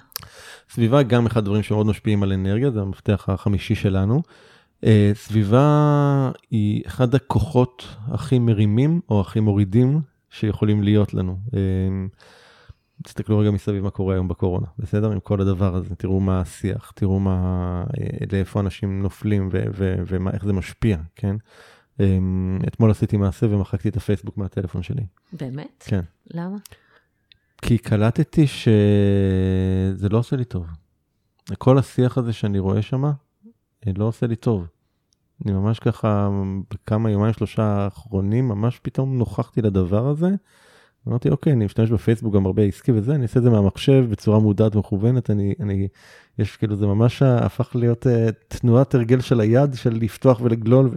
סביבה 0.71 1.03
גם 1.03 1.27
אחד 1.27 1.39
הדברים 1.39 1.63
שמאוד 1.63 1.87
משפיעים 1.87 2.23
על 2.23 2.33
אנרגיה, 2.33 2.71
זה 2.71 2.81
המפתח 2.81 3.29
החמישי 3.29 3.75
שלנו. 3.75 4.23
אה, 4.85 5.13
סביבה 5.15 6.31
היא 6.51 6.83
אחד 6.87 7.15
הכוחות 7.15 7.89
הכי 8.07 8.39
מרימים 8.39 9.01
או 9.09 9.21
הכי 9.21 9.41
מורידים 9.41 10.01
שיכולים 10.33 10.83
להיות 10.83 11.15
לנו. 11.15 11.39
אמ, 11.53 12.09
תסתכלו 13.03 13.39
רגע 13.39 13.51
מסביב 13.51 13.85
מה 13.85 13.91
קורה 13.91 14.15
היום 14.15 14.29
בקורונה, 14.29 14.67
בסדר? 14.79 15.13
עם 15.13 15.21
כל 15.21 15.41
הדבר 15.41 15.77
הזה, 15.77 15.95
תראו 15.95 16.21
מה 16.21 16.41
השיח, 16.41 16.93
תראו 16.95 17.21
מה, 17.21 17.39
אה, 18.01 18.07
לאיפה 18.33 18.61
אנשים 18.61 19.03
נופלים 19.03 19.49
ואיך 19.53 20.45
זה 20.45 20.53
משפיע, 20.53 20.99
כן? 21.17 21.37
אמ, 22.01 22.59
אתמול 22.67 22.91
עשיתי 22.91 23.17
מעשה 23.17 23.47
ומחקתי 23.47 23.89
את 23.89 23.97
הפייסבוק 23.97 24.39
מהטלפון 24.39 24.83
שלי. 24.83 25.03
באמת? 25.33 25.85
כן. 25.87 26.01
למה? 26.35 26.57
כי 27.63 27.79
קלטתי 27.79 28.47
שזה 28.47 30.09
לא 30.09 30.19
עושה 30.19 30.37
לי 30.37 30.45
טוב. 30.45 30.67
כל 31.59 31.79
השיח 31.79 32.19
הזה 32.19 32.33
שאני 32.33 32.59
רואה 32.59 32.83
שם, 32.83 33.05
אה, 33.05 33.13
לא 33.97 34.05
עושה 34.05 34.27
לי 34.27 34.37
טוב. 34.37 34.67
אני 35.45 35.53
ממש 35.53 35.79
ככה, 35.79 36.29
בכמה 36.71 37.11
יומיים 37.11 37.33
שלושה 37.33 37.63
האחרונים, 37.63 38.49
ממש 38.49 38.81
פתאום 38.83 39.19
נוכחתי 39.19 39.63
לדבר 39.63 40.09
הזה. 40.09 40.29
אמרתי, 41.09 41.31
אוקיי, 41.31 41.53
אני 41.53 41.65
משתמש 41.65 41.91
בפייסבוק 41.91 42.35
גם 42.35 42.47
הרבה 42.47 42.63
עסקי 42.63 42.93
וזה, 42.93 43.15
אני 43.15 43.23
אעשה 43.23 43.39
את 43.39 43.45
זה 43.45 43.51
מהמחשב 43.51 44.05
בצורה 44.11 44.39
מודעת 44.39 44.77
ומכוונת, 44.77 45.31
אני, 45.31 45.55
אני, 45.61 45.89
יש 46.39 46.57
כאילו, 46.57 46.77
זה 46.77 46.87
ממש 46.87 47.23
הפך 47.23 47.77
להיות 47.77 48.07
uh, 48.07 48.33
תנועת 48.49 48.95
הרגל 48.95 49.21
של 49.21 49.41
היד, 49.41 49.75
של 49.75 49.93
לפתוח 49.93 50.41
ולגלול. 50.41 50.87
ו... 50.87 50.97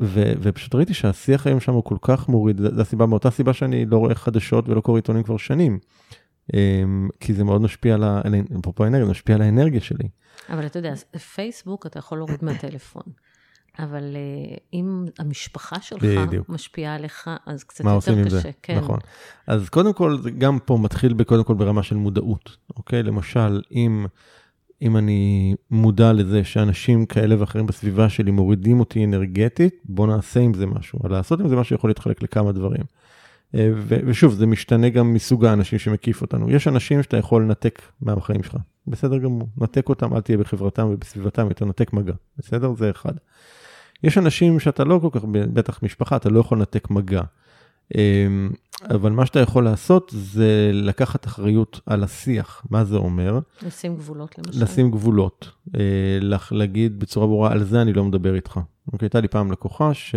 ו, 0.00 0.32
ופשוט 0.42 0.74
ראיתי 0.74 0.94
שהשיח 0.94 1.46
היום 1.46 1.60
שם 1.60 1.72
הוא 1.72 1.84
כל 1.84 1.96
כך 2.02 2.28
מוריד, 2.28 2.60
זו 2.60 2.80
הסיבה, 2.80 3.06
מאותה 3.06 3.30
סיבה 3.30 3.52
שאני 3.52 3.86
לא 3.86 3.96
רואה 3.96 4.14
חדשות 4.14 4.68
ולא 4.68 4.80
קורא 4.80 4.98
עיתונים 4.98 5.22
כבר 5.22 5.36
שנים. 5.36 5.78
Um, 6.50 6.54
כי 7.20 7.34
זה 7.34 7.44
מאוד 7.44 7.60
משפיע 7.60 7.94
על, 7.94 8.04
אפרופו 8.60 8.84
האנרגיה, 8.84 9.04
זה 9.04 9.10
משפיע 9.10 9.34
על 9.34 9.42
האנרגיה 9.42 9.80
שלי. 9.80 10.08
אבל 10.48 10.66
אתה 10.66 10.78
יודע, 10.78 10.94
פייסבוק 11.34 11.86
אתה 11.86 11.98
יכול 11.98 12.18
להוריד 12.18 12.38
מהטלפון. 12.44 13.02
אבל 13.78 14.16
uh, 14.16 14.60
אם 14.72 15.04
המשפחה 15.18 15.80
שלך 15.80 16.02
בדיוק. 16.04 16.48
משפיעה 16.48 16.94
עליך, 16.94 17.30
אז 17.46 17.64
קצת 17.64 17.84
יותר 17.84 17.84
קשה. 17.84 17.84
מה 17.84 17.92
עושים 17.92 18.18
עם 18.18 18.28
זה? 18.28 18.50
כן. 18.62 18.78
נכון. 18.78 18.98
אז 19.46 19.68
קודם 19.68 19.92
כל, 19.92 20.18
זה 20.22 20.30
גם 20.30 20.58
פה 20.58 20.78
מתחיל 20.78 21.24
קודם 21.24 21.44
כל 21.44 21.54
ברמה 21.54 21.82
של 21.82 21.96
מודעות, 21.96 22.56
אוקיי? 22.76 23.02
למשל, 23.02 23.62
אם, 23.72 24.06
אם 24.82 24.96
אני 24.96 25.54
מודע 25.70 26.12
לזה 26.12 26.44
שאנשים 26.44 27.06
כאלה 27.06 27.40
ואחרים 27.40 27.66
בסביבה 27.66 28.08
שלי 28.08 28.30
מורידים 28.30 28.80
אותי 28.80 29.04
אנרגטית, 29.04 29.74
בוא 29.84 30.06
נעשה 30.06 30.40
עם 30.40 30.54
זה 30.54 30.66
משהו. 30.66 30.98
לעשות 31.08 31.40
עם 31.40 31.48
זה 31.48 31.56
משהו 31.56 31.76
יכול 31.76 31.90
להתחלק 31.90 32.22
לכמה 32.22 32.52
דברים. 32.52 32.82
אה, 33.54 33.70
ושוב, 34.06 34.34
זה 34.34 34.46
משתנה 34.46 34.88
גם 34.88 35.14
מסוג 35.14 35.44
האנשים 35.44 35.78
שמקיף 35.78 36.22
אותנו. 36.22 36.50
יש 36.50 36.68
אנשים 36.68 37.02
שאתה 37.02 37.16
יכול 37.16 37.42
לנתק 37.42 37.82
מהחיים 38.00 38.42
שלך, 38.42 38.56
בסדר 38.86 39.18
גמור, 39.18 39.48
נתק 39.58 39.88
אותם, 39.88 40.14
אל 40.14 40.20
תהיה 40.20 40.38
בחברתם 40.38 40.88
ובסביבתם, 40.92 41.48
יותר 41.48 41.64
נתק 41.64 41.92
מגע, 41.92 42.12
בסדר? 42.38 42.74
זה 42.74 42.90
אחד. 42.90 43.12
יש 44.02 44.18
אנשים 44.18 44.60
שאתה 44.60 44.84
לא 44.84 44.98
כל 45.02 45.08
כך, 45.12 45.24
בטח 45.30 45.82
משפחה, 45.82 46.16
אתה 46.16 46.28
לא 46.28 46.40
יכול 46.40 46.58
לנתק 46.58 46.90
מגע. 46.90 47.22
אמ, 47.94 48.50
אבל 48.90 49.10
מה 49.10 49.26
שאתה 49.26 49.40
יכול 49.40 49.64
לעשות 49.64 50.12
זה 50.16 50.70
לקחת 50.74 51.26
אחריות 51.26 51.80
על 51.86 52.04
השיח, 52.04 52.66
מה 52.70 52.84
זה 52.84 52.96
אומר? 52.96 53.38
לשים 53.66 53.96
גבולות 53.96 54.38
למשל. 54.38 54.62
לשים 54.62 54.90
גבולות, 54.90 55.50
אה, 55.74 56.38
להגיד 56.50 57.00
בצורה 57.00 57.26
ברורה, 57.26 57.52
על 57.52 57.64
זה 57.64 57.82
אני 57.82 57.92
לא 57.92 58.04
מדבר 58.04 58.34
איתך. 58.34 58.60
אוקיי, 58.92 59.06
הייתה 59.06 59.20
לי 59.20 59.28
פעם 59.28 59.52
לקוחה 59.52 59.94
ש... 59.94 60.14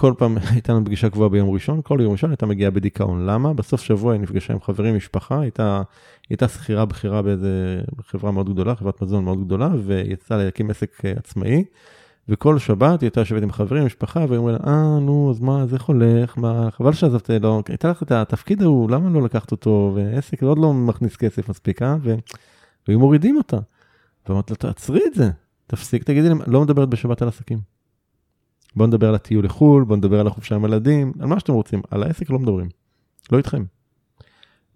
כל 0.00 0.12
פעם 0.18 0.36
הייתה 0.52 0.72
לנו 0.72 0.84
פגישה 0.84 1.10
קבועה 1.10 1.28
ביום 1.28 1.50
ראשון, 1.50 1.80
כל 1.82 1.98
יום 2.02 2.12
ראשון 2.12 2.30
הייתה 2.30 2.46
מגיעה 2.46 2.70
בדיכאון. 2.70 3.26
למה? 3.26 3.54
בסוף 3.54 3.80
שבוע 3.80 4.12
היא 4.12 4.20
נפגשה 4.20 4.52
עם 4.52 4.60
חברים, 4.60 4.96
משפחה, 4.96 5.40
הייתה, 5.40 5.82
הייתה 6.30 6.48
שכירה 6.48 6.84
בכירה 6.84 7.22
באיזה 7.22 7.80
חברה 8.06 8.30
מאוד 8.30 8.50
גדולה, 8.50 8.76
חברת 8.76 9.02
מזון 9.02 9.24
מאוד 9.24 9.44
גדולה, 9.44 9.70
ויצאה 9.84 10.36
להקים 10.36 10.70
עסק 10.70 11.04
אה, 11.04 11.12
עצמאי. 11.16 11.64
וכל 12.28 12.58
שבת 12.58 13.00
היא 13.00 13.06
הייתה 13.06 13.20
יושבת 13.20 13.42
עם 13.42 13.52
חברים, 13.52 13.86
משפחה, 13.86 14.24
והיא 14.28 14.38
אומרת, 14.38 14.60
אה, 14.66 14.98
נו, 15.00 15.30
אז 15.30 15.40
מה, 15.40 15.62
אז 15.62 15.74
איך 15.74 15.82
הולך? 15.82 16.38
מה, 16.38 16.70
חבל 16.70 16.92
שעזבת, 16.92 17.30
לא, 17.30 17.62
הייתה 17.68 17.90
לך 17.90 18.02
את 18.02 18.12
התפקיד 18.12 18.62
ההוא, 18.62 18.90
למה 18.90 19.10
לא 19.10 19.22
לקחת 19.22 19.50
אותו? 19.50 19.92
ועסק 19.94 20.42
עוד 20.42 20.58
לא 20.58 20.74
מכניס 20.74 21.16
כסף 21.16 21.48
מספיק, 21.48 21.82
אה? 21.82 21.96
והיו 22.86 22.98
מורידים 22.98 23.36
אותה. 23.36 23.58
ואמרתי 24.28 24.52
לה, 24.52 24.56
תעצרי 24.56 25.00
את 25.06 25.14
זה, 25.14 25.30
תפסיק, 25.66 26.04
תגידי 26.04 26.28
לא 26.46 26.62
מדברת 26.62 26.88
בשבת 26.88 27.22
על 27.22 27.28
עסקים. 27.28 27.77
בוא 28.76 28.86
נדבר 28.86 29.08
על 29.08 29.14
הטיול 29.14 29.44
לחו"ל, 29.44 29.84
בוא 29.84 29.96
נדבר 29.96 30.20
על 30.20 30.26
החופשה 30.26 30.54
עם 30.54 30.64
ילדים, 30.64 31.12
על 31.20 31.26
מה 31.26 31.40
שאתם 31.40 31.52
רוצים, 31.52 31.82
על 31.90 32.02
העסק 32.02 32.30
לא 32.30 32.38
מדברים, 32.38 32.68
לא 33.32 33.38
איתכם. 33.38 33.64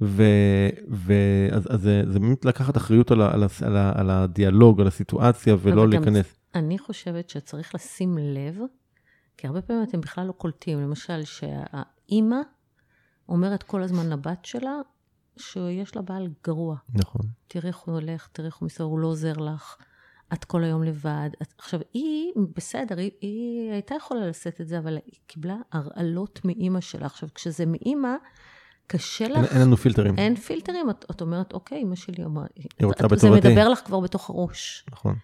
ואז 0.00 1.62
זה, 1.80 2.02
זה 2.06 2.20
באמת 2.20 2.44
לקחת 2.44 2.76
אחריות 2.76 3.10
על, 3.10 3.22
על, 3.22 3.42
על, 3.62 3.76
על 3.76 4.10
הדיאלוג, 4.10 4.80
על 4.80 4.86
הסיטואציה, 4.86 5.56
ולא 5.60 5.88
להיכנס. 5.88 6.34
אני 6.54 6.78
חושבת 6.78 7.28
שצריך 7.28 7.74
לשים 7.74 8.18
לב, 8.18 8.58
כי 9.36 9.46
הרבה 9.46 9.62
פעמים 9.62 9.82
אתם 9.82 10.00
בכלל 10.00 10.26
לא 10.26 10.32
קולטים, 10.32 10.80
למשל 10.80 11.24
שהאימא 11.24 12.40
אומרת 13.28 13.62
כל 13.62 13.82
הזמן 13.82 14.08
לבת 14.08 14.44
שלה, 14.44 14.74
שיש 15.36 15.96
לה 15.96 16.02
בעל 16.02 16.28
גרוע. 16.46 16.76
נכון. 16.94 17.22
תראה 17.48 17.68
איך 17.68 17.76
הוא 17.76 17.94
הולך, 17.94 18.28
תראה 18.32 18.46
איך 18.46 18.56
הוא 18.56 18.66
מסתובב, 18.66 18.90
הוא 18.90 18.98
לא 18.98 19.06
עוזר 19.06 19.32
לך. 19.32 19.76
את 20.32 20.44
כל 20.44 20.64
היום 20.64 20.82
לבד. 20.82 21.30
את, 21.42 21.54
עכשיו, 21.58 21.80
היא, 21.92 22.32
בסדר, 22.56 22.98
היא, 22.98 23.10
היא 23.20 23.72
הייתה 23.72 23.94
יכולה 23.94 24.26
לשאת 24.26 24.60
את 24.60 24.68
זה, 24.68 24.78
אבל 24.78 24.98
היא 25.06 25.20
קיבלה 25.26 25.56
הרעלות 25.72 26.40
מאימא 26.44 26.80
שלה. 26.80 27.06
עכשיו, 27.06 27.28
כשזה 27.34 27.66
מאימא, 27.66 28.14
קשה 28.86 29.28
לך... 29.28 29.36
אין, 29.36 29.44
אין 29.44 29.60
לנו 29.60 29.76
פילטרים. 29.76 30.18
אין 30.18 30.36
פילטרים, 30.36 30.90
את, 30.90 31.04
את 31.10 31.20
אומרת, 31.20 31.52
אוקיי, 31.52 31.78
אימא 31.78 31.94
שלי 31.94 32.24
אמרה... 32.24 32.44
היא 32.56 32.86
רוצה 32.86 33.04
בטובתי. 33.04 33.20
זה 33.20 33.30
מדבר 33.30 33.68
לך 33.68 33.78
כבר 33.84 34.00
בתוך 34.00 34.30
הראש. 34.30 34.86
נכון. 34.92 35.14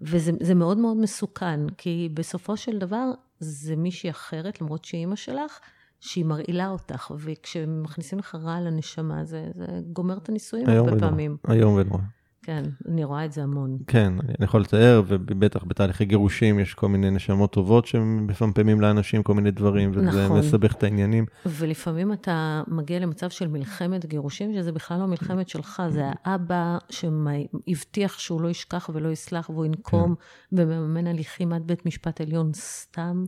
וזה 0.00 0.54
מאוד 0.54 0.78
מאוד 0.78 0.96
מסוכן, 0.96 1.60
כי 1.78 2.08
בסופו 2.14 2.56
של 2.56 2.78
דבר, 2.78 3.10
זה 3.40 3.76
מישהי 3.76 4.10
אחרת, 4.10 4.60
למרות 4.60 4.84
שהיא 4.84 5.00
אימא 5.00 5.16
שלך, 5.16 5.58
שהיא 6.00 6.24
מרעילה 6.24 6.68
אותך, 6.68 7.12
וכשמכניסים 7.18 8.18
לך 8.18 8.34
רע 8.34 8.56
על 8.56 8.66
הנשמה, 8.66 9.24
זה, 9.24 9.48
זה 9.54 9.66
גומר 9.92 10.18
את 10.18 10.28
הנישואים 10.28 10.68
הרבה 10.68 10.98
פעמים. 10.98 11.36
היום 11.44 11.74
ונורא. 11.74 12.02
כן, 12.42 12.62
אני 12.88 13.04
רואה 13.04 13.24
את 13.24 13.32
זה 13.32 13.42
המון. 13.42 13.78
כן, 13.86 14.12
אני 14.20 14.44
יכול 14.44 14.60
לתאר, 14.60 15.02
ובטח 15.06 15.64
בתהליכי 15.64 16.04
גירושים 16.04 16.58
יש 16.58 16.74
כל 16.74 16.88
מיני 16.88 17.10
נשמות 17.10 17.52
טובות 17.52 17.86
שמפמפמים 17.86 18.80
לאנשים 18.80 19.22
כל 19.22 19.34
מיני 19.34 19.50
דברים, 19.50 19.90
וזה 19.94 20.24
נכון. 20.24 20.38
מסבך 20.38 20.74
את 20.74 20.82
העניינים. 20.82 21.26
ולפעמים 21.46 22.12
אתה 22.12 22.62
מגיע 22.68 22.98
למצב 22.98 23.30
של 23.30 23.48
מלחמת 23.48 24.06
גירושים, 24.06 24.54
שזה 24.54 24.72
בכלל 24.72 24.98
לא 24.98 25.06
מלחמת 25.06 25.48
שלך, 25.48 25.82
זה 25.88 26.04
האבא 26.24 26.78
שהבטיח 26.90 28.18
שהוא 28.18 28.40
לא 28.40 28.48
ישכח 28.48 28.90
ולא 28.92 29.08
יסלח, 29.08 29.50
והוא 29.50 29.64
ינקום, 29.64 30.14
כן. 30.14 30.56
ומממן 30.62 31.06
הליכים 31.06 31.52
עד 31.52 31.62
בית 31.66 31.86
משפט 31.86 32.20
עליון 32.20 32.50
סתם. 32.54 33.24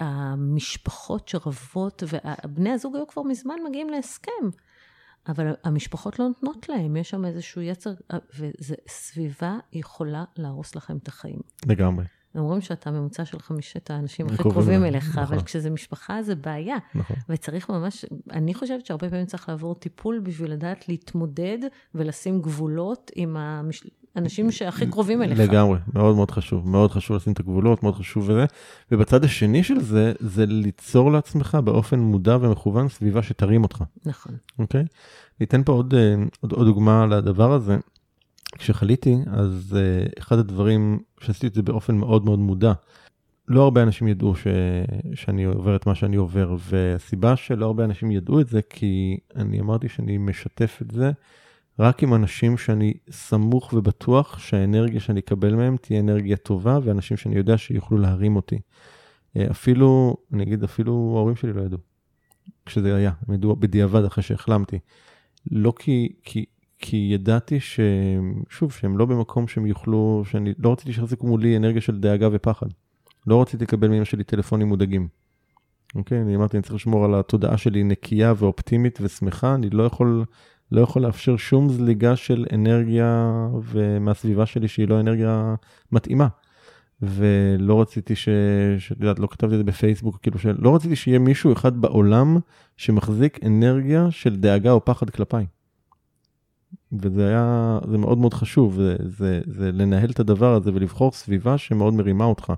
והמשפחות 0.00 1.28
שרבות, 1.28 2.02
ובני 2.44 2.70
הזוג 2.70 2.96
היו 2.96 3.06
כבר 3.06 3.22
מזמן 3.22 3.54
מגיעים 3.68 3.90
להסכם. 3.90 4.48
אבל 5.28 5.54
המשפחות 5.64 6.18
לא 6.18 6.28
נותנות 6.28 6.68
להם, 6.68 6.96
יש 6.96 7.10
שם 7.10 7.24
איזשהו 7.24 7.62
יצר, 7.62 7.90
וסביבה 8.38 9.58
יכולה 9.72 10.24
להרוס 10.36 10.74
לכם 10.74 10.96
את 10.96 11.08
החיים. 11.08 11.40
לגמרי. 11.66 12.04
אומרים 12.34 12.60
שאתה 12.60 12.90
ממוצע 12.90 13.24
של 13.24 13.38
חמישת 13.38 13.90
האנשים 13.90 14.26
הכי 14.26 14.36
קרובים 14.36 14.84
אליך, 14.84 15.08
נכון. 15.08 15.22
אבל 15.22 15.42
כשזה 15.42 15.70
משפחה 15.70 16.22
זה 16.22 16.34
בעיה. 16.34 16.76
נכון. 16.94 17.16
וצריך 17.28 17.70
ממש, 17.70 18.04
אני 18.30 18.54
חושבת 18.54 18.86
שהרבה 18.86 19.10
פעמים 19.10 19.26
צריך 19.26 19.48
לעבור 19.48 19.74
טיפול 19.74 20.20
בשביל 20.20 20.52
לדעת 20.52 20.88
להתמודד 20.88 21.58
ולשים 21.94 22.42
גבולות 22.42 23.10
עם 23.14 23.36
המש... 23.36 23.84
אנשים 24.16 24.50
שהכי 24.50 24.86
קרובים 24.86 25.22
אליך. 25.22 25.38
לגמרי, 25.38 25.78
מאוד 25.94 26.16
מאוד 26.16 26.30
חשוב, 26.30 26.68
מאוד 26.68 26.90
חשוב 26.90 27.16
לשים 27.16 27.32
את 27.32 27.40
הגבולות, 27.40 27.82
מאוד 27.82 27.94
חשוב 27.94 28.28
וזה. 28.28 28.44
ובצד 28.92 29.24
השני 29.24 29.64
של 29.64 29.80
זה, 29.80 30.12
זה 30.20 30.46
ליצור 30.46 31.12
לעצמך 31.12 31.58
באופן 31.64 31.98
מודע 31.98 32.36
ומכוון 32.40 32.88
סביבה 32.88 33.22
שתרים 33.22 33.62
אותך. 33.62 33.84
נכון. 34.06 34.36
אוקיי? 34.58 34.84
ניתן 35.40 35.62
פה 35.62 35.72
עוד, 35.72 35.94
אה, 35.94 36.14
עוד, 36.40 36.52
עוד 36.52 36.66
דוגמה 36.66 37.06
לדבר 37.06 37.52
הזה. 37.52 37.76
כשחליתי, 38.58 39.16
אז 39.26 39.76
uh, 39.78 40.12
אחד 40.18 40.38
הדברים 40.38 40.98
שעשיתי 41.20 41.46
את 41.46 41.54
זה 41.54 41.62
באופן 41.62 41.94
מאוד 41.94 42.24
מאוד 42.24 42.38
מודע, 42.38 42.72
לא 43.48 43.62
הרבה 43.62 43.82
אנשים 43.82 44.08
ידעו 44.08 44.34
ש... 44.34 44.46
שאני 45.14 45.44
עובר 45.44 45.76
את 45.76 45.86
מה 45.86 45.94
שאני 45.94 46.16
עובר, 46.16 46.56
והסיבה 46.58 47.36
שלא 47.36 47.66
הרבה 47.66 47.84
אנשים 47.84 48.10
ידעו 48.10 48.40
את 48.40 48.48
זה, 48.48 48.60
כי 48.70 49.18
אני 49.36 49.60
אמרתי 49.60 49.88
שאני 49.88 50.18
משתף 50.18 50.78
את 50.82 50.90
זה 50.90 51.12
רק 51.78 52.02
עם 52.02 52.14
אנשים 52.14 52.58
שאני 52.58 52.94
סמוך 53.10 53.72
ובטוח 53.72 54.38
שהאנרגיה 54.38 55.00
שאני 55.00 55.20
אקבל 55.20 55.54
מהם 55.54 55.76
תהיה 55.76 56.00
אנרגיה 56.00 56.36
טובה, 56.36 56.78
ואנשים 56.84 57.16
שאני 57.16 57.36
יודע 57.36 57.58
שיוכלו 57.58 57.98
להרים 57.98 58.36
אותי. 58.36 58.58
אה, 59.36 59.46
אפילו, 59.50 60.16
אני 60.32 60.42
אגיד, 60.42 60.64
אפילו 60.64 61.12
ההורים 61.16 61.36
שלי 61.36 61.52
לא 61.52 61.62
ידעו, 61.62 61.78
כשזה 62.66 62.96
היה, 62.96 63.12
הם 63.28 63.34
ידעו 63.34 63.56
בדיעבד 63.56 64.04
אחרי 64.04 64.22
שהחלמתי. 64.22 64.78
לא 65.50 65.72
כי, 65.78 66.12
כי, 66.22 66.44
כי 66.78 67.10
ידעתי 67.12 67.60
ש... 67.60 67.80
שוב, 68.48 68.72
שהם 68.72 68.98
לא 68.98 69.06
במקום 69.06 69.48
שהם 69.48 69.66
יוכלו, 69.66 70.22
שאני 70.26 70.52
לא 70.58 70.72
רציתי 70.72 70.92
שיחזיקו 70.92 71.26
מולי 71.26 71.56
אנרגיה 71.56 71.80
של 71.80 72.00
דאגה 72.00 72.28
ופחד. 72.32 72.66
לא 73.26 73.42
רציתי 73.42 73.64
לקבל 73.64 73.88
מאמא 73.88 74.04
שלי 74.04 74.24
טלפונים 74.24 74.68
מודאגים. 74.68 75.08
אוקיי? 75.94 76.20
אני 76.22 76.36
אמרתי, 76.36 76.56
אני 76.56 76.62
צריך 76.62 76.74
לשמור 76.74 77.04
על 77.04 77.14
התודעה 77.14 77.56
שלי 77.56 77.84
נקייה 77.84 78.34
ואופטימית 78.36 78.98
ושמחה, 79.02 79.54
אני 79.54 79.70
לא 79.70 79.82
יכול 79.82 80.24
לא 80.72 80.80
יכול 80.80 81.02
לאפשר 81.02 81.36
שום 81.36 81.68
זליגה 81.68 82.16
של 82.16 82.46
אנרגיה 82.52 83.32
מהסביבה 84.00 84.46
שלי 84.46 84.68
שהיא 84.68 84.88
לא 84.88 85.00
אנרגיה 85.00 85.54
מתאימה. 85.92 86.28
ולא 87.02 87.80
רציתי 87.80 88.16
ש... 88.16 88.28
שאת 88.78 89.00
יודעת, 89.00 89.18
לא 89.18 89.26
כתבתי 89.26 89.54
את 89.54 89.58
זה 89.58 89.64
בפייסבוק, 89.64 90.18
כאילו 90.22 90.38
שלא 90.38 90.74
רציתי 90.74 90.96
שיהיה 90.96 91.18
מישהו 91.18 91.52
אחד 91.52 91.80
בעולם 91.80 92.38
שמחזיק 92.76 93.44
אנרגיה 93.46 94.10
של 94.10 94.36
דאגה 94.36 94.72
או 94.72 94.84
פחד 94.84 95.10
כלפיי. 95.10 95.46
וזה 96.92 97.28
היה, 97.28 97.78
זה 97.90 97.98
מאוד 97.98 98.18
מאוד 98.18 98.34
חשוב, 98.34 98.74
זה, 98.74 98.96
זה, 99.04 99.40
זה 99.46 99.72
לנהל 99.72 100.10
את 100.10 100.20
הדבר 100.20 100.54
הזה 100.54 100.70
ולבחור 100.74 101.12
סביבה 101.12 101.58
שמאוד 101.58 101.94
מרימה 101.94 102.24
אותך. 102.24 102.52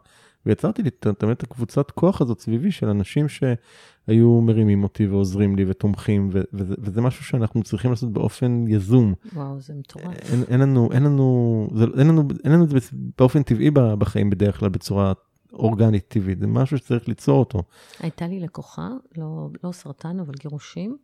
ויצרתי 0.46 0.82
לי 0.82 0.90
תמיד 0.90 1.30
את 1.30 1.42
הקבוצת 1.42 1.90
כוח 1.90 2.20
הזאת 2.20 2.40
סביבי 2.40 2.70
של 2.70 2.88
אנשים 2.88 3.26
שהיו 3.28 4.40
מרימים 4.40 4.82
אותי 4.82 5.06
ועוזרים 5.06 5.56
לי 5.56 5.64
ותומכים, 5.68 6.30
ו- 6.32 6.42
וזה, 6.52 6.74
וזה 6.78 7.00
משהו 7.00 7.24
שאנחנו 7.24 7.62
צריכים 7.62 7.90
לעשות 7.90 8.12
באופן 8.12 8.64
יזום. 8.68 9.14
וואו, 9.32 9.60
זה 9.60 9.74
מטורף. 9.74 10.32
אין, 10.32 10.42
אין 10.48 10.60
לנו, 10.60 10.88
אין 10.92 11.02
לנו, 11.02 11.68
זה, 11.74 11.84
אין 11.98 12.06
לנו, 12.06 12.22
אין 12.44 12.52
לנו 12.52 12.64
את 12.64 12.68
זה 12.68 12.78
באופן 13.18 13.42
טבעי 13.42 13.70
בחיים 13.70 14.30
בדרך 14.30 14.60
כלל 14.60 14.68
בצורה 14.68 15.12
אורגנית 15.52 16.08
טבעית, 16.08 16.38
זה 16.38 16.46
משהו 16.46 16.78
שצריך 16.78 17.08
ליצור 17.08 17.38
אותו. 17.38 17.62
הייתה 18.00 18.26
לי 18.26 18.40
לקוחה, 18.40 18.88
לא, 19.16 19.48
לא 19.64 19.72
סרטן, 19.72 20.20
אבל 20.20 20.34
גירושים, 20.34 20.96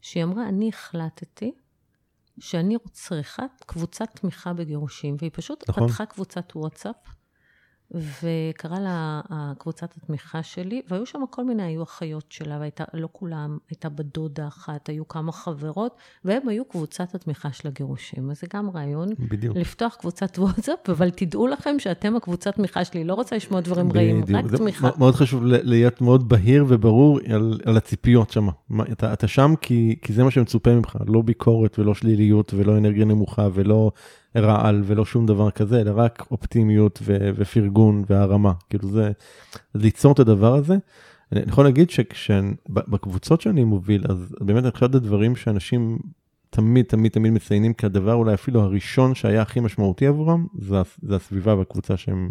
שהיא 0.00 0.24
אמרה, 0.24 0.48
אני 0.48 0.68
החלטתי 0.68 1.52
שאני 2.38 2.76
צריכה 2.92 3.42
קבוצת 3.66 4.08
תמיכה 4.14 4.52
בגירושים, 4.52 5.16
והיא 5.18 5.30
פשוט 5.34 5.68
נכון. 5.68 5.88
פתחה 5.88 6.06
קבוצת 6.06 6.52
וואטסאפ. 6.56 6.96
וקרא 7.94 8.78
לה 8.78 9.20
קבוצת 9.58 9.96
התמיכה 9.96 10.42
שלי, 10.42 10.82
והיו 10.88 11.06
שם 11.06 11.20
כל 11.30 11.44
מיני, 11.44 11.62
היו 11.62 11.82
אחיות 11.82 12.24
שלה, 12.28 12.58
והייתה, 12.58 12.84
לא 12.94 13.08
כולם, 13.12 13.58
הייתה 13.70 13.88
בדודה 13.88 14.48
אחת, 14.48 14.88
היו 14.88 15.08
כמה 15.08 15.32
חברות, 15.32 15.96
והם 16.24 16.48
היו 16.48 16.64
קבוצת 16.64 17.14
התמיכה 17.14 17.52
של 17.52 17.68
הגירושים. 17.68 18.30
אז 18.30 18.40
זה 18.40 18.46
גם 18.54 18.70
רעיון. 18.70 19.08
בדיוק. 19.18 19.56
לפתוח 19.56 19.94
קבוצת 19.94 20.38
וואטסאפ, 20.38 20.90
אבל 20.90 21.10
תדעו 21.10 21.46
לכם 21.46 21.78
שאתם 21.78 22.16
הקבוצת 22.16 22.54
תמיכה 22.54 22.84
שלי, 22.84 23.04
לא 23.04 23.14
רוצה 23.14 23.36
לשמוע 23.36 23.60
דברים 23.60 23.88
בדיוק. 23.88 24.04
רעים, 24.04 24.36
רק 24.36 24.46
זה 24.50 24.58
תמיכה. 24.58 24.90
מאוד 24.98 25.14
חשוב 25.14 25.42
להיות 25.44 26.00
מאוד 26.00 26.28
בהיר 26.28 26.64
וברור 26.68 27.18
על, 27.34 27.60
על 27.64 27.76
הציפיות 27.76 28.30
שם. 28.30 28.48
אתה, 28.92 29.12
אתה 29.12 29.28
שם 29.28 29.54
כי, 29.60 29.96
כי 30.02 30.12
זה 30.12 30.24
מה 30.24 30.30
שמצופה 30.30 30.74
ממך, 30.74 30.96
לא 31.06 31.22
ביקורת 31.22 31.78
ולא 31.78 31.94
שליליות 31.94 32.54
ולא 32.54 32.78
אנרגיה 32.78 33.04
נמוכה 33.04 33.48
ולא 33.54 33.90
רעל 34.36 34.82
ולא 34.86 35.04
שום 35.04 35.26
דבר 35.26 35.50
כזה, 35.50 35.80
אלא 35.80 35.92
רק 35.94 36.26
אופטימיות 36.30 36.98
ו- 37.02 37.30
ופרגון 37.36 38.04
והרמה. 38.08 38.52
כאילו 38.70 38.88
זה, 38.88 39.10
ליצור 39.74 40.12
את 40.12 40.18
הדבר 40.18 40.54
הזה. 40.54 40.76
אני 41.32 41.40
יכול 41.48 41.64
להגיד 41.64 41.90
שבקבוצות 41.90 43.40
שאני 43.40 43.64
מוביל, 43.64 44.04
אז 44.08 44.34
באמת 44.40 44.74
אחד 44.74 44.94
הדברים 44.94 45.36
שאנשים 45.36 45.98
תמיד 46.50 46.84
תמיד 46.84 47.12
תמיד 47.12 47.32
מציינים 47.32 47.72
כדבר 47.72 48.14
אולי 48.14 48.34
אפילו 48.34 48.60
הראשון 48.60 49.14
שהיה 49.14 49.42
הכי 49.42 49.60
משמעותי 49.60 50.06
עבורם, 50.06 50.46
זה, 50.58 50.76
זה 51.02 51.16
הסביבה 51.16 51.54
והקבוצה 51.54 51.96
שהם 51.96 52.30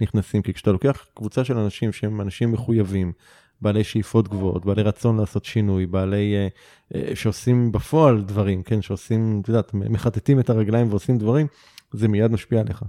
נכנסים. 0.00 0.42
כי 0.42 0.52
כשאתה 0.52 0.72
לוקח 0.72 1.06
קבוצה 1.14 1.44
של 1.44 1.58
אנשים 1.58 1.92
שהם 1.92 2.20
אנשים 2.20 2.52
מחויבים, 2.52 3.12
בעלי 3.60 3.84
שאיפות 3.84 4.28
גבוהות, 4.28 4.64
בעלי 4.64 4.82
רצון 4.82 5.16
לעשות 5.16 5.44
שינוי, 5.44 5.86
בעלי, 5.86 6.34
אה, 6.36 6.48
אה, 6.94 7.16
שעושים 7.16 7.72
בפועל 7.72 8.22
דברים, 8.22 8.62
כן, 8.62 8.82
שעושים, 8.82 9.40
את 9.42 9.48
יודעת, 9.48 9.74
מחטטים 9.74 10.40
את 10.40 10.50
הרגליים 10.50 10.90
ועושים 10.90 11.18
דברים, 11.18 11.46
זה 11.92 12.08
מיד 12.08 12.30
משפיע 12.30 12.60
עליך. 12.60 12.84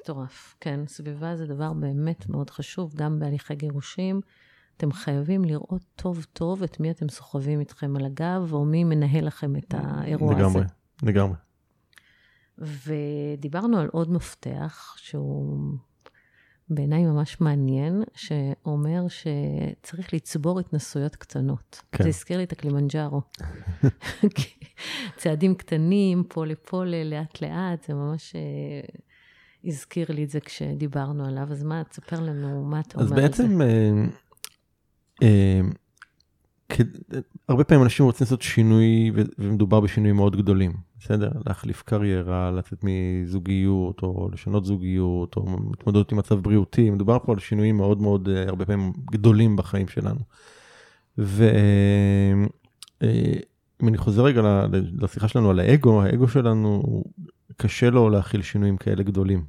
מטורף, 0.00 0.56
כן, 0.60 0.80
סביבה 0.86 1.36
זה 1.36 1.46
דבר 1.46 1.72
באמת 1.72 2.28
מאוד 2.28 2.50
חשוב, 2.50 2.94
גם 2.96 3.18
בהליכי 3.18 3.54
גירושים. 3.54 4.20
אתם 4.76 4.92
חייבים 4.92 5.44
לראות 5.44 5.84
טוב 5.96 6.26
טוב 6.32 6.62
את 6.62 6.80
מי 6.80 6.90
אתם 6.90 7.08
סוחבים 7.08 7.60
איתכם 7.60 7.96
על 7.96 8.04
הגב, 8.04 8.48
או 8.52 8.64
מי 8.64 8.84
מנהל 8.84 9.26
לכם 9.26 9.56
את 9.56 9.74
האירוע 9.78 10.34
לגמרי, 10.34 10.46
הזה. 10.46 10.74
לגמרי, 11.02 11.36
לגמרי. 12.58 12.86
ודיברנו 13.38 13.78
על 13.78 13.88
עוד 13.92 14.10
מפתח, 14.10 14.94
שהוא 14.96 15.72
בעיניי 16.70 17.04
ממש 17.04 17.40
מעניין, 17.40 18.02
שאומר 18.14 19.06
שצריך 19.08 20.14
לצבור 20.14 20.60
התנסויות 20.60 21.16
קטנות. 21.16 21.82
כן. 21.92 22.04
זה 22.04 22.08
הזכיר 22.08 22.38
לי 22.38 22.44
את 22.44 22.52
הקלימנג'ארו. 22.52 23.22
צעדים 25.16 25.54
קטנים, 25.54 26.24
פה 26.28 26.46
לפה, 26.46 26.84
לאט 26.84 27.42
לאט, 27.42 27.84
זה 27.88 27.94
ממש 27.94 28.32
uh, 28.32 28.98
הזכיר 29.64 30.06
לי 30.08 30.24
את 30.24 30.30
זה 30.30 30.40
כשדיברנו 30.40 31.26
עליו. 31.26 31.46
אז 31.50 31.62
מה, 31.62 31.84
תספר 31.84 32.20
לנו 32.20 32.64
מה 32.64 32.80
אתה 32.80 32.98
אומר 33.00 33.02
על 33.02 33.08
זה. 33.08 33.14
אז 33.14 33.22
בעצם, 33.22 33.60
uh, 33.60 35.22
uh, 35.22 36.86
הרבה 37.48 37.64
פעמים 37.64 37.84
אנשים 37.84 38.06
רוצים 38.06 38.24
לעשות 38.24 38.42
שינוי, 38.42 39.12
ומדובר 39.38 39.80
בשינויים 39.80 40.16
מאוד 40.16 40.36
גדולים. 40.36 40.85
בסדר? 41.06 41.30
להחליף 41.46 41.82
קריירה, 41.82 42.50
לצאת 42.50 42.78
מזוגיות, 42.82 44.02
או 44.02 44.28
לשנות 44.32 44.64
זוגיות, 44.64 45.36
או 45.36 45.56
התמודדות 45.74 46.12
עם 46.12 46.18
מצב 46.18 46.34
בריאותי, 46.34 46.90
מדובר 46.90 47.18
פה 47.24 47.32
על 47.32 47.38
שינויים 47.38 47.76
מאוד 47.76 48.00
מאוד, 48.00 48.28
אה, 48.28 48.42
הרבה 48.48 48.64
פעמים 48.64 48.92
גדולים 49.10 49.56
בחיים 49.56 49.88
שלנו. 49.88 50.20
ואם 51.18 52.46
אה, 53.02 53.32
אני 53.82 53.98
חוזר 53.98 54.24
רגע 54.24 54.66
לשיחה 54.98 55.28
שלנו 55.28 55.50
על 55.50 55.60
האגו, 55.60 56.02
האגו 56.02 56.28
שלנו, 56.28 57.02
קשה 57.56 57.90
לו 57.90 58.10
להכיל 58.10 58.42
שינויים 58.42 58.76
כאלה 58.76 59.02
גדולים. 59.02 59.44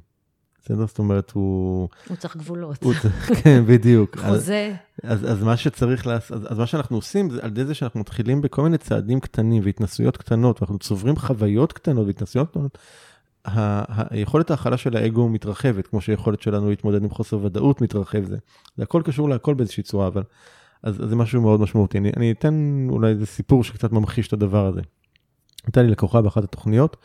בסדר? 0.68 0.86
זאת 0.86 0.98
אומרת, 0.98 1.30
הוא... 1.30 1.88
הוא 2.08 2.16
צריך 2.16 2.36
גבולות. 2.36 2.82
הוא 2.82 2.94
צריך, 3.02 3.30
כן, 3.42 3.64
בדיוק. 3.66 4.18
חוזה. 4.18 4.74
אז, 5.02 5.24
אז, 5.24 5.32
אז 5.32 5.42
מה 5.42 5.56
שצריך 5.56 6.06
לעשות, 6.06 6.36
אז, 6.36 6.52
אז 6.52 6.58
מה 6.58 6.66
שאנחנו 6.66 6.96
עושים, 6.96 7.30
זה 7.30 7.38
על 7.42 7.50
ידי 7.50 7.64
זה 7.64 7.74
שאנחנו 7.74 8.00
מתחילים 8.00 8.42
בכל 8.42 8.62
מיני 8.62 8.78
צעדים 8.78 9.20
קטנים 9.20 9.62
והתנסויות 9.64 10.16
קטנות, 10.16 10.62
ואנחנו 10.62 10.78
צוברים 10.78 11.16
חוויות 11.16 11.72
קטנות 11.72 12.06
והתנסויות 12.06 12.50
קטנות, 12.50 12.78
היכולת 13.44 14.50
ההכלה 14.50 14.76
של 14.76 14.96
האגו 14.96 15.28
מתרחבת, 15.28 15.86
כמו 15.86 16.00
שהיכולת 16.00 16.42
שלנו 16.42 16.70
להתמודד 16.70 17.02
עם 17.02 17.10
חוסר 17.10 17.38
ודאות 17.44 17.80
מתרחב. 17.80 18.24
זה, 18.24 18.36
זה 18.76 18.82
הכל 18.82 19.02
קשור 19.04 19.28
להכל 19.28 19.54
באיזושהי 19.54 19.82
צורה, 19.82 20.06
אבל... 20.06 20.22
אז, 20.82 21.02
אז 21.04 21.08
זה 21.08 21.16
משהו 21.16 21.42
מאוד 21.42 21.60
משמעותי. 21.60 21.98
אני, 21.98 22.12
אני 22.16 22.32
אתן 22.32 22.86
אולי 22.90 23.10
איזה 23.10 23.26
סיפור 23.26 23.64
שקצת 23.64 23.92
ממחיש 23.92 24.28
את 24.28 24.32
הדבר 24.32 24.66
הזה. 24.66 24.80
הייתה 25.66 25.82
לי 25.82 25.88
לקוחה 25.88 26.22
באחת 26.22 26.44
התוכניות, 26.44 26.96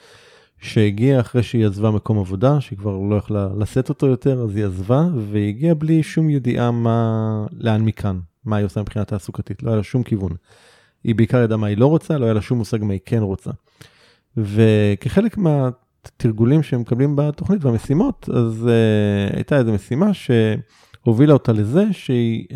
שהגיעה 0.63 1.19
אחרי 1.19 1.43
שהיא 1.43 1.65
עזבה 1.65 1.91
מקום 1.91 2.19
עבודה, 2.19 2.61
שהיא 2.61 2.79
כבר 2.79 2.97
לא 2.97 3.15
יכלה 3.15 3.47
לשאת 3.57 3.89
אותו 3.89 4.07
יותר, 4.07 4.41
אז 4.41 4.55
היא 4.55 4.65
עזבה, 4.65 5.07
והיא 5.29 5.49
הגיעה 5.49 5.73
בלי 5.73 6.03
שום 6.03 6.29
ידיעה 6.29 6.71
מה, 6.71 7.45
לאן 7.51 7.81
מכאן, 7.81 8.19
מה 8.45 8.55
היא 8.55 8.65
עושה 8.65 8.81
מבחינה 8.81 9.05
תעסוקתית, 9.05 9.63
לא 9.63 9.69
היה 9.69 9.77
לה 9.77 9.83
שום 9.83 10.03
כיוון. 10.03 10.31
היא 11.03 11.15
בעיקר 11.15 11.37
ידעה 11.37 11.57
מה 11.57 11.67
היא 11.67 11.77
לא 11.77 11.87
רוצה, 11.87 12.17
לא 12.17 12.25
היה 12.25 12.33
לה 12.33 12.41
שום 12.41 12.57
מושג 12.57 12.83
מה 12.83 12.93
היא 12.93 12.99
כן 13.05 13.21
רוצה. 13.21 13.51
וכחלק 14.37 15.37
מהתרגולים 15.37 16.63
שהם 16.63 16.81
מקבלים 16.81 17.15
בתוכנית 17.15 17.65
והמשימות, 17.65 18.29
אז 18.33 18.69
uh, 18.69 19.35
הייתה 19.35 19.57
איזו 19.57 19.73
משימה 19.73 20.11
שהובילה 20.13 21.33
אותה 21.33 21.51
לזה 21.51 21.85
שהיא, 21.91 22.45
uh, 22.49 22.53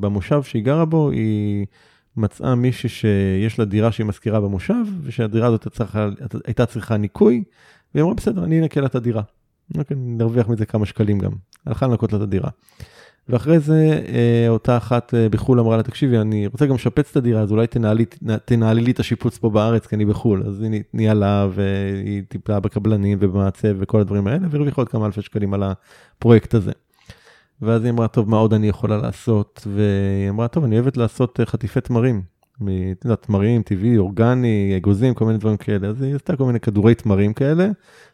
במושב 0.00 0.42
שהיא 0.42 0.64
גרה 0.64 0.84
בו, 0.84 1.10
היא... 1.10 1.66
מצאה 2.18 2.54
מישהי 2.54 2.88
שיש 2.88 3.58
לה 3.58 3.64
דירה 3.64 3.92
שהיא 3.92 4.06
משכירה 4.06 4.40
במושב, 4.40 4.84
ושהדירה 5.02 5.46
הזאת 5.46 5.80
הייתה 6.46 6.66
צריכה 6.66 6.96
ניקוי, 6.96 7.44
והיא 7.94 8.04
אמרה, 8.04 8.14
בסדר, 8.14 8.44
אני 8.44 8.60
אנקה 8.60 8.80
לה 8.80 8.86
את 8.86 8.94
הדירה. 8.94 9.22
אוקיי, 9.78 9.96
נרוויח 10.00 10.48
מזה 10.48 10.66
כמה 10.66 10.86
שקלים 10.86 11.18
גם. 11.18 11.32
הלכה 11.66 11.86
לנקות 11.86 12.12
לה 12.12 12.18
את 12.18 12.22
הדירה. 12.22 12.50
ואחרי 13.28 13.58
זה 13.58 14.04
אה, 14.08 14.48
אותה 14.48 14.76
אחת 14.76 15.14
אה, 15.14 15.28
בחו"ל 15.28 15.60
אמרה 15.60 15.76
לה, 15.76 15.82
תקשיבי, 15.82 16.18
אני 16.18 16.46
רוצה 16.46 16.66
גם 16.66 16.74
לשפץ 16.74 17.10
את 17.10 17.16
הדירה, 17.16 17.40
אז 17.40 17.52
אולי 17.52 17.66
תנהלי, 17.66 18.04
תנהלי 18.44 18.80
לי 18.80 18.90
את 18.90 19.00
השיפוץ 19.00 19.38
פה 19.38 19.50
בארץ, 19.50 19.86
כי 19.86 19.96
אני 19.96 20.04
בחו"ל. 20.04 20.42
אז 20.46 20.62
היא 20.62 20.82
ניהלה 20.94 21.46
והיא 21.54 22.22
טיפלה 22.28 22.60
בקבלנים 22.60 23.18
ובמעצב 23.20 23.68
וכל 23.78 24.00
הדברים 24.00 24.26
האלה, 24.26 24.46
והרוויחה 24.50 24.80
עוד 24.80 24.88
כמה 24.88 25.06
אלפי 25.06 25.22
שקלים 25.22 25.54
על 25.54 25.62
הפרויקט 25.62 26.54
הזה. 26.54 26.72
ואז 27.62 27.84
היא 27.84 27.90
אמרה, 27.92 28.08
טוב, 28.08 28.30
מה 28.30 28.36
עוד 28.36 28.54
אני 28.54 28.68
יכולה 28.68 28.96
לעשות? 28.96 29.66
והיא 29.66 30.30
אמרה, 30.30 30.48
טוב, 30.48 30.64
אני 30.64 30.76
אוהבת 30.76 30.96
לעשות 30.96 31.40
אה, 31.40 31.46
חטיפי 31.46 31.80
תמרים. 31.80 32.22
את 32.58 33.04
יודעת, 33.04 33.22
תמרים, 33.22 33.62
טבעי, 33.62 33.98
אורגני, 33.98 34.74
אגוזים, 34.76 35.14
כל 35.14 35.24
מיני 35.24 35.38
דברים 35.38 35.56
כאלה. 35.56 35.88
אז 35.88 36.02
היא 36.02 36.14
עשתה 36.14 36.36
כל 36.36 36.44
מיני 36.44 36.60
כדורי 36.60 36.94
תמרים 36.94 37.32
כאלה, 37.32 37.68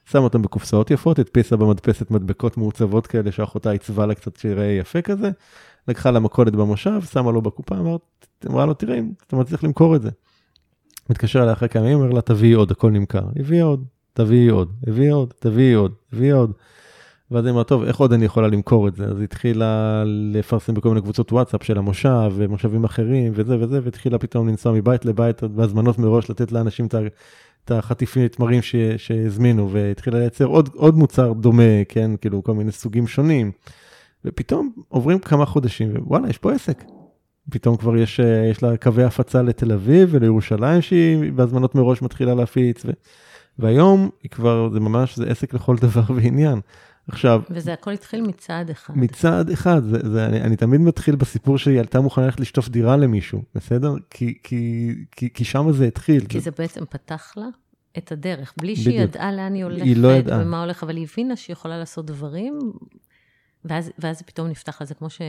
שמה 0.04 0.22
אותם 0.22 0.42
בקופסאות 0.42 0.90
יפות, 0.90 1.18
הדפיסה 1.18 1.56
במדפסת 1.56 2.10
מדבקות 2.10 2.56
מעוצבות 2.56 3.06
כאלה, 3.06 3.32
שאחותה 3.32 3.70
עיצבה 3.70 4.06
לה 4.06 4.14
קצת 4.14 4.36
שיראה 4.36 4.64
יפה 4.64 5.02
כזה. 5.02 5.30
לקחה 5.88 6.10
לה 6.10 6.20
מכולת 6.20 6.52
במושב, 6.52 7.02
שמה 7.12 7.32
לו 7.32 7.42
בקופה, 7.42 7.74
אמר, 7.74 7.96
אמרה 8.46 8.66
לו, 8.66 8.74
תראה, 8.74 9.00
אתה 9.26 9.36
מצליח 9.36 9.64
למכור 9.64 9.96
את 9.96 10.02
זה. 10.02 10.10
מתקשר 11.10 11.42
אליה 11.42 11.52
אחרי 11.52 11.68
כמה 11.68 11.82
ימים, 11.82 11.98
אומר 11.98 12.10
לה, 12.10 12.20
תביאי 12.20 12.52
עוד, 12.52 12.70
הכל 12.70 12.90
נמכר. 12.90 13.24
הביאה 13.36 13.64
עוד, 13.64 13.84
תביאי 14.12 14.48
עוד, 14.48 14.72
הביאה 14.86 15.14
עוד, 15.14 15.32
תביאי 15.38 15.72
עוד, 15.72 15.94
הביאי 16.12 16.30
עוד. 16.30 16.52
ואז 17.30 17.44
היא 17.44 17.52
אמרה, 17.52 17.64
טוב, 17.64 17.82
איך 17.82 17.96
עוד 17.96 18.12
אני 18.12 18.24
יכולה 18.24 18.48
למכור 18.48 18.88
את 18.88 18.96
זה? 18.96 19.04
אז 19.04 19.16
היא 19.16 19.24
התחילה 19.24 20.02
לפרסם 20.06 20.74
בכל 20.74 20.88
מיני 20.88 21.00
קבוצות 21.00 21.32
וואטסאפ 21.32 21.62
של 21.62 21.78
המושב 21.78 22.32
ומושבים 22.34 22.84
אחרים 22.84 23.32
וזה 23.34 23.56
וזה, 23.60 23.80
והתחילה 23.82 24.18
פתאום 24.18 24.48
לנסוע 24.48 24.72
מבית 24.72 25.04
לבית 25.04 25.42
בהזמנות 25.42 25.98
מראש 25.98 26.30
לתת 26.30 26.52
לאנשים 26.52 26.86
את 27.64 27.70
החטיפים, 27.70 28.28
תמרים 28.28 28.60
שהזמינו, 28.96 29.70
והתחילה 29.72 30.18
לייצר 30.18 30.44
עוד, 30.44 30.68
עוד 30.74 30.96
מוצר 30.96 31.32
דומה, 31.32 31.84
כן, 31.88 32.10
כאילו 32.20 32.42
כל 32.42 32.54
מיני 32.54 32.72
סוגים 32.72 33.06
שונים. 33.06 33.52
ופתאום 34.24 34.72
עוברים 34.88 35.18
כמה 35.18 35.46
חודשים, 35.46 35.92
ווואלה, 35.96 36.28
יש 36.28 36.38
פה 36.38 36.52
עסק. 36.52 36.84
פתאום 37.50 37.76
כבר 37.76 37.96
יש, 37.96 38.20
יש 38.50 38.62
לה 38.62 38.76
קווי 38.76 39.04
הפצה 39.04 39.42
לתל 39.42 39.72
אביב 39.72 40.08
ולירושלים 40.12 40.82
שהיא 40.82 41.32
בהזמנות 41.32 41.74
מראש 41.74 42.02
מתחילה 42.02 42.34
להפיץ. 42.34 42.84
ו... 42.84 42.90
והיום 43.58 44.10
היא 44.22 44.30
כבר, 44.30 44.68
זה 44.72 44.80
ממש, 44.80 45.16
זה 45.16 45.30
עסק 45.30 45.54
לכל 45.54 45.76
דבר 45.86 46.02
ועניין. 46.14 46.60
עכשיו... 47.08 47.42
וזה 47.50 47.72
הכל 47.72 47.90
התחיל 47.90 48.22
מצעד 48.22 48.70
אחד. 48.70 48.98
מצעד 48.98 49.50
אחד, 49.50 49.84
זה, 49.84 49.98
זה, 50.12 50.26
אני, 50.26 50.40
אני 50.40 50.56
תמיד 50.56 50.80
מתחיל 50.80 51.16
בסיפור 51.16 51.58
שהיא 51.58 51.78
הייתה 51.78 52.00
מוכנה 52.00 52.24
ללכת 52.24 52.40
לשטוף 52.40 52.68
דירה 52.68 52.96
למישהו, 52.96 53.42
בסדר? 53.54 53.94
כי, 54.10 54.38
כי, 54.42 54.94
כי, 55.16 55.32
כי 55.34 55.44
שם 55.44 55.72
זה 55.72 55.86
התחיל. 55.86 56.26
כי 56.26 56.40
זה 56.40 56.50
בעצם 56.58 56.84
פתח 56.84 57.32
לה 57.36 57.46
את 57.98 58.12
הדרך, 58.12 58.54
בלי 58.60 58.76
שהיא 58.76 58.98
בדיוק. 59.00 59.14
ידעה 59.14 59.32
לאן 59.32 59.54
היא 59.54 59.64
הולכת, 59.64 59.84
היא 59.84 59.96
לא 59.96 60.08
ידעה. 60.08 60.42
ומה 60.42 60.62
הולך, 60.62 60.82
אבל 60.82 60.96
היא 60.96 61.06
הבינה 61.12 61.36
שהיא 61.36 61.54
יכולה 61.54 61.78
לעשות 61.78 62.06
דברים, 62.06 62.58
ואז, 63.64 63.92
ואז 63.98 64.18
זה 64.18 64.24
פתאום 64.24 64.48
נפתח 64.48 64.82
לזה, 64.82 64.94
כמו 64.94 65.10
ש... 65.10 65.20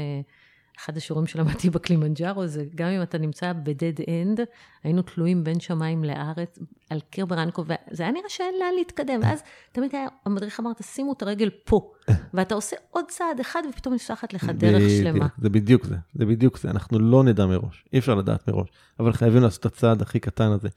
אחד 0.80 0.98
השיעורים 0.98 1.28
שלמדתי 1.28 1.70
בקלימנג'ארו 1.70 2.48
זה 2.48 2.66
גם 2.76 2.88
אם 2.88 3.02
אתה 3.02 3.18
נמצא 3.18 3.54
ב 3.54 3.62
dead 3.62 3.94
end, 4.10 4.40
היינו 4.84 5.02
תלויים 5.02 5.44
בין 5.44 5.60
שמיים 5.60 6.04
לארץ 6.04 6.60
על 6.90 7.00
קיר 7.10 7.26
ברנקו, 7.26 7.64
וזה 7.66 8.04
היה 8.04 8.12
נראה 8.12 8.30
שאין 8.30 8.54
לאן 8.60 8.74
להתקדם, 8.78 9.20
ואז 9.24 9.44
תמיד 9.72 9.96
היה, 9.96 10.08
המדריך 10.26 10.60
אמר, 10.60 10.74
תשימו 10.74 11.14
את 11.14 11.22
הרגל 11.22 11.50
פה, 11.66 11.92
ואתה 12.34 12.56
עושה 12.56 12.76
עוד 12.92 13.06
צעד 13.08 13.40
אחד 13.40 13.62
ופתאום 13.70 13.96
נפתחת 13.96 14.34
לך 14.34 14.50
דרך 14.50 14.90
שלמה. 14.90 15.28
זה 15.38 15.50
בדיוק 15.50 15.86
זה, 15.86 15.96
זה 16.14 16.26
בדיוק 16.26 16.60
זה, 16.60 16.70
אנחנו 16.70 17.00
לא 17.00 17.24
נדע 17.24 17.46
מראש, 17.46 17.86
אי 17.94 18.00
אפשר 18.00 18.16
לדעת 18.16 18.48
מראש, 18.48 18.70
אבל 19.00 19.14
חייבים 19.14 19.42
לעשות 19.42 19.60
את 19.60 19.66
הצעד 19.66 20.02
הכי 20.02 20.20
קטן 20.20 20.52
הזה. 20.52 20.70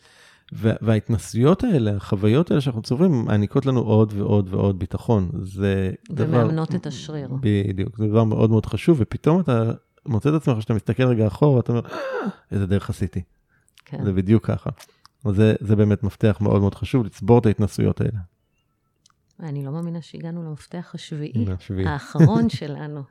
וההתנסויות 0.52 1.64
האלה, 1.64 1.96
החוויות 1.96 2.50
האלה 2.50 2.60
שאנחנו 2.60 2.82
צוברים, 2.82 3.24
מעניקות 3.24 3.66
לנו 3.66 3.80
עוד 3.80 4.12
ועוד 4.16 4.48
ועוד 4.54 4.78
ביטחון. 4.78 5.30
זה 5.42 5.90
דבר... 6.10 6.38
ומאמנות 6.38 6.74
את 6.74 6.86
השריר. 6.86 7.28
בדיוק, 7.40 7.98
זה 7.98 8.06
דבר 8.06 8.24
מאוד 8.24 8.50
מאוד 8.50 8.66
חשוב, 8.66 8.98
ופתאום 9.00 9.40
אתה 9.40 9.70
מוצא 10.08 10.28
את 10.28 10.34
עצמך 10.34 10.62
שאתה 10.62 10.74
מסתכל 10.74 11.02
רגע 11.02 11.26
אחורה, 11.26 11.60
אתה 11.60 11.72
אומר, 11.72 11.86
אה, 11.86 11.98
איזה 12.52 12.66
דרך 12.66 12.90
עשיתי. 12.90 13.22
כן. 13.84 14.04
זה 14.04 14.12
בדיוק 14.12 14.46
ככה. 14.46 14.70
זה, 15.32 15.54
זה 15.60 15.76
באמת 15.76 16.02
מפתח 16.02 16.38
מאוד 16.40 16.60
מאוד 16.60 16.74
חשוב, 16.74 17.04
לצבור 17.06 17.38
את 17.38 17.46
ההתנסויות 17.46 18.00
האלה. 18.00 18.18
אני 19.40 19.64
לא 19.64 19.72
מאמינה 19.72 20.02
שהגענו 20.02 20.42
למפתח 20.42 20.90
השביעי, 20.94 21.46
השביעי. 21.58 21.86
האחרון 21.86 22.48
שלנו. 22.58 23.02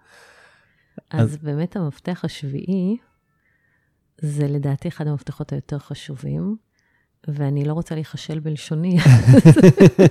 אז, 1.12 1.30
אז 1.30 1.38
באמת 1.38 1.76
המפתח 1.76 2.22
השביעי, 2.24 2.98
זה 4.22 4.48
לדעתי 4.48 4.88
אחד 4.88 5.08
המפתחות 5.08 5.54
היותר 5.54 5.80
חשובים, 5.80 6.58
ואני 7.28 7.66
לא 7.66 7.74
רוצה 7.74 7.96
להיכשל 7.96 8.40
בלשוני, 8.40 8.98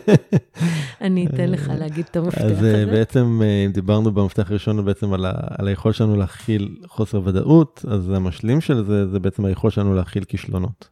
אני 1.01 1.27
אתן 1.27 1.51
לך 1.51 1.71
להגיד 1.79 2.05
את 2.11 2.17
המפתח 2.17 2.41
אה, 2.41 2.47
הזה. 2.47 2.83
אז 2.83 2.89
בעצם, 2.89 3.41
אה, 3.43 3.65
אם 3.67 3.73
דיברנו 3.73 4.13
במפתח 4.13 4.51
הראשון 4.51 4.85
בעצם 4.85 5.13
על, 5.13 5.25
ה, 5.25 5.33
על 5.59 5.69
היכולת 5.69 5.95
שלנו 5.95 6.17
להכיל 6.17 6.77
חוסר 6.87 7.21
ודאות, 7.25 7.85
אז 7.89 8.11
המשלים 8.11 8.61
של 8.61 8.85
זה, 8.85 9.09
זה 9.09 9.21
בעצם 9.21 9.45
היכולת 9.45 9.75
שלנו 9.75 9.95
להכיל 9.95 10.25
כישלונות. 10.25 10.89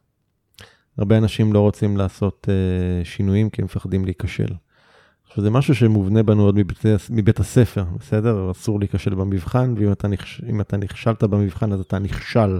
הרבה 0.97 1.17
אנשים 1.17 1.53
לא 1.53 1.59
רוצים 1.59 1.97
לעשות 1.97 2.47
uh, 2.47 3.05
שינויים 3.05 3.49
כי 3.49 3.61
הם 3.61 3.65
מפחדים 3.65 4.05
להיכשל. 4.05 4.53
עכשיו, 5.27 5.43
זה 5.43 5.49
משהו 5.49 5.75
שמובנה 5.75 6.23
בנו 6.23 6.43
עוד 6.43 6.55
מבית, 6.55 6.79
מבית 7.09 7.39
הספר, 7.39 7.83
בסדר? 7.99 8.51
אסור 8.51 8.79
להיכשל 8.79 9.15
במבחן, 9.15 9.73
ואם 9.77 9.91
אתה, 9.91 10.07
נכש, 10.07 10.41
אתה 10.61 10.77
נכשלת 10.77 11.23
במבחן, 11.23 11.71
אז 11.71 11.79
אתה 11.79 11.99
נכשל. 11.99 12.59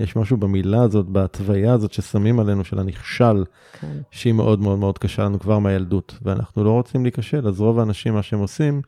יש 0.00 0.16
משהו 0.16 0.36
במילה 0.36 0.82
הזאת, 0.82 1.06
בהתוויה 1.06 1.72
הזאת 1.72 1.92
ששמים 1.92 2.40
עלינו, 2.40 2.64
של 2.64 2.78
הנכשל, 2.78 3.44
כן. 3.80 3.98
שהיא 4.10 4.32
מאוד 4.32 4.60
מאוד 4.60 4.78
מאוד 4.78 4.98
קשה 4.98 5.24
לנו 5.24 5.38
כבר 5.40 5.58
מהילדות, 5.58 6.18
ואנחנו 6.22 6.64
לא 6.64 6.70
רוצים 6.70 7.02
להיכשל, 7.02 7.48
אז 7.48 7.60
רוב 7.60 7.78
האנשים, 7.78 8.14
מה 8.14 8.22
שהם 8.22 8.38
עושים, 8.40 8.82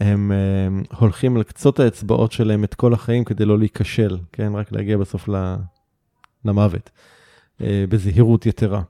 הם, 0.00 0.32
הם 0.32 0.32
אה, 0.32 0.98
הולכים 0.98 1.36
על 1.36 1.42
קצות 1.42 1.80
האצבעות 1.80 2.32
שלהם 2.32 2.64
את 2.64 2.74
כל 2.74 2.92
החיים 2.92 3.24
כדי 3.24 3.44
לא 3.44 3.58
להיכשל, 3.58 4.18
כן? 4.32 4.52
רק 4.54 4.72
להגיע 4.72 4.96
בסוף 4.96 5.28
למוות, 6.44 6.90
אה, 7.60 7.84
בזהירות 7.88 8.46
יתרה. 8.46 8.82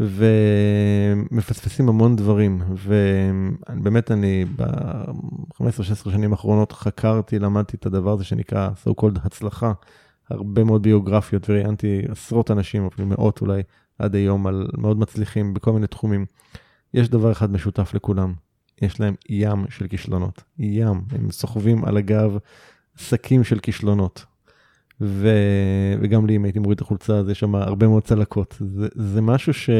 ומפספסים 0.00 1.88
המון 1.88 2.16
דברים, 2.16 2.62
ובאמת 2.70 4.10
אני 4.10 4.44
ב-15-16 4.56 6.10
שנים 6.10 6.32
האחרונות 6.32 6.72
חקרתי, 6.72 7.38
למדתי 7.38 7.76
את 7.76 7.86
הדבר 7.86 8.12
הזה 8.12 8.24
שנקרא 8.24 8.70
so 8.84 8.90
called 9.00 9.18
הצלחה. 9.24 9.72
הרבה 10.30 10.64
מאוד 10.64 10.82
ביוגרפיות 10.82 11.50
וראיינתי 11.50 12.02
עשרות 12.08 12.50
אנשים, 12.50 12.86
אפילו 12.86 13.08
מאות 13.08 13.40
אולי, 13.40 13.62
עד 13.98 14.14
היום, 14.14 14.46
על 14.46 14.68
מאוד 14.78 14.98
מצליחים 14.98 15.54
בכל 15.54 15.72
מיני 15.72 15.86
תחומים. 15.86 16.26
יש 16.94 17.08
דבר 17.08 17.32
אחד 17.32 17.52
משותף 17.52 17.94
לכולם, 17.94 18.32
יש 18.82 19.00
להם 19.00 19.14
ים 19.28 19.64
של 19.70 19.86
כישלונות. 19.86 20.42
ים, 20.58 21.02
הם 21.10 21.30
סוחבים 21.30 21.84
על 21.84 21.96
הגב 21.96 22.38
שקים 22.96 23.44
של 23.44 23.58
כישלונות. 23.58 24.24
ו... 25.00 25.28
וגם 26.00 26.26
לי, 26.26 26.36
אם 26.36 26.44
הייתי 26.44 26.58
מוריד 26.58 26.76
את 26.76 26.82
החולצה, 26.82 27.18
אז 27.18 27.28
יש 27.28 27.40
שם 27.40 27.54
הרבה 27.54 27.86
מאוד 27.86 28.02
צלקות. 28.02 28.56
זה, 28.60 28.88
זה 28.94 29.20
משהו 29.20 29.54
ש... 29.54 29.70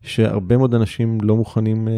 שהרבה 0.00 0.56
מאוד 0.56 0.74
אנשים 0.74 1.18
לא 1.22 1.36
מוכנים 1.36 1.88
uh, 1.88 1.90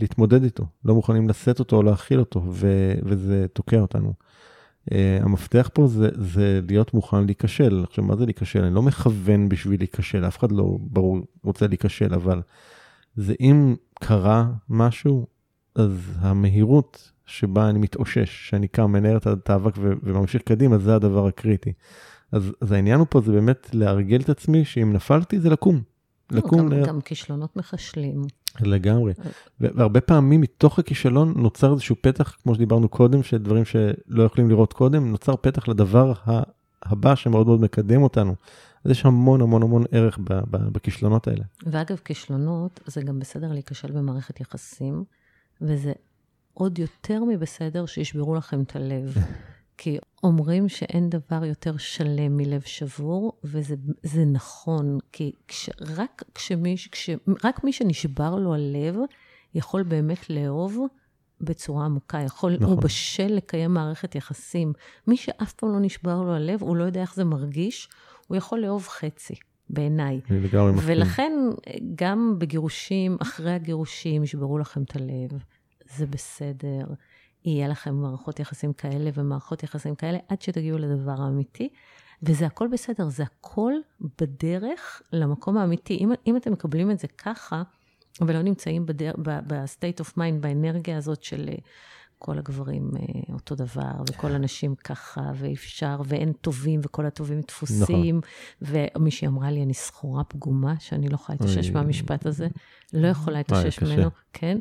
להתמודד 0.00 0.44
איתו, 0.44 0.64
לא 0.84 0.94
מוכנים 0.94 1.28
לשאת 1.28 1.58
אותו 1.58 1.76
או 1.76 1.82
להכיל 1.82 2.18
אותו, 2.18 2.42
ו... 2.50 2.92
וזה 3.02 3.46
תוקע 3.52 3.80
אותנו. 3.80 4.12
Uh, 4.90 4.94
המפתח 5.20 5.70
פה 5.72 5.86
זה, 5.86 6.08
זה 6.14 6.60
להיות 6.68 6.94
מוכן 6.94 7.24
להיכשל. 7.26 7.84
עכשיו, 7.88 8.04
מה 8.04 8.16
זה 8.16 8.24
להיכשל? 8.24 8.64
אני 8.64 8.74
לא 8.74 8.82
מכוון 8.82 9.48
בשביל 9.48 9.80
להיכשל, 9.80 10.24
אף 10.26 10.38
אחד 10.38 10.52
לא 10.52 10.76
ברור 10.80 11.18
רוצה 11.44 11.66
להיכשל, 11.66 12.14
אבל 12.14 12.42
זה 13.16 13.34
אם 13.40 13.74
קרה 13.94 14.46
משהו, 14.68 15.26
אז 15.74 15.90
המהירות 16.18 17.12
שבה 17.26 17.70
אני 17.70 17.78
מתאושש, 17.78 18.48
שאני 18.48 18.68
קם, 18.68 18.92
מנהל 18.92 19.16
את 19.16 19.50
האבק 19.50 19.74
וממשיך 19.78 20.42
קדימה, 20.42 20.78
זה 20.78 20.94
הדבר 20.94 21.26
הקריטי. 21.26 21.72
אז, 22.32 22.52
אז 22.60 22.72
העניין 22.72 22.98
הוא 22.98 23.06
פה 23.10 23.20
זה 23.20 23.32
באמת 23.32 23.70
לארגל 23.74 24.20
את 24.20 24.28
עצמי, 24.28 24.64
שאם 24.64 24.92
נפלתי 24.92 25.40
זה 25.40 25.50
לקום. 25.50 25.82
לא, 26.30 26.38
לקום. 26.38 26.58
גם, 26.58 26.72
ל... 26.72 26.86
גם 26.86 27.00
כישלונות 27.00 27.56
מחשלים. 27.56 28.22
לגמרי. 28.60 29.12
והרבה 29.60 30.00
פעמים 30.00 30.40
מתוך 30.40 30.78
הכישלון 30.78 31.34
נוצר 31.36 31.72
איזשהו 31.72 31.96
פתח, 32.00 32.36
כמו 32.42 32.54
שדיברנו 32.54 32.88
קודם, 32.88 33.22
שדברים 33.22 33.64
שלא 33.64 34.22
יכולים 34.22 34.50
לראות 34.50 34.72
קודם, 34.72 35.10
נוצר 35.10 35.36
פתח 35.36 35.68
לדבר 35.68 36.12
הבא 36.82 37.14
שמאוד 37.14 37.46
מאוד 37.46 37.60
מקדם 37.60 38.02
אותנו. 38.02 38.34
אז 38.84 38.90
יש 38.90 39.06
המון 39.06 39.40
המון 39.40 39.62
המון 39.62 39.84
ערך 39.90 40.18
בכישלונות 40.48 41.28
האלה. 41.28 41.44
ואגב, 41.66 41.96
כישלונות 42.04 42.80
זה 42.86 43.02
גם 43.02 43.18
בסדר 43.18 43.52
להיכשל 43.52 43.92
במערכת 43.92 44.40
יחסים, 44.40 45.04
וזה 45.60 45.92
עוד 46.54 46.78
יותר 46.78 47.24
מבסדר 47.24 47.86
שישברו 47.86 48.34
לכם 48.34 48.62
את 48.62 48.76
הלב. 48.76 49.14
כי 49.78 49.98
אומרים 50.22 50.68
שאין 50.68 51.10
דבר 51.10 51.44
יותר 51.44 51.76
שלם 51.76 52.36
מלב 52.36 52.60
שבור, 52.60 53.32
וזה 53.44 54.24
נכון, 54.24 54.98
כי 55.12 55.32
כש, 55.48 55.70
רק, 55.80 56.22
כשמי, 56.34 56.76
כש, 56.92 57.10
רק 57.44 57.64
מי 57.64 57.72
שנשבר 57.72 58.36
לו 58.36 58.54
הלב, 58.54 58.96
יכול 59.54 59.82
באמת 59.82 60.30
לאהוב 60.30 60.78
בצורה 61.40 61.84
עמוקה, 61.84 62.18
יכול, 62.20 62.56
נכון. 62.60 62.66
הוא 62.66 62.82
בשל 62.82 63.26
לקיים 63.26 63.74
מערכת 63.74 64.14
יחסים. 64.14 64.72
מי 65.06 65.16
שאף 65.16 65.52
פעם 65.52 65.72
לא 65.72 65.80
נשבר 65.80 66.22
לו 66.22 66.34
הלב, 66.34 66.62
הוא 66.62 66.76
לא 66.76 66.84
יודע 66.84 67.00
איך 67.00 67.14
זה 67.14 67.24
מרגיש, 67.24 67.88
הוא 68.26 68.36
יכול 68.36 68.58
לאהוב 68.58 68.88
חצי. 68.88 69.34
בעיניי. 69.70 70.20
ולכן, 70.82 71.32
גם 71.94 72.34
בגירושים, 72.38 73.16
אחרי 73.22 73.52
הגירושים, 73.52 74.22
ישברו 74.22 74.58
לכם 74.58 74.82
את 74.82 74.96
הלב, 74.96 75.44
זה 75.96 76.06
בסדר. 76.06 76.84
יהיה 77.44 77.68
לכם 77.68 77.94
מערכות 77.94 78.40
יחסים 78.40 78.72
כאלה 78.72 79.10
ומערכות 79.14 79.62
יחסים 79.62 79.94
כאלה, 79.94 80.18
עד 80.28 80.42
שתגיעו 80.42 80.78
לדבר 80.78 81.22
האמיתי. 81.22 81.68
וזה 82.22 82.46
הכל 82.46 82.68
בסדר, 82.72 83.08
זה 83.08 83.22
הכל 83.22 83.72
בדרך 84.20 85.02
למקום 85.12 85.56
האמיתי. 85.56 85.96
אם, 85.96 86.12
אם 86.26 86.36
אתם 86.36 86.52
מקבלים 86.52 86.90
את 86.90 86.98
זה 86.98 87.08
ככה, 87.08 87.62
ולא 88.20 88.42
נמצאים 88.42 88.86
ב-state 88.86 90.04
of 90.04 90.18
mind, 90.18 90.40
באנרגיה 90.40 90.96
הזאת 90.96 91.22
של 91.22 91.48
אה, 91.48 91.54
כל 92.18 92.38
הגברים 92.38 92.90
אה, 92.96 93.34
אותו 93.34 93.54
דבר, 93.54 93.92
וכל 94.10 94.32
הנשים 94.32 94.74
ככה, 94.74 95.20
ואפשר, 95.34 96.00
ואין 96.04 96.32
טובים, 96.32 96.80
וכל 96.84 97.06
הטובים 97.06 97.40
תפוסים. 97.40 98.20
נכון. 98.62 98.80
ומישהי 98.96 99.28
אמרה 99.28 99.50
לי, 99.50 99.62
אני 99.62 99.74
סחורה 99.74 100.24
פגומה, 100.24 100.74
שאני 100.78 101.08
לא 101.08 101.14
יכולה 101.14 101.38
להתאושש 101.40 101.70
מהמשפט 101.70 102.26
הזה, 102.26 102.48
לא 102.92 103.08
יכולה 103.08 103.36
להתאושש 103.36 103.82
ממנו, 103.82 104.10
כן? 104.32 104.58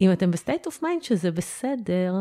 אם 0.00 0.12
אתם 0.12 0.30
ב 0.30 0.36
state 0.36 0.66
of 0.66 0.82
mind 0.82 1.02
שזה 1.02 1.30
בסדר, 1.30 2.14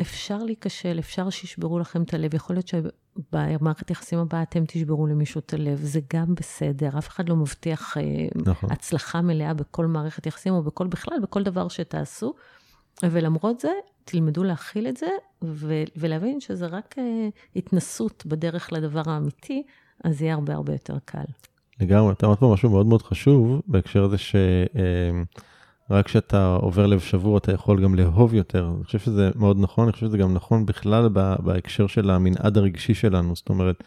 אפשר 0.00 0.38
להיכשל, 0.38 0.98
אפשר 0.98 1.30
שישברו 1.30 1.78
לכם 1.78 2.02
את 2.02 2.14
הלב. 2.14 2.34
יכול 2.34 2.56
להיות 2.56 2.68
שבמערכת 2.68 3.90
יחסים 3.90 4.18
הבאה 4.18 4.42
אתם 4.42 4.64
תשברו 4.66 5.06
למישהו 5.06 5.38
את 5.38 5.54
הלב, 5.54 5.78
זה 5.82 6.00
גם 6.14 6.34
בסדר. 6.34 6.98
אף 6.98 7.08
אחד 7.08 7.28
לא 7.28 7.36
מבטיח 7.36 7.96
אה, 7.96 8.02
נכון. 8.46 8.72
הצלחה 8.72 9.20
מלאה 9.20 9.54
בכל 9.54 9.86
מערכת 9.86 10.26
יחסים 10.26 10.54
או 10.54 10.62
בכל 10.62 10.86
בכלל, 10.86 11.14
בכל 11.22 11.42
דבר 11.42 11.68
שתעשו. 11.68 12.34
ולמרות 13.02 13.60
זה, 13.60 13.70
תלמדו 14.04 14.44
להכיל 14.44 14.86
את 14.86 14.96
זה 14.96 15.08
ו- 15.44 15.84
ולהבין 15.96 16.40
שזה 16.40 16.66
רק 16.66 16.94
uh, 16.98 17.00
התנסות 17.56 18.26
בדרך 18.26 18.72
לדבר 18.72 19.02
האמיתי, 19.06 19.62
אז 20.04 20.22
יהיה 20.22 20.34
הרבה 20.34 20.54
הרבה 20.54 20.72
יותר 20.72 20.96
קל. 21.04 21.24
לגמרי, 21.80 22.12
אתה 22.12 22.26
אמרת 22.26 22.38
פה 22.38 22.52
משהו 22.54 22.70
מאוד 22.70 22.86
מאוד 22.86 23.02
חשוב 23.02 23.62
בהקשר 23.66 24.04
הזה 24.04 24.18
ש... 24.18 24.36
Uh, 24.72 25.40
רק 25.90 26.06
כשאתה 26.06 26.54
עובר 26.54 26.86
לב 26.86 27.00
שבור 27.00 27.38
אתה 27.38 27.52
יכול 27.52 27.82
גם 27.82 27.94
לאהוב 27.94 28.34
יותר. 28.34 28.72
אני 28.76 28.84
חושב 28.84 28.98
שזה 28.98 29.30
מאוד 29.36 29.56
נכון, 29.60 29.84
אני 29.84 29.92
חושב 29.92 30.06
שזה 30.06 30.18
גם 30.18 30.34
נכון 30.34 30.66
בכלל 30.66 31.08
בהקשר 31.38 31.86
של 31.86 32.10
המנעד 32.10 32.58
הרגשי 32.58 32.94
שלנו. 32.94 33.36
זאת 33.36 33.48
אומרת, 33.48 33.84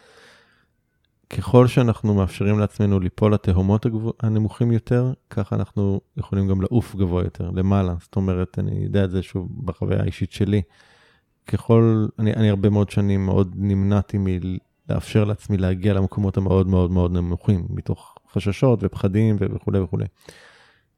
ככל 1.29 1.67
שאנחנו 1.67 2.13
מאפשרים 2.13 2.59
לעצמנו 2.59 2.99
ליפול 2.99 3.33
לתהומות 3.33 3.85
הנמוכים 4.19 4.71
יותר, 4.71 5.13
ככה 5.29 5.55
אנחנו 5.55 6.01
יכולים 6.17 6.47
גם 6.47 6.61
לעוף 6.61 6.95
גבוה 6.95 7.23
יותר, 7.23 7.49
למעלה. 7.49 7.95
זאת 8.01 8.15
אומרת, 8.15 8.59
אני 8.59 8.79
יודע 8.83 9.03
את 9.03 9.11
זה 9.11 9.21
שוב 9.21 9.65
בחוויה 9.65 10.01
האישית 10.01 10.31
שלי. 10.31 10.61
ככל, 11.47 12.05
אני, 12.19 12.33
אני 12.33 12.49
הרבה 12.49 12.69
מאוד 12.69 12.89
שנים 12.89 13.25
מאוד 13.25 13.53
נמנעתי 13.55 14.17
מלאפשר 14.19 15.23
לעצמי 15.23 15.57
להגיע 15.57 15.93
למקומות 15.93 16.37
המאוד 16.37 16.67
מאוד 16.67 16.91
מאוד 16.91 17.11
נמוכים, 17.11 17.65
מתוך 17.69 18.15
חששות 18.31 18.79
ופחדים 18.81 19.35
וכולי 19.39 19.79
וכולי. 19.79 20.05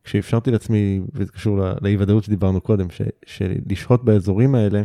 כשאפשרתי 0.06 0.52
לעצמי, 0.52 1.02
וזה 1.14 1.32
קשור 1.32 1.60
לאי 1.82 1.98
ודאות 1.98 2.24
שדיברנו 2.24 2.62
קודם, 2.62 2.90
ש, 2.90 3.02
שלשהות 3.26 4.06
באזורים 4.06 4.56
האלה, 4.56 4.84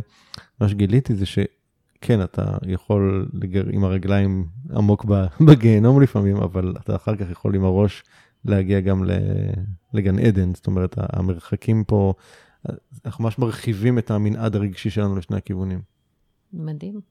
מה 0.59 0.69
שגיליתי 0.69 1.15
זה 1.15 1.25
שכן, 1.25 2.23
אתה 2.23 2.57
יכול 2.67 3.29
לגר, 3.33 3.63
עם 3.71 3.83
הרגליים 3.83 4.47
עמוק 4.75 5.05
בגיהנום 5.47 6.01
לפעמים, 6.01 6.37
אבל 6.37 6.73
אתה 6.83 6.95
אחר 6.95 7.15
כך 7.15 7.31
יכול 7.31 7.55
עם 7.55 7.63
הראש 7.65 8.03
להגיע 8.45 8.79
גם 8.79 9.03
לגן 9.93 10.19
עדן, 10.19 10.53
זאת 10.53 10.67
אומרת, 10.67 10.95
המרחקים 10.97 11.83
פה, 11.83 12.13
אנחנו 13.05 13.23
ממש 13.23 13.39
מרחיבים 13.39 13.97
את 13.97 14.11
המנעד 14.11 14.55
הרגשי 14.55 14.89
שלנו 14.89 15.15
לשני 15.15 15.37
הכיוונים. 15.37 15.81
מדהים. 16.53 17.01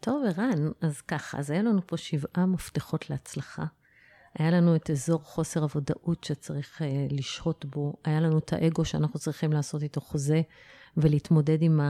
טוב, 0.00 0.24
ערן, 0.28 0.70
אז 0.80 1.00
ככה, 1.00 1.38
אז 1.38 1.50
היה 1.50 1.62
לנו 1.62 1.80
פה 1.86 1.96
שבעה 1.96 2.46
מפתחות 2.46 3.10
להצלחה. 3.10 3.64
היה 4.38 4.50
לנו 4.50 4.76
את 4.76 4.90
אזור 4.90 5.20
חוסר 5.24 5.62
הוודאות 5.62 6.24
שצריך 6.24 6.82
uh, 6.82 6.84
לשהות 7.10 7.64
בו, 7.64 7.94
היה 8.04 8.20
לנו 8.20 8.38
את 8.38 8.52
האגו 8.52 8.84
שאנחנו 8.84 9.18
צריכים 9.20 9.52
לעשות 9.52 9.82
איתו 9.82 10.00
חוזה 10.00 10.42
ולהתמודד 10.96 11.62
עם 11.62 11.80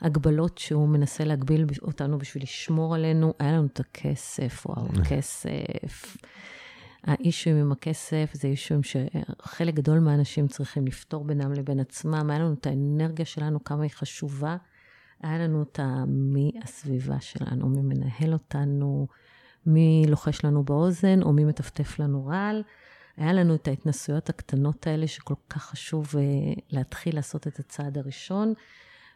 ההגבלות 0.00 0.58
שהוא 0.58 0.88
מנסה 0.88 1.24
להגביל 1.24 1.66
אותנו 1.82 2.18
בשביל 2.18 2.42
לשמור 2.42 2.94
עלינו, 2.94 3.34
היה 3.38 3.52
לנו 3.52 3.66
את 3.66 3.80
הכסף, 3.80 4.66
וואו, 4.66 4.86
הכסף. 5.00 6.16
האישויים 7.04 7.58
עם 7.58 7.72
הכסף 7.72 8.30
זה 8.32 8.48
אישויים 8.48 8.82
שחלק 8.82 9.74
גדול 9.74 9.98
מהאנשים 9.98 10.48
צריכים 10.48 10.86
לפתור 10.86 11.24
בינם 11.24 11.52
לבין 11.52 11.80
עצמם, 11.80 12.30
היה 12.30 12.38
לנו 12.38 12.52
את 12.52 12.66
האנרגיה 12.66 13.24
שלנו, 13.24 13.64
כמה 13.64 13.82
היא 13.82 13.90
חשובה, 13.90 14.56
היה 15.22 15.38
לנו 15.38 15.62
את 15.62 15.80
מי 16.06 16.52
הסביבה 16.62 17.20
שלנו, 17.20 17.68
מי 17.68 17.82
מנהל 17.82 18.32
אותנו, 18.32 19.06
מי 19.66 20.04
לוחש 20.08 20.44
לנו 20.44 20.64
באוזן 20.64 21.22
או 21.22 21.32
מי 21.32 21.44
מטפטף 21.44 21.98
לנו 21.98 22.26
רעל. 22.26 22.62
היה 23.16 23.32
לנו 23.32 23.54
את 23.54 23.68
ההתנסויות 23.68 24.28
הקטנות 24.28 24.86
האלה 24.86 25.06
שכל 25.06 25.34
כך 25.50 25.62
חשוב 25.62 26.06
uh, 26.06 26.60
להתחיל 26.70 27.14
לעשות 27.14 27.46
את 27.46 27.58
הצעד 27.58 27.98
הראשון. 27.98 28.52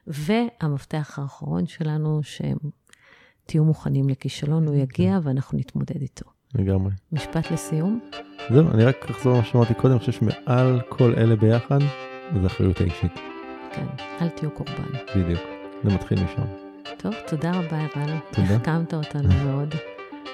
והמפתח 0.07 1.19
האחרון 1.23 1.67
שלנו, 1.67 2.21
שתהיו 2.23 3.65
מוכנים 3.65 4.09
לכישלון, 4.09 4.67
הוא 4.67 4.77
יגיע 4.77 5.19
ואנחנו 5.23 5.59
נתמודד 5.59 6.03
איתו. 6.03 6.25
לגמרי. 6.55 6.93
משפט 7.13 7.51
לסיום? 7.51 8.01
זהו, 8.51 8.71
אני 8.71 8.85
רק 8.85 9.11
אחזור 9.11 9.35
למה 9.35 9.45
שאמרתי 9.45 9.75
קודם, 9.75 9.93
אני 9.93 10.01
חושב 10.01 10.13
שמעל 10.13 10.81
כל 10.89 11.15
אלה 11.17 11.37
ביחד, 11.37 11.79
זה 12.41 12.47
אחריות 12.47 12.81
האישית. 12.81 13.13
כן, 13.73 13.87
אל 14.21 14.29
תהיו 14.29 14.51
קורבן. 14.51 14.93
בדיוק, 15.17 15.41
זה 15.85 15.95
מתחיל 15.95 16.25
משם. 16.25 16.45
טוב, 16.99 17.15
תודה 17.27 17.51
רבה, 17.51 17.79
ערן. 17.79 18.19
תודה. 18.33 18.57
החכמת 18.57 18.95
אותנו 18.95 19.29
מאוד. 19.47 19.75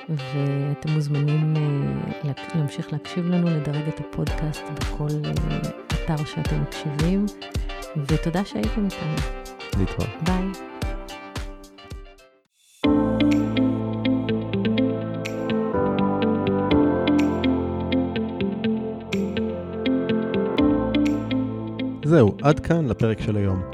ואתם 0.08 0.90
מוזמנים 0.90 1.54
אה, 1.56 2.28
להמשיך 2.54 2.92
להקשיב 2.92 3.26
לנו, 3.26 3.46
לדרג 3.46 3.88
את 3.88 4.00
הפודקאסט 4.00 4.62
בכל 4.74 5.06
אה, 5.06 5.68
אתר 5.94 6.24
שאתם 6.24 6.62
מקשיבים, 6.62 7.26
ותודה 7.96 8.44
שהייתם 8.44 8.84
איתנו. 8.84 9.44
להתראות. 9.78 10.08
ביי. 10.22 10.74
זהו, 22.04 22.36
עד 22.42 22.60
כאן 22.60 22.86
לפרק 22.86 23.20
של 23.20 23.36
היום. 23.36 23.73